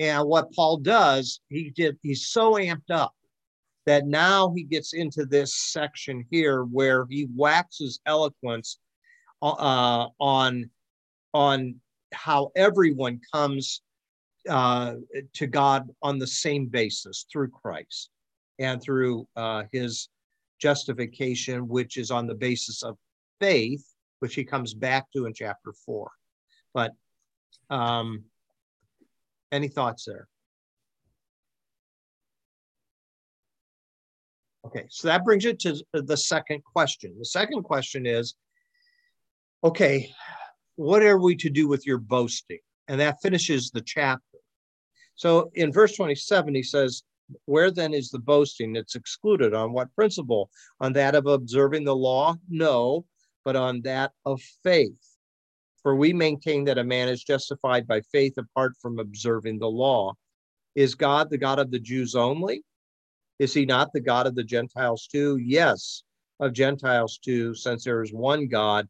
And 0.00 0.26
what 0.26 0.52
Paul 0.52 0.78
does, 0.78 1.40
he 1.50 1.70
did, 1.70 1.98
he's 2.02 2.28
so 2.28 2.54
amped 2.54 2.90
up 2.90 3.14
that 3.84 4.06
now 4.06 4.50
he 4.56 4.62
gets 4.62 4.94
into 4.94 5.26
this 5.26 5.54
section 5.54 6.24
here 6.30 6.64
where 6.64 7.06
he 7.08 7.28
waxes 7.36 8.00
eloquence 8.06 8.78
uh, 9.42 10.06
on, 10.18 10.70
on 11.34 11.74
how 12.12 12.50
everyone 12.56 13.20
comes 13.32 13.82
uh, 14.48 14.94
to 15.34 15.46
God 15.46 15.90
on 16.02 16.18
the 16.18 16.26
same 16.26 16.66
basis 16.66 17.26
through 17.30 17.48
Christ 17.48 18.08
and 18.58 18.82
through 18.82 19.28
uh, 19.36 19.64
his 19.70 20.08
justification, 20.60 21.68
which 21.68 21.98
is 21.98 22.10
on 22.10 22.26
the 22.26 22.34
basis 22.34 22.82
of 22.82 22.96
faith, 23.38 23.84
which 24.20 24.34
he 24.34 24.44
comes 24.44 24.72
back 24.72 25.10
to 25.12 25.26
in 25.26 25.34
chapter 25.34 25.74
four. 25.84 26.10
But 26.72 26.92
um, 27.68 28.24
any 29.52 29.68
thoughts 29.68 30.04
there? 30.04 30.28
Okay, 34.66 34.86
so 34.88 35.08
that 35.08 35.24
brings 35.24 35.44
it 35.44 35.58
to 35.60 35.82
the 35.92 36.16
second 36.16 36.62
question. 36.64 37.14
The 37.18 37.24
second 37.24 37.62
question 37.64 38.06
is 38.06 38.34
okay, 39.64 40.10
what 40.76 41.02
are 41.02 41.18
we 41.18 41.36
to 41.36 41.50
do 41.50 41.68
with 41.68 41.86
your 41.86 41.98
boasting? 41.98 42.60
And 42.88 43.00
that 43.00 43.20
finishes 43.22 43.70
the 43.70 43.82
chapter. 43.82 44.38
So 45.14 45.50
in 45.54 45.72
verse 45.72 45.96
27, 45.96 46.54
he 46.54 46.62
says, 46.62 47.02
where 47.44 47.70
then 47.70 47.94
is 47.94 48.10
the 48.10 48.18
boasting 48.18 48.72
that's 48.72 48.94
excluded? 48.94 49.54
On 49.54 49.72
what 49.72 49.94
principle? 49.94 50.50
On 50.80 50.92
that 50.94 51.14
of 51.14 51.26
observing 51.26 51.84
the 51.84 51.94
law? 51.94 52.36
No, 52.48 53.04
but 53.44 53.56
on 53.56 53.82
that 53.82 54.12
of 54.24 54.40
faith. 54.64 55.09
For 55.82 55.96
we 55.96 56.12
maintain 56.12 56.64
that 56.64 56.78
a 56.78 56.84
man 56.84 57.08
is 57.08 57.24
justified 57.24 57.86
by 57.86 58.02
faith 58.12 58.36
apart 58.36 58.74
from 58.80 58.98
observing 58.98 59.58
the 59.58 59.70
law. 59.70 60.14
Is 60.74 60.94
God 60.94 61.30
the 61.30 61.38
God 61.38 61.58
of 61.58 61.70
the 61.70 61.80
Jews 61.80 62.14
only? 62.14 62.62
Is 63.38 63.54
he 63.54 63.64
not 63.64 63.92
the 63.92 64.00
God 64.00 64.26
of 64.26 64.34
the 64.34 64.44
Gentiles 64.44 65.08
too? 65.10 65.38
Yes, 65.38 66.02
of 66.38 66.52
Gentiles 66.52 67.18
too, 67.18 67.54
since 67.54 67.84
there 67.84 68.02
is 68.02 68.12
one 68.12 68.48
God 68.48 68.88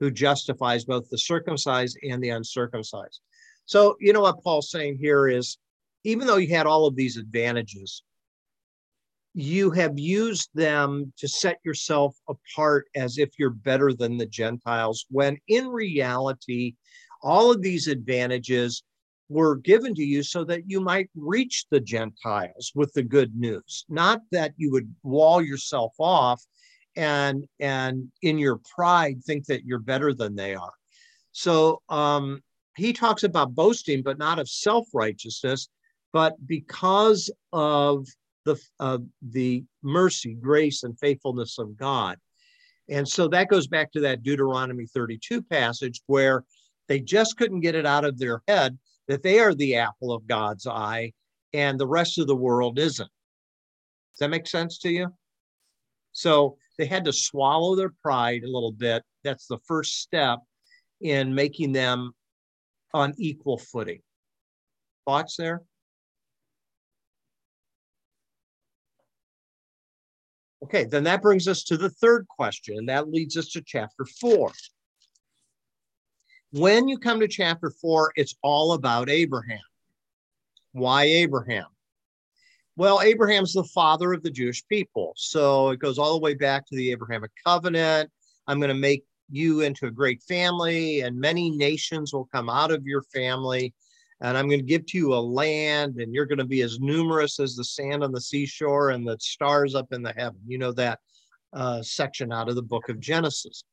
who 0.00 0.10
justifies 0.10 0.84
both 0.84 1.08
the 1.10 1.18
circumcised 1.18 1.98
and 2.02 2.22
the 2.22 2.30
uncircumcised. 2.30 3.20
So, 3.66 3.96
you 4.00 4.12
know 4.12 4.22
what 4.22 4.42
Paul's 4.42 4.70
saying 4.70 4.98
here 5.00 5.28
is 5.28 5.58
even 6.04 6.26
though 6.26 6.36
you 6.36 6.54
had 6.54 6.66
all 6.66 6.86
of 6.86 6.96
these 6.96 7.16
advantages, 7.16 8.02
you 9.34 9.70
have 9.70 9.98
used 9.98 10.50
them 10.54 11.12
to 11.18 11.26
set 11.26 11.58
yourself 11.64 12.16
apart 12.28 12.88
as 12.94 13.18
if 13.18 13.30
you're 13.38 13.50
better 13.50 13.92
than 13.92 14.16
the 14.16 14.26
Gentiles, 14.26 15.06
when 15.10 15.38
in 15.48 15.68
reality, 15.68 16.74
all 17.22 17.50
of 17.50 17.62
these 17.62 17.88
advantages 17.88 18.82
were 19.28 19.56
given 19.56 19.94
to 19.94 20.02
you 20.02 20.22
so 20.22 20.44
that 20.44 20.68
you 20.68 20.80
might 20.80 21.08
reach 21.14 21.64
the 21.70 21.80
Gentiles 21.80 22.72
with 22.74 22.92
the 22.92 23.02
good 23.02 23.34
news, 23.34 23.86
not 23.88 24.20
that 24.32 24.52
you 24.56 24.70
would 24.72 24.94
wall 25.02 25.40
yourself 25.40 25.92
off 25.98 26.42
and 26.94 27.46
and 27.58 28.12
in 28.20 28.38
your 28.38 28.60
pride 28.74 29.24
think 29.24 29.46
that 29.46 29.64
you're 29.64 29.78
better 29.78 30.12
than 30.12 30.34
they 30.34 30.54
are. 30.54 30.74
So 31.30 31.80
um, 31.88 32.42
he 32.76 32.92
talks 32.92 33.22
about 33.22 33.54
boasting, 33.54 34.02
but 34.02 34.18
not 34.18 34.38
of 34.38 34.48
self 34.48 34.88
righteousness 34.92 35.68
but 36.12 36.34
because 36.46 37.30
of 37.52 38.06
the 38.44 38.56
uh, 38.80 38.98
the 39.22 39.64
mercy, 39.82 40.34
grace, 40.34 40.82
and 40.82 40.98
faithfulness 40.98 41.58
of 41.58 41.76
God. 41.76 42.18
And 42.88 43.08
so 43.08 43.28
that 43.28 43.48
goes 43.48 43.66
back 43.66 43.92
to 43.92 44.00
that 44.00 44.22
Deuteronomy 44.22 44.86
32 44.86 45.42
passage 45.42 46.02
where 46.06 46.44
they 46.88 47.00
just 47.00 47.36
couldn't 47.36 47.60
get 47.60 47.74
it 47.74 47.86
out 47.86 48.04
of 48.04 48.18
their 48.18 48.42
head 48.48 48.78
that 49.08 49.22
they 49.22 49.38
are 49.38 49.54
the 49.54 49.76
apple 49.76 50.12
of 50.12 50.26
God's 50.26 50.66
eye 50.66 51.12
and 51.52 51.78
the 51.78 51.86
rest 51.86 52.18
of 52.18 52.26
the 52.26 52.36
world 52.36 52.78
isn't. 52.78 53.08
Does 53.08 54.18
that 54.18 54.30
make 54.30 54.46
sense 54.46 54.78
to 54.80 54.90
you? 54.90 55.12
So 56.12 56.58
they 56.78 56.86
had 56.86 57.04
to 57.06 57.12
swallow 57.12 57.74
their 57.74 57.92
pride 58.02 58.42
a 58.42 58.50
little 58.50 58.72
bit. 58.72 59.02
That's 59.24 59.46
the 59.46 59.58
first 59.66 60.00
step 60.00 60.40
in 61.00 61.34
making 61.34 61.72
them 61.72 62.12
on 62.92 63.14
equal 63.16 63.58
footing. 63.58 64.00
Thoughts 65.06 65.36
there? 65.36 65.62
Okay, 70.62 70.84
then 70.84 71.04
that 71.04 71.22
brings 71.22 71.48
us 71.48 71.64
to 71.64 71.76
the 71.76 71.90
third 71.90 72.26
question, 72.28 72.78
and 72.78 72.88
that 72.88 73.10
leads 73.10 73.36
us 73.36 73.48
to 73.50 73.62
chapter 73.62 74.06
four. 74.20 74.52
When 76.52 76.86
you 76.86 76.98
come 76.98 77.18
to 77.20 77.28
chapter 77.28 77.70
four, 77.70 78.12
it's 78.14 78.36
all 78.42 78.74
about 78.74 79.10
Abraham. 79.10 79.58
Why 80.72 81.04
Abraham? 81.04 81.66
Well, 82.76 83.00
Abraham's 83.02 83.54
the 83.54 83.64
father 83.64 84.12
of 84.12 84.22
the 84.22 84.30
Jewish 84.30 84.66
people. 84.68 85.12
So 85.16 85.70
it 85.70 85.80
goes 85.80 85.98
all 85.98 86.12
the 86.14 86.22
way 86.22 86.34
back 86.34 86.66
to 86.66 86.76
the 86.76 86.90
Abrahamic 86.92 87.32
covenant. 87.44 88.10
I'm 88.46 88.58
going 88.58 88.68
to 88.68 88.74
make 88.74 89.04
you 89.30 89.60
into 89.60 89.86
a 89.86 89.90
great 89.90 90.22
family, 90.22 91.00
and 91.00 91.18
many 91.18 91.50
nations 91.50 92.12
will 92.12 92.26
come 92.26 92.48
out 92.48 92.70
of 92.70 92.86
your 92.86 93.02
family 93.14 93.74
and 94.22 94.38
I'm 94.38 94.46
going 94.46 94.60
to 94.60 94.64
give 94.64 94.86
to 94.86 94.98
you 94.98 95.14
a 95.14 95.16
land, 95.16 95.96
and 95.96 96.14
you're 96.14 96.26
going 96.26 96.38
to 96.38 96.44
be 96.44 96.62
as 96.62 96.78
numerous 96.78 97.40
as 97.40 97.56
the 97.56 97.64
sand 97.64 98.04
on 98.04 98.12
the 98.12 98.20
seashore 98.20 98.90
and 98.90 99.06
the 99.06 99.16
stars 99.20 99.74
up 99.74 99.92
in 99.92 100.02
the 100.02 100.14
heaven. 100.16 100.38
You 100.46 100.58
know 100.58 100.72
that 100.72 101.00
uh, 101.52 101.82
section 101.82 102.32
out 102.32 102.48
of 102.48 102.54
the 102.54 102.62
book 102.62 102.88
of 102.88 103.00
Genesis. 103.00 103.64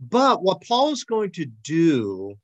But 0.00 0.42
what 0.42 0.62
Paul 0.62 0.90
is 0.90 1.04
going 1.04 1.30
to 1.32 1.46
do 1.62 2.34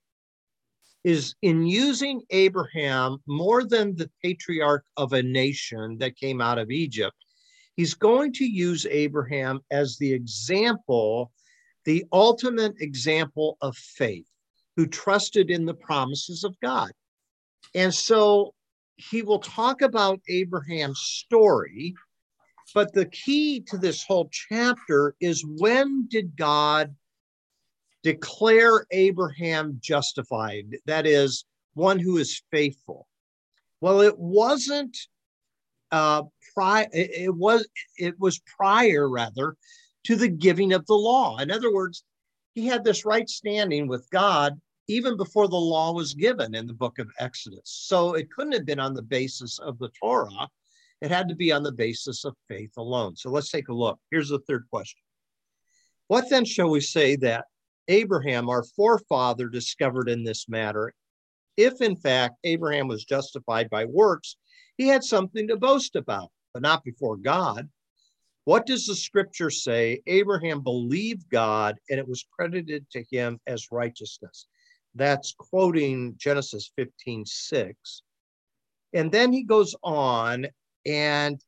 is 1.03 1.35
in 1.43 1.67
using 1.67 2.23
Abraham 2.31 3.19
more 3.27 3.65
than 3.65 3.97
the 3.97 4.11
patriarch 4.23 4.85
of 4.97 5.13
a 5.13 5.23
nation 5.23 5.99
that 5.99 6.17
came 6.17 6.41
out 6.41 6.59
of 6.59 6.71
Egypt, 6.71 7.17
he's 7.77 7.95
going 7.95 8.33
to 8.35 8.45
use 8.45 8.87
Abraham 8.87 9.61
as 9.71 9.99
the 9.99 10.13
example, 10.13 11.33
the 11.85 12.05
ultimate 12.13 12.75
example 12.81 13.59
of 13.61 13.77
faith 13.77 14.27
who 14.77 14.87
trusted 14.87 15.51
in 15.51 15.65
the 15.65 15.75
promises 15.75 16.45
of 16.45 16.59
God. 16.61 16.91
And 17.75 17.95
so 17.95 18.55
he 18.97 19.23
will 19.23 19.39
talk 19.39 19.83
about 19.83 20.21
Abraham's 20.29 21.01
story, 21.01 21.95
but 22.75 22.93
the 22.93 23.07
key 23.07 23.61
to 23.69 23.79
this 23.79 24.05
whole 24.05 24.29
chapter 24.31 25.15
is 25.21 25.45
when 25.45 26.07
did 26.09 26.37
God 26.37 26.95
declare 28.03 28.87
Abraham 28.91 29.79
justified? 29.83 30.77
That 30.87 31.07
is, 31.07 31.45
one 31.75 31.99
who 31.99 32.19
is 32.19 32.43
faithful. 32.51 33.07
Well, 33.81 34.01
it 34.01 34.19
wasn't 34.19 34.97
uh, 35.91 36.23
pri- 36.55 36.89
it 36.93 37.35
was 37.35 37.67
it 37.97 38.19
was 38.19 38.41
prior 38.57 39.09
rather 39.09 39.57
to 40.05 40.17
the 40.17 40.29
giving 40.29 40.73
of 40.73 40.87
the 40.87 40.95
law. 40.95 41.39
In 41.39 41.51
other 41.51 41.73
words, 41.73 42.05
he 42.55 42.67
had 42.67 42.85
this 42.85 43.05
right 43.05 43.29
standing 43.29 43.89
with 43.89 44.09
God 44.11 44.61
even 44.87 45.17
before 45.17 45.49
the 45.49 45.57
law 45.57 45.93
was 45.93 46.15
given 46.15 46.55
in 46.55 46.67
the 46.67 46.75
book 46.75 46.99
of 46.99 47.11
Exodus. 47.19 47.63
So 47.65 48.15
it 48.15 48.31
couldn't 48.31 48.53
have 48.53 48.67
been 48.67 48.81
on 48.81 48.95
the 48.95 49.03
basis 49.03 49.59
of 49.59 49.79
the 49.79 49.91
Torah. 50.01 50.49
It 51.01 51.11
had 51.11 51.29
to 51.29 51.35
be 51.35 51.53
on 51.53 51.63
the 51.63 51.73
basis 51.73 52.25
of 52.25 52.37
faith 52.49 52.73
alone. 52.77 53.17
So 53.17 53.31
let's 53.31 53.51
take 53.51 53.69
a 53.69 53.75
look. 53.75 53.99
Here's 54.11 54.29
the 54.29 54.41
third 54.41 54.65
question 54.71 55.01
What 56.09 56.31
then 56.31 56.45
shall 56.45 56.71
we 56.71 56.81
say 56.81 57.17
that 57.17 57.47
Abraham, 57.89 58.49
our 58.49 58.65
forefather, 58.77 59.49
discovered 59.49 60.09
in 60.09 60.23
this 60.23 60.49
matter? 60.49 60.93
If 61.57 61.81
in 61.81 61.97
fact 61.97 62.37
Abraham 62.45 62.89
was 62.89 63.05
justified 63.05 63.71
by 63.71 63.85
works, 63.85 64.37
he 64.77 64.89
had 64.89 65.05
something 65.05 65.49
to 65.49 65.57
boast 65.57 65.97
about, 65.97 66.31
but 66.53 66.63
not 66.63 66.85
before 66.85 67.17
God. 67.17 67.69
What 68.45 68.67
does 68.67 68.87
the 68.87 68.95
scripture 68.95 69.51
say? 69.51 70.03
Abraham 70.07 70.61
believed 70.61 71.31
God 71.31 71.77
and 71.89 71.99
it 71.99 72.07
was 72.07 72.27
credited 72.31 72.87
to 72.91 73.05
him 73.11 73.41
as 73.47 73.73
righteousness. 73.73 74.47
That's 74.95 75.35
quoting 75.37 76.15
Genesis 76.19 76.71
15 76.77 77.25
6. 77.25 78.03
And 78.93 79.11
then 79.11 79.33
he 79.33 79.43
goes 79.43 79.75
on 79.83 80.47
and 80.87 81.43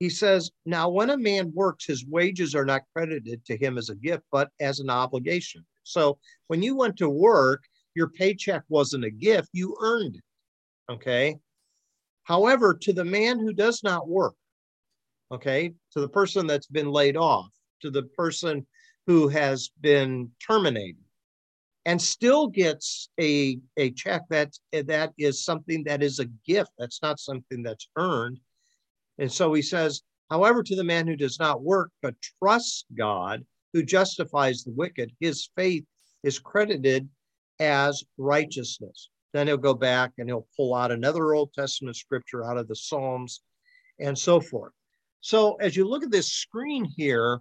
he 0.00 0.08
says, 0.08 0.50
Now, 0.64 0.88
when 0.88 1.10
a 1.10 1.18
man 1.18 1.52
works, 1.54 1.84
his 1.84 2.06
wages 2.06 2.54
are 2.54 2.64
not 2.64 2.82
credited 2.94 3.44
to 3.44 3.56
him 3.56 3.76
as 3.76 3.90
a 3.90 3.94
gift, 3.94 4.24
but 4.32 4.50
as 4.58 4.80
an 4.80 4.90
obligation. 4.90 5.64
So 5.84 6.18
when 6.48 6.62
you 6.62 6.74
went 6.74 6.96
to 6.96 7.08
work, 7.08 7.62
your 7.94 8.08
paycheck 8.08 8.62
wasn't 8.68 9.04
a 9.04 9.10
gift, 9.10 9.50
you 9.52 9.76
earned 9.80 10.16
it. 10.16 10.92
Okay. 10.92 11.38
However, 12.24 12.74
to 12.74 12.92
the 12.92 13.04
man 13.04 13.38
who 13.38 13.52
does 13.52 13.82
not 13.82 14.08
work, 14.08 14.34
okay, 15.32 15.72
to 15.92 16.00
the 16.00 16.08
person 16.08 16.46
that's 16.46 16.66
been 16.66 16.90
laid 16.90 17.16
off, 17.16 17.50
to 17.82 17.90
the 17.90 18.02
person 18.02 18.66
who 19.06 19.28
has 19.28 19.70
been 19.80 20.30
terminated, 20.44 21.02
and 21.86 22.00
still 22.00 22.46
gets 22.46 23.08
a, 23.18 23.58
a 23.76 23.90
check 23.92 24.22
that 24.28 24.52
that 24.72 25.12
is 25.18 25.44
something 25.44 25.84
that 25.84 26.02
is 26.02 26.18
a 26.18 26.26
gift 26.46 26.70
that's 26.78 27.02
not 27.02 27.18
something 27.18 27.62
that's 27.62 27.88
earned. 27.96 28.38
And 29.18 29.30
so 29.30 29.52
he 29.52 29.62
says 29.62 30.02
however 30.30 30.62
to 30.62 30.76
the 30.76 30.84
man 30.84 31.06
who 31.06 31.16
does 31.16 31.38
not 31.38 31.62
work 31.62 31.90
but 32.02 32.14
trusts 32.38 32.84
god 32.96 33.44
who 33.72 33.82
justifies 33.82 34.62
the 34.62 34.72
wicked 34.72 35.10
his 35.20 35.50
faith 35.56 35.84
is 36.22 36.38
credited 36.38 37.08
as 37.58 38.04
righteousness. 38.18 39.08
Then 39.32 39.46
he'll 39.46 39.56
go 39.56 39.74
back 39.74 40.12
and 40.18 40.28
he'll 40.28 40.48
pull 40.56 40.74
out 40.74 40.92
another 40.92 41.34
old 41.34 41.52
testament 41.52 41.96
scripture 41.96 42.44
out 42.44 42.58
of 42.58 42.68
the 42.68 42.76
psalms 42.76 43.42
and 43.98 44.18
so 44.18 44.40
forth 44.40 44.72
so 45.20 45.54
as 45.56 45.76
you 45.76 45.86
look 45.86 46.02
at 46.02 46.10
this 46.10 46.32
screen 46.32 46.84
here 46.84 47.40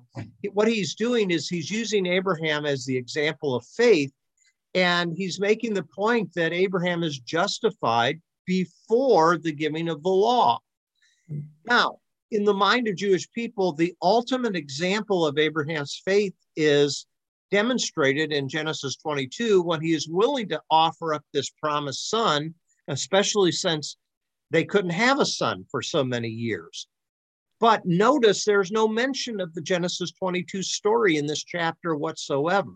what 0.52 0.68
he's 0.68 0.96
doing 0.96 1.32
is 1.32 1.48
he's 1.48 1.72
using 1.72 2.06
abraham 2.06 2.66
as 2.66 2.86
the 2.86 2.96
example 2.96 3.56
of 3.56 3.66
faith 3.66 4.12
and 4.76 5.16
he's 5.16 5.40
making 5.40 5.74
the 5.74 5.84
point 5.84 6.34
that 6.36 6.54
Abraham 6.54 7.04
is 7.04 7.20
justified 7.20 8.22
before 8.46 9.38
the 9.38 9.52
giving 9.52 9.90
of 9.90 10.04
the 10.04 10.10
law. 10.10 10.60
Now, 11.66 11.98
in 12.32 12.44
the 12.44 12.54
mind 12.54 12.88
of 12.88 12.96
Jewish 12.96 13.30
people, 13.32 13.74
the 13.74 13.96
ultimate 14.02 14.56
example 14.56 15.26
of 15.26 15.38
Abraham's 15.38 16.02
faith 16.06 16.36
is 16.56 17.08
demonstrated 17.52 18.32
in 18.32 18.48
Genesis 18.48 18.96
22 18.98 19.62
when 19.64 19.82
he 19.82 19.94
is 19.94 20.08
willing 20.08 20.48
to 20.50 20.62
offer 20.70 21.16
up 21.16 21.24
this 21.34 21.50
promised 21.50 22.10
son, 22.10 22.54
especially 22.88 23.52
since 23.52 23.98
they 24.52 24.64
couldn't 24.64 24.92
have 24.92 25.20
a 25.20 25.26
son 25.26 25.66
for 25.72 25.82
so 25.82 26.04
many 26.04 26.30
years. 26.30 26.88
But 27.60 27.86
notice 27.86 28.46
there's 28.46 28.72
no 28.72 28.88
mention 28.88 29.42
of 29.42 29.54
the 29.54 29.62
Genesis 29.62 30.12
22 30.12 30.64
story 30.64 31.18
in 31.18 31.28
this 31.28 31.44
chapter 31.44 31.96
whatsoever. 31.96 32.72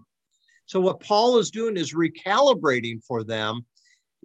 So, 0.65 0.79
what 0.79 0.99
Paul 0.99 1.37
is 1.37 1.51
doing 1.51 1.77
is 1.77 1.93
recalibrating 1.93 3.03
for 3.03 3.23
them 3.23 3.65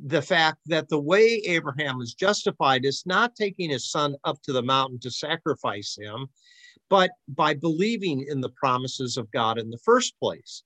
the 0.04 0.22
fact 0.22 0.58
that 0.66 0.88
the 0.88 0.98
way 0.98 1.42
Abraham 1.46 2.00
is 2.00 2.14
justified 2.14 2.84
is 2.84 3.02
not 3.06 3.34
taking 3.34 3.70
his 3.70 3.90
son 3.90 4.14
up 4.24 4.40
to 4.42 4.52
the 4.52 4.62
mountain 4.62 4.98
to 5.00 5.10
sacrifice 5.10 5.96
him, 6.00 6.26
but 6.88 7.10
by 7.28 7.54
believing 7.54 8.24
in 8.28 8.40
the 8.40 8.50
promises 8.50 9.16
of 9.16 9.30
God 9.32 9.58
in 9.58 9.70
the 9.70 9.78
first 9.78 10.18
place. 10.20 10.62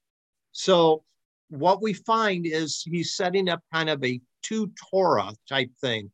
So, 0.52 1.04
what 1.48 1.82
we 1.82 1.92
find 1.92 2.46
is 2.46 2.82
he's 2.82 3.14
setting 3.14 3.48
up 3.48 3.60
kind 3.72 3.90
of 3.90 4.02
a 4.04 4.20
two 4.42 4.70
Torah 4.90 5.32
type 5.48 5.70
thing. 5.80 6.10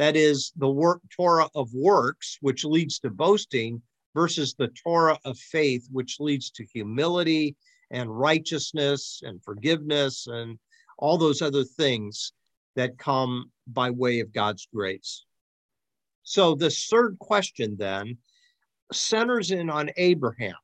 That 0.00 0.16
is 0.16 0.50
the 0.56 0.70
work 0.70 1.02
Torah 1.14 1.50
of 1.54 1.68
works, 1.74 2.38
which 2.40 2.64
leads 2.64 3.00
to 3.00 3.10
boasting, 3.10 3.82
versus 4.14 4.54
the 4.54 4.68
Torah 4.68 5.18
of 5.26 5.36
faith, 5.36 5.86
which 5.92 6.18
leads 6.18 6.50
to 6.52 6.64
humility 6.64 7.54
and 7.90 8.18
righteousness 8.18 9.20
and 9.22 9.44
forgiveness 9.44 10.26
and 10.26 10.58
all 10.96 11.18
those 11.18 11.42
other 11.42 11.64
things 11.64 12.32
that 12.76 12.96
come 12.96 13.52
by 13.66 13.90
way 13.90 14.20
of 14.20 14.32
God's 14.32 14.66
grace. 14.74 15.26
So, 16.22 16.54
the 16.54 16.70
third 16.70 17.18
question 17.18 17.76
then 17.78 18.16
centers 18.90 19.50
in 19.50 19.68
on 19.68 19.90
Abraham. 19.98 20.56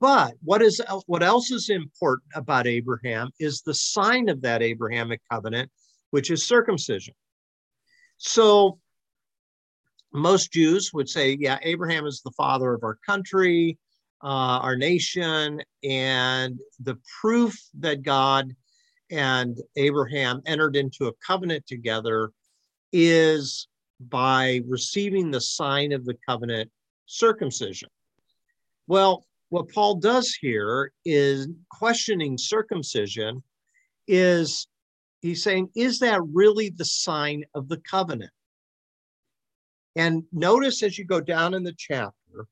But 0.00 0.34
what 0.42 0.60
is 0.60 0.82
what 1.06 1.22
else 1.22 1.50
is 1.50 1.70
important 1.70 2.32
about 2.34 2.66
Abraham 2.66 3.30
is 3.40 3.62
the 3.62 3.72
sign 3.72 4.28
of 4.28 4.42
that 4.42 4.60
Abrahamic 4.60 5.22
covenant, 5.32 5.70
which 6.10 6.30
is 6.30 6.46
circumcision. 6.46 7.14
So 8.18 8.78
most 10.12 10.52
Jews 10.52 10.92
would 10.92 11.08
say, 11.08 11.36
yeah, 11.40 11.58
Abraham 11.62 12.06
is 12.06 12.20
the 12.20 12.32
father 12.32 12.74
of 12.74 12.84
our 12.84 12.98
country 13.06 13.78
uh, 14.22 14.58
our 14.62 14.76
nation, 14.76 15.62
and 15.84 16.58
the 16.80 16.98
proof 17.20 17.56
that 17.78 18.02
God 18.02 18.54
and 19.10 19.56
Abraham 19.76 20.42
entered 20.44 20.76
into 20.76 21.06
a 21.06 21.12
covenant 21.24 21.66
together 21.66 22.32
is 22.92 23.68
by 24.00 24.60
receiving 24.66 25.30
the 25.30 25.40
sign 25.40 25.92
of 25.92 26.04
the 26.04 26.16
covenant 26.28 26.70
circumcision. 27.06 27.88
Well, 28.86 29.24
what 29.50 29.72
Paul 29.72 29.96
does 29.96 30.34
here 30.34 30.92
is 31.04 31.48
questioning 31.70 32.36
circumcision 32.38 33.42
is 34.06 34.66
he's 35.20 35.42
saying, 35.42 35.70
is 35.74 35.98
that 36.00 36.20
really 36.32 36.70
the 36.70 36.84
sign 36.84 37.44
of 37.54 37.68
the 37.68 37.78
covenant? 37.78 38.30
And 39.96 40.24
notice 40.32 40.82
as 40.82 40.98
you 40.98 41.04
go 41.04 41.20
down 41.20 41.54
in 41.54 41.64
the 41.64 41.74
chapter, 41.76 42.46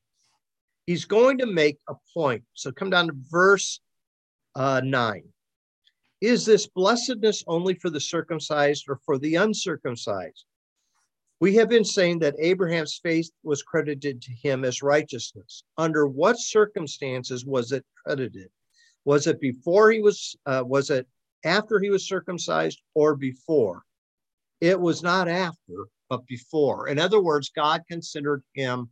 he's 0.87 1.05
going 1.05 1.39
to 1.39 1.47
make 1.47 1.79
a 1.89 1.95
point. 2.13 2.43
So 2.55 2.73
come 2.73 2.91
down 2.91 3.07
to 3.07 3.15
verse 3.31 3.81
uh, 4.55 4.81
9. 4.85 5.23
Is 6.21 6.47
this 6.47 6.67
blessedness 6.67 7.45
only 7.47 7.75
for 7.75 7.91
the 7.91 8.01
circumcised 8.01 8.87
or 8.89 8.99
for 9.05 9.19
the 9.19 9.37
uncircumcised? 9.37 10.45
We 11.39 11.55
have 11.57 11.69
been 11.69 11.85
saying 11.85 12.21
that 12.21 12.35
Abraham's 12.39 12.99
faith 13.03 13.31
was 13.43 13.63
credited 13.63 14.23
to 14.23 14.33
him 14.33 14.65
as 14.65 14.83
righteousness. 14.83 15.63
Under 15.77 16.07
what 16.07 16.39
circumstances 16.39 17.45
was 17.45 17.73
it 17.73 17.85
credited? 18.03 18.49
Was 19.05 19.27
it 19.27 19.39
before 19.39 19.93
he 19.93 20.01
was, 20.01 20.35
uh, 20.47 20.65
was 20.67 20.89
it 20.89 21.07
after 21.47 21.81
he 21.81 21.89
was 21.89 22.07
circumcised 22.07 22.83
or 22.95 23.17
before? 23.17 23.83
It 24.61 24.79
was 24.79 25.03
not 25.03 25.29
after, 25.29 25.87
but 26.11 26.27
before. 26.27 26.89
In 26.89 26.99
other 26.99 27.23
words, 27.23 27.51
God 27.55 27.83
considered 27.89 28.43
him 28.55 28.91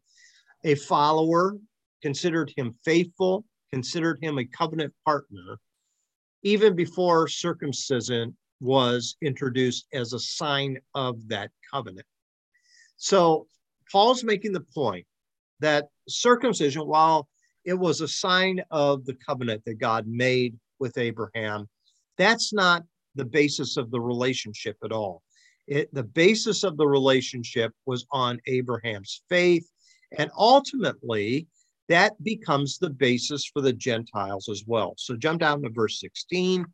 a 0.64 0.74
follower 0.74 1.59
considered 2.05 2.52
him 2.55 2.74
faithful, 2.84 3.46
considered 3.72 4.18
him 4.20 4.38
a 4.38 4.44
covenant 4.44 4.92
partner, 5.07 5.57
even 6.42 6.76
before 6.76 7.26
circumcision 7.26 8.36
was 8.61 9.16
introduced 9.22 9.86
as 9.94 10.12
a 10.12 10.18
sign 10.18 10.78
of 10.94 11.26
that 11.28 11.50
covenant. 11.72 12.07
So 12.98 13.46
Paul's 13.90 14.22
making 14.22 14.52
the 14.52 14.66
point 14.74 15.07
that 15.61 15.88
circumcision, 16.07 16.82
while 16.82 17.26
it 17.64 17.72
was 17.72 18.02
a 18.02 18.09
sign 18.09 18.62
of 18.70 19.07
the 19.07 19.14
covenant 19.14 19.62
that 19.64 19.78
God 19.78 20.07
made 20.07 20.59
with 20.78 20.98
Abraham, 20.98 21.66
that's 22.16 22.52
not 22.52 22.84
the 23.14 23.24
basis 23.24 23.76
of 23.76 23.90
the 23.90 24.00
relationship 24.00 24.76
at 24.84 24.92
all. 24.92 25.22
It, 25.66 25.92
the 25.94 26.02
basis 26.02 26.62
of 26.62 26.76
the 26.76 26.86
relationship 26.86 27.72
was 27.86 28.06
on 28.10 28.40
Abraham's 28.46 29.22
faith. 29.28 29.66
And 30.18 30.30
ultimately, 30.36 31.46
that 31.88 32.22
becomes 32.22 32.78
the 32.78 32.90
basis 32.90 33.44
for 33.46 33.60
the 33.60 33.72
Gentiles 33.72 34.48
as 34.48 34.64
well. 34.66 34.94
So 34.96 35.16
jump 35.16 35.40
down 35.40 35.62
to 35.62 35.70
verse 35.70 36.00
16, 36.00 36.64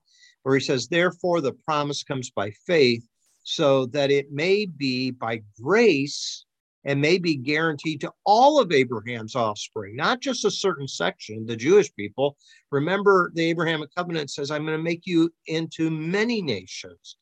where 0.43 0.55
he 0.57 0.61
says, 0.61 0.89
Therefore, 0.89 1.41
the 1.41 1.53
promise 1.53 2.03
comes 2.03 2.31
by 2.31 2.51
faith, 2.67 3.05
so 3.43 3.87
that 3.87 4.11
it 4.11 4.33
may 4.33 4.67
be 4.67 5.11
by 5.11 5.43
grace 5.61 6.45
and 6.85 7.01
may 7.01 7.19
be 7.19 7.37
guaranteed 7.37 8.01
to 8.01 8.13
all 8.25 8.61
of 8.61 8.73
Abraham's 8.73 9.37
offspring, 9.37 9.97
not 9.97 10.21
just 10.21 10.45
a 10.45 10.51
certain 10.51 10.89
section, 10.89 11.45
the 11.45 11.57
Jewish 11.57 11.95
people. 11.95 12.37
Remember, 12.71 13.31
the 13.35 13.51
Abrahamic 13.51 13.95
covenant 13.95 14.31
says, 14.31 14.51
I'm 14.51 14.65
going 14.65 14.79
to 14.79 14.83
make 14.83 15.07
you 15.07 15.31
into 15.47 15.91
many 15.91 16.41
nations. 16.41 17.17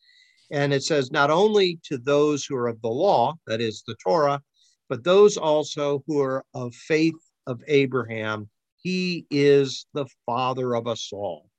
And 0.50 0.72
it 0.72 0.82
says, 0.82 1.10
not 1.10 1.30
only 1.30 1.80
to 1.84 1.98
those 1.98 2.44
who 2.44 2.56
are 2.56 2.68
of 2.68 2.80
the 2.80 2.88
law, 2.88 3.34
that 3.46 3.60
is 3.60 3.82
the 3.86 3.96
Torah, 4.02 4.40
but 4.88 5.04
those 5.04 5.36
also 5.36 6.02
who 6.06 6.20
are 6.20 6.44
of 6.54 6.74
faith 6.74 7.16
of 7.46 7.60
Abraham, 7.66 8.48
he 8.76 9.26
is 9.30 9.86
the 9.92 10.06
father 10.24 10.74
of 10.74 10.86
us 10.86 11.10
all. 11.12 11.50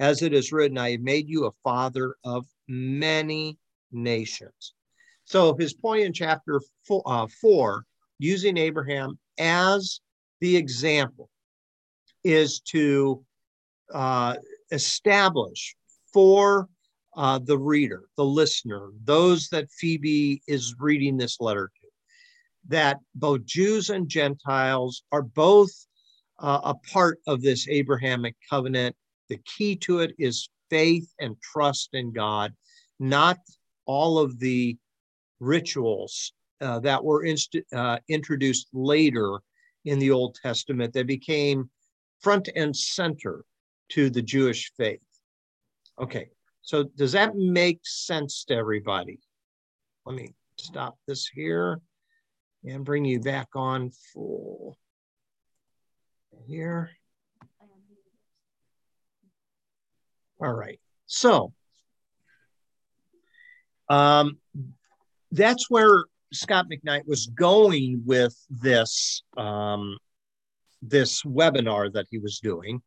As 0.00 0.22
it 0.22 0.32
is 0.32 0.50
written, 0.50 0.78
I 0.78 0.92
have 0.92 1.00
made 1.00 1.28
you 1.28 1.46
a 1.46 1.52
father 1.62 2.16
of 2.24 2.46
many 2.66 3.58
nations. 3.92 4.74
So 5.24 5.54
his 5.54 5.74
point 5.74 6.04
in 6.04 6.12
chapter 6.12 6.60
four, 6.86 7.02
uh, 7.06 7.26
four 7.40 7.84
using 8.18 8.56
Abraham 8.56 9.18
as 9.38 10.00
the 10.40 10.56
example, 10.56 11.28
is 12.22 12.60
to 12.60 13.24
uh, 13.92 14.36
establish 14.70 15.74
for 16.12 16.68
uh, 17.16 17.38
the 17.38 17.58
reader, 17.58 18.04
the 18.16 18.24
listener, 18.24 18.90
those 19.04 19.48
that 19.48 19.70
Phoebe 19.70 20.42
is 20.46 20.74
reading 20.78 21.16
this 21.16 21.40
letter 21.40 21.70
to, 21.80 21.88
that 22.68 22.98
both 23.14 23.44
Jews 23.44 23.90
and 23.90 24.08
Gentiles 24.08 25.02
are 25.12 25.22
both 25.22 25.70
uh, 26.38 26.60
a 26.64 26.74
part 26.92 27.20
of 27.26 27.42
this 27.42 27.68
Abrahamic 27.68 28.36
covenant. 28.48 28.96
The 29.28 29.38
key 29.56 29.76
to 29.76 30.00
it 30.00 30.14
is 30.18 30.48
faith 30.70 31.12
and 31.20 31.36
trust 31.40 31.90
in 31.92 32.12
God, 32.12 32.52
not 32.98 33.38
all 33.86 34.18
of 34.18 34.38
the 34.38 34.76
rituals 35.40 36.32
uh, 36.60 36.80
that 36.80 37.02
were 37.02 37.24
inst- 37.24 37.56
uh, 37.74 37.98
introduced 38.08 38.68
later 38.72 39.40
in 39.84 39.98
the 39.98 40.10
Old 40.10 40.36
Testament 40.42 40.92
that 40.94 41.06
became 41.06 41.70
front 42.20 42.48
and 42.56 42.74
center 42.74 43.44
to 43.90 44.08
the 44.10 44.22
Jewish 44.22 44.72
faith. 44.76 45.00
Okay, 46.00 46.28
so 46.62 46.84
does 46.96 47.12
that 47.12 47.36
make 47.36 47.80
sense 47.84 48.44
to 48.46 48.54
everybody? 48.54 49.20
Let 50.06 50.16
me 50.16 50.34
stop 50.56 50.96
this 51.06 51.26
here 51.26 51.80
and 52.64 52.84
bring 52.84 53.04
you 53.04 53.20
back 53.20 53.48
on 53.54 53.90
full 54.12 54.76
here. 56.46 56.90
All 60.40 60.52
right, 60.52 60.80
so 61.06 61.52
um, 63.88 64.38
that's 65.34 65.68
where 65.68 66.04
Scot 66.32 66.66
McKnight 66.70 67.06
was 67.06 67.26
going 67.26 68.02
with 68.04 68.34
this 68.48 69.22
um, 69.36 69.98
this 70.82 71.22
webinar 71.22 71.92
that 71.92 72.06
he 72.10 72.18
was 72.18 72.40
doing. 72.40 72.82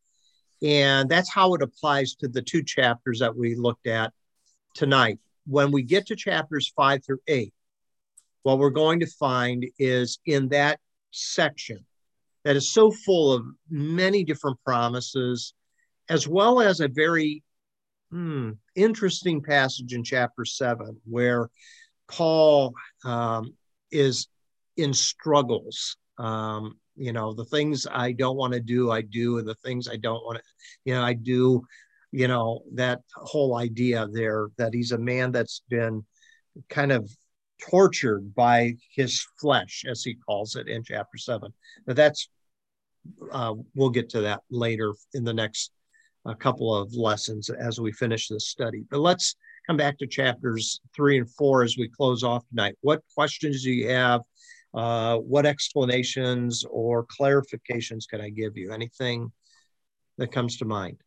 And 0.62 1.10
that's 1.10 1.32
how 1.32 1.54
it 1.54 1.62
applies 1.62 2.16
to 2.16 2.28
the 2.28 2.42
two 2.42 2.64
chapters 2.64 3.20
that 3.20 3.36
we 3.36 3.56
looked 3.56 3.88
at 3.88 4.14
tonight. 4.74 5.20
When 5.46 5.72
we 5.72 5.84
get 5.84 6.08
to 6.08 6.16
chapters 6.16 6.72
five 6.76 7.06
through 7.06 7.20
eight, 7.28 7.54
what 8.44 8.60
we're 8.60 8.70
going 8.70 9.00
to 9.02 9.08
find 9.08 9.66
is 9.78 10.20
in 10.26 10.50
that 10.50 10.80
section 11.12 11.86
that 12.44 12.56
is 12.56 12.72
so 12.72 12.92
full 12.92 13.34
of 13.34 13.46
many 13.70 14.24
different 14.24 14.58
promises, 14.64 15.54
as 16.10 16.28
well 16.28 16.62
as 16.62 16.80
a 16.80 16.88
very 16.88 17.44
hmm, 18.12 18.52
interesting 18.76 19.42
passage 19.42 19.94
in 19.94 20.04
chapter 20.04 20.46
seven 20.46 20.98
where 21.06 21.50
Paul 22.08 22.74
um, 23.06 23.54
is 23.92 24.28
in 24.76 24.94
struggles. 24.94 25.98
Um, 26.18 26.78
you 26.96 27.14
know, 27.14 27.34
the 27.34 27.46
things 27.46 27.86
I 27.90 28.12
don't 28.12 28.38
want 28.38 28.54
to 28.54 28.60
do, 28.60 28.92
I 28.92 29.02
do, 29.02 29.38
and 29.38 29.48
the 29.48 29.56
things 29.56 29.88
I 29.88 29.98
don't 29.98 30.24
want 30.26 30.38
to, 30.38 30.44
you 30.86 30.94
know, 30.94 31.04
I 31.04 31.14
do. 31.14 31.64
You 32.12 32.30
know, 32.30 32.64
that 32.76 33.02
whole 33.16 33.58
idea 33.58 34.08
there 34.12 34.48
that 34.58 34.74
he's 34.74 34.94
a 34.94 34.98
man 34.98 35.34
that's 35.34 35.62
been 35.70 36.06
kind 36.70 36.94
of 36.94 37.12
tortured 37.70 38.34
by 38.34 38.76
his 38.96 39.28
flesh, 39.40 39.84
as 39.88 40.04
he 40.04 40.16
calls 40.16 40.56
it 40.56 40.70
in 40.70 40.84
chapter 40.84 41.18
seven. 41.18 41.54
But 41.86 41.98
that's, 41.98 42.30
uh, 43.32 43.56
we'll 43.76 43.90
get 43.90 44.10
to 44.12 44.22
that 44.22 44.42
later 44.50 44.94
in 45.14 45.26
the 45.26 45.34
next 45.34 45.72
uh, 46.26 46.34
couple 46.34 46.74
of 46.74 46.94
lessons 46.94 47.50
as 47.50 47.80
we 47.80 47.92
finish 47.92 48.30
this 48.30 48.48
study. 48.48 48.86
But 48.90 49.02
let's 49.02 49.36
come 49.68 49.78
back 49.78 49.98
to 50.00 50.08
chapters 50.08 50.80
three 50.96 51.18
and 51.18 51.30
four 51.30 51.64
as 51.64 51.78
we 51.78 51.90
close 51.90 52.24
off 52.24 52.48
tonight. 52.50 52.76
What 52.82 53.02
questions 53.14 53.64
do 53.64 53.72
you 53.72 53.90
have? 53.90 54.22
Uh, 54.74 55.18
what 55.18 55.46
explanations 55.46 56.66
or 56.70 57.06
clarifications 57.06 58.08
can 58.10 58.22
I 58.22 58.30
give 58.30 58.56
you? 58.56 58.72
Anything 58.72 59.32
that 60.18 60.32
comes 60.32 60.58
to 60.58 60.66
mind? 60.66 60.98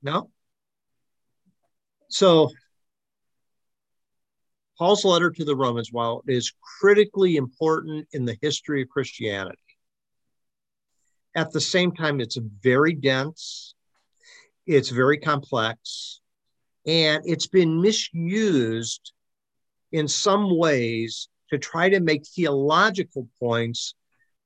No? 0.00 0.30
So, 2.08 2.50
Paul's 4.78 5.04
letter 5.04 5.30
to 5.30 5.44
the 5.44 5.56
Romans, 5.56 5.92
while 5.92 6.22
it 6.26 6.32
is 6.32 6.52
critically 6.80 7.36
important 7.36 8.06
in 8.12 8.24
the 8.24 8.38
history 8.40 8.82
of 8.82 8.88
Christianity, 8.88 9.58
at 11.34 11.52
the 11.52 11.60
same 11.60 11.92
time, 11.92 12.20
it's 12.20 12.38
very 12.62 12.94
dense, 12.94 13.74
it's 14.66 14.90
very 14.90 15.18
complex, 15.18 16.20
and 16.86 17.22
it's 17.26 17.46
been 17.46 17.80
misused 17.80 19.12
in 19.92 20.08
some 20.08 20.56
ways 20.56 21.28
to 21.50 21.58
try 21.58 21.88
to 21.88 22.00
make 22.00 22.26
theological 22.26 23.28
points 23.40 23.94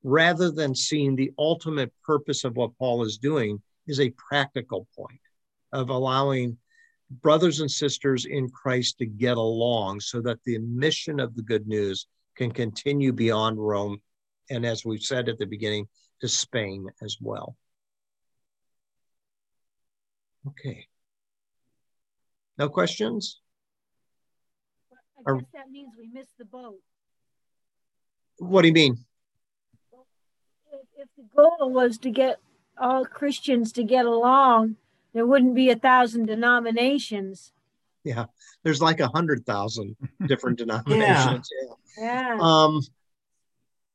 rather 0.02 0.50
than 0.50 0.74
seeing 0.74 1.14
the 1.14 1.32
ultimate 1.38 1.92
purpose 2.04 2.44
of 2.44 2.56
what 2.56 2.76
Paul 2.78 3.04
is 3.04 3.18
doing 3.18 3.62
is 3.86 4.00
a 4.00 4.10
practical 4.10 4.86
point 4.96 5.20
of 5.72 5.90
allowing 5.90 6.58
brothers 7.20 7.60
and 7.60 7.70
sisters 7.70 8.24
in 8.24 8.48
Christ 8.48 8.98
to 8.98 9.06
get 9.06 9.36
along 9.36 10.00
so 10.00 10.20
that 10.22 10.38
the 10.44 10.58
mission 10.58 11.20
of 11.20 11.34
the 11.34 11.42
good 11.42 11.66
news 11.66 12.06
can 12.36 12.50
continue 12.50 13.12
beyond 13.12 13.58
Rome. 13.58 14.00
And 14.50 14.64
as 14.64 14.84
we've 14.84 15.02
said 15.02 15.28
at 15.28 15.38
the 15.38 15.46
beginning, 15.46 15.88
to 16.22 16.28
Spain 16.28 16.86
as 17.02 17.18
well. 17.20 17.56
Okay. 20.46 20.86
No 22.56 22.68
questions? 22.68 23.40
I 25.26 25.34
guess 25.34 25.44
that 25.52 25.70
means 25.70 25.90
we 25.98 26.08
missed 26.08 26.38
the 26.38 26.44
boat. 26.44 26.78
What 28.38 28.62
do 28.62 28.68
you 28.68 28.74
mean? 28.74 28.98
If, 30.72 30.80
if 30.96 31.08
the 31.16 31.24
goal 31.36 31.70
was 31.72 31.98
to 31.98 32.10
get 32.10 32.38
all 32.78 33.04
Christians 33.04 33.72
to 33.72 33.82
get 33.82 34.06
along, 34.06 34.76
there 35.14 35.26
wouldn't 35.26 35.56
be 35.56 35.70
a 35.70 35.76
thousand 35.76 36.26
denominations. 36.26 37.52
Yeah, 38.04 38.26
there's 38.62 38.80
like 38.80 39.00
a 39.00 39.08
hundred 39.08 39.44
thousand 39.44 39.96
different 40.26 40.58
denominations. 40.58 41.48
Yeah. 41.98 42.38
Um, 42.40 42.80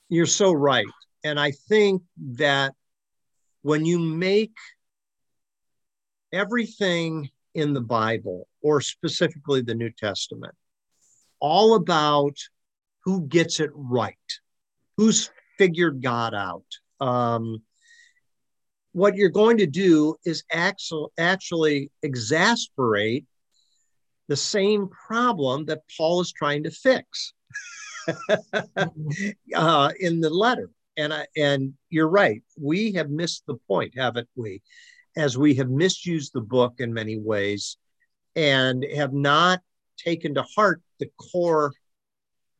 you're 0.10 0.26
so 0.26 0.52
right. 0.52 0.86
And 1.24 1.40
I 1.40 1.52
think 1.52 2.04
that 2.36 2.74
when 3.62 3.86
you 3.86 4.00
make 4.00 4.56
everything 6.32 7.30
in 7.54 7.74
the 7.74 7.82
Bible, 7.82 8.48
or 8.62 8.82
specifically 8.82 9.62
the 9.62 9.76
New 9.76 9.92
Testament, 9.92 10.54
all 11.40 11.76
about 11.76 12.38
who 13.04 13.26
gets 13.28 13.60
it 13.60 13.72
right, 13.74 14.16
who's 14.98 15.30
figured 15.58 16.02
God 16.02 16.34
out. 16.34 16.66
Um, 17.00 17.62
what 18.92 19.16
you're 19.16 19.30
going 19.30 19.58
to 19.58 19.68
do 19.68 20.16
is 20.26 20.44
actually, 20.52 21.92
exasperate 22.04 23.26
the 24.28 24.36
same 24.36 24.90
problem 24.90 25.66
that 25.66 25.84
Paul 25.98 26.22
is 26.22 26.32
trying 26.32 26.64
to 26.64 26.72
fix 26.72 27.34
uh, 29.56 29.92
in 30.00 30.22
the 30.22 30.30
letter 30.30 30.70
and 30.98 31.14
I, 31.14 31.28
and 31.38 31.74
you're 31.90 32.10
right. 32.10 32.42
We 32.60 32.92
have 32.94 33.10
missed 33.10 33.44
the 33.48 33.58
point, 33.68 33.94
haven't 33.96 34.28
we? 34.36 34.62
As 35.16 35.38
we 35.38 35.56
have 35.56 35.70
misused 35.70 36.32
the 36.34 36.42
book 36.42 36.76
in 36.80 36.94
many 36.94 37.18
ways, 37.18 37.78
and 38.36 38.86
have 38.96 39.14
not 39.14 39.62
taken 39.98 40.36
to 40.36 40.44
heart 40.44 40.82
the 41.00 41.10
core 41.32 41.72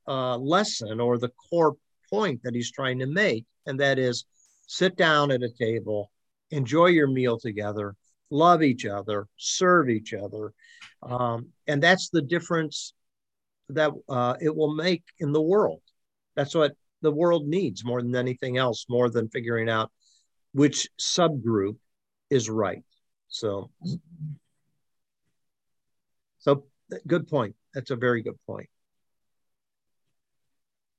uh, 0.08 0.38
lesson 0.38 1.00
or 1.00 1.18
the 1.18 1.32
core 1.50 1.76
point 2.10 2.42
that 2.44 2.56
he's 2.56 2.72
trying 2.72 3.00
to 3.00 3.06
make, 3.06 3.46
and 3.66 3.80
that 3.80 4.00
is 4.00 4.26
sit 4.68 4.96
down 4.96 5.32
at 5.32 5.44
a 5.44 5.50
table, 5.50 6.12
enjoy 6.52 6.88
your 6.88 7.08
meal 7.08 7.38
together, 7.38 7.96
love 8.30 8.64
each 8.64 8.86
other, 8.86 9.28
serve 9.38 9.90
each 9.90 10.14
other, 10.14 10.54
um, 11.04 11.48
and 11.68 11.82
that's 11.82 12.10
the 12.10 12.22
difference 12.22 12.94
that 13.70 13.92
uh, 14.10 14.36
it 14.42 14.56
will 14.56 14.74
make 14.74 15.04
in 15.20 15.32
the 15.32 15.42
world. 15.42 15.82
That's 16.36 16.56
what 16.56 16.74
the 17.02 17.12
world 17.12 17.48
needs 17.48 17.86
more 17.86 18.02
than 18.02 18.16
anything 18.16 18.58
else, 18.58 18.86
more 18.90 19.10
than 19.10 19.30
figuring 19.30 19.70
out 19.70 19.92
which 20.54 20.88
subgroup 21.00 21.78
is 22.30 22.50
right. 22.50 22.84
So, 23.28 23.70
so 26.40 26.66
good 27.06 27.28
point. 27.28 27.56
That's 27.74 27.92
a 27.92 27.96
very 27.96 28.22
good 28.22 28.38
point. 28.46 28.70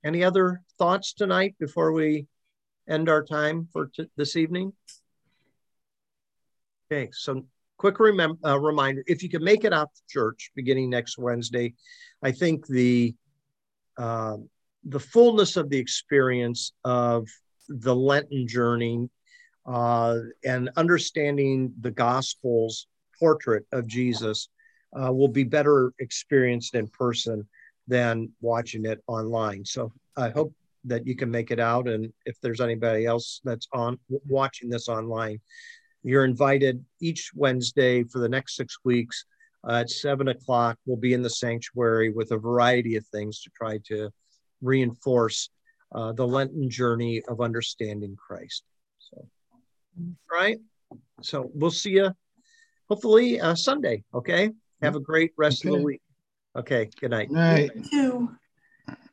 Any 0.04 0.22
other 0.22 0.62
thoughts 0.78 1.12
tonight 1.12 1.56
before 1.58 1.92
we 1.92 2.26
end 2.88 3.08
our 3.08 3.24
time 3.24 3.68
for 3.72 3.90
this 4.16 4.36
evening? 4.36 4.72
Okay, 6.90 7.10
so 7.12 7.44
quick 7.76 7.96
remem- 7.96 8.38
uh, 8.44 8.58
reminder 8.58 9.02
if 9.06 9.22
you 9.22 9.28
can 9.28 9.42
make 9.42 9.64
it 9.64 9.72
out 9.72 9.88
to 9.94 10.02
church 10.08 10.50
beginning 10.54 10.90
next 10.90 11.18
Wednesday, 11.18 11.74
I 12.22 12.32
think 12.32 12.66
the 12.66 13.14
uh, 13.96 14.36
the 14.88 15.00
fullness 15.00 15.56
of 15.56 15.68
the 15.68 15.78
experience 15.78 16.72
of 16.84 17.28
the 17.68 17.94
Lenten 17.94 18.48
journey 18.48 19.08
uh, 19.66 20.18
and 20.44 20.70
understanding 20.76 21.72
the 21.80 21.90
Gospels 21.90 22.86
portrait 23.18 23.66
of 23.72 23.86
Jesus 23.86 24.48
uh, 24.98 25.12
will 25.12 25.28
be 25.28 25.44
better 25.44 25.92
experienced 25.98 26.74
in 26.74 26.88
person 26.88 27.46
than 27.86 28.30
watching 28.40 28.86
it 28.86 29.02
online. 29.06 29.64
So 29.64 29.92
I 30.16 30.30
hope 30.30 30.54
that 30.84 31.06
you 31.06 31.14
can 31.14 31.30
make 31.30 31.50
it 31.50 31.60
out. 31.60 31.86
And 31.86 32.10
if 32.24 32.40
there's 32.40 32.60
anybody 32.60 33.04
else 33.04 33.42
that's 33.44 33.68
on 33.74 33.98
watching 34.26 34.70
this 34.70 34.88
online, 34.88 35.38
you're 36.02 36.24
invited 36.24 36.82
each 37.02 37.32
Wednesday 37.34 38.04
for 38.04 38.20
the 38.20 38.28
next 38.28 38.56
six 38.56 38.78
weeks 38.84 39.26
uh, 39.68 39.80
at 39.80 39.90
seven 39.90 40.28
o'clock. 40.28 40.78
We'll 40.86 40.96
be 40.96 41.12
in 41.12 41.20
the 41.20 41.28
sanctuary 41.28 42.10
with 42.10 42.30
a 42.30 42.38
variety 42.38 42.96
of 42.96 43.06
things 43.08 43.42
to 43.42 43.50
try 43.50 43.80
to 43.88 44.10
reinforce 44.60 45.50
uh, 45.92 46.12
the 46.12 46.26
Lenten 46.26 46.68
journey 46.70 47.22
of 47.28 47.40
understanding 47.40 48.16
Christ. 48.16 48.64
So, 48.98 49.26
right. 50.30 50.58
So 51.22 51.50
we'll 51.54 51.70
see 51.70 51.92
you 51.92 52.10
hopefully 52.88 53.40
uh, 53.40 53.54
Sunday. 53.54 54.04
Okay. 54.14 54.50
Have 54.82 54.96
a 54.96 55.00
great 55.00 55.32
rest 55.36 55.64
okay. 55.64 55.74
of 55.74 55.80
the 55.80 55.84
week. 55.84 56.02
Okay. 56.56 56.88
Good 57.00 57.10
night. 57.10 57.30
Night. 57.30 57.70
Two. 57.90 58.30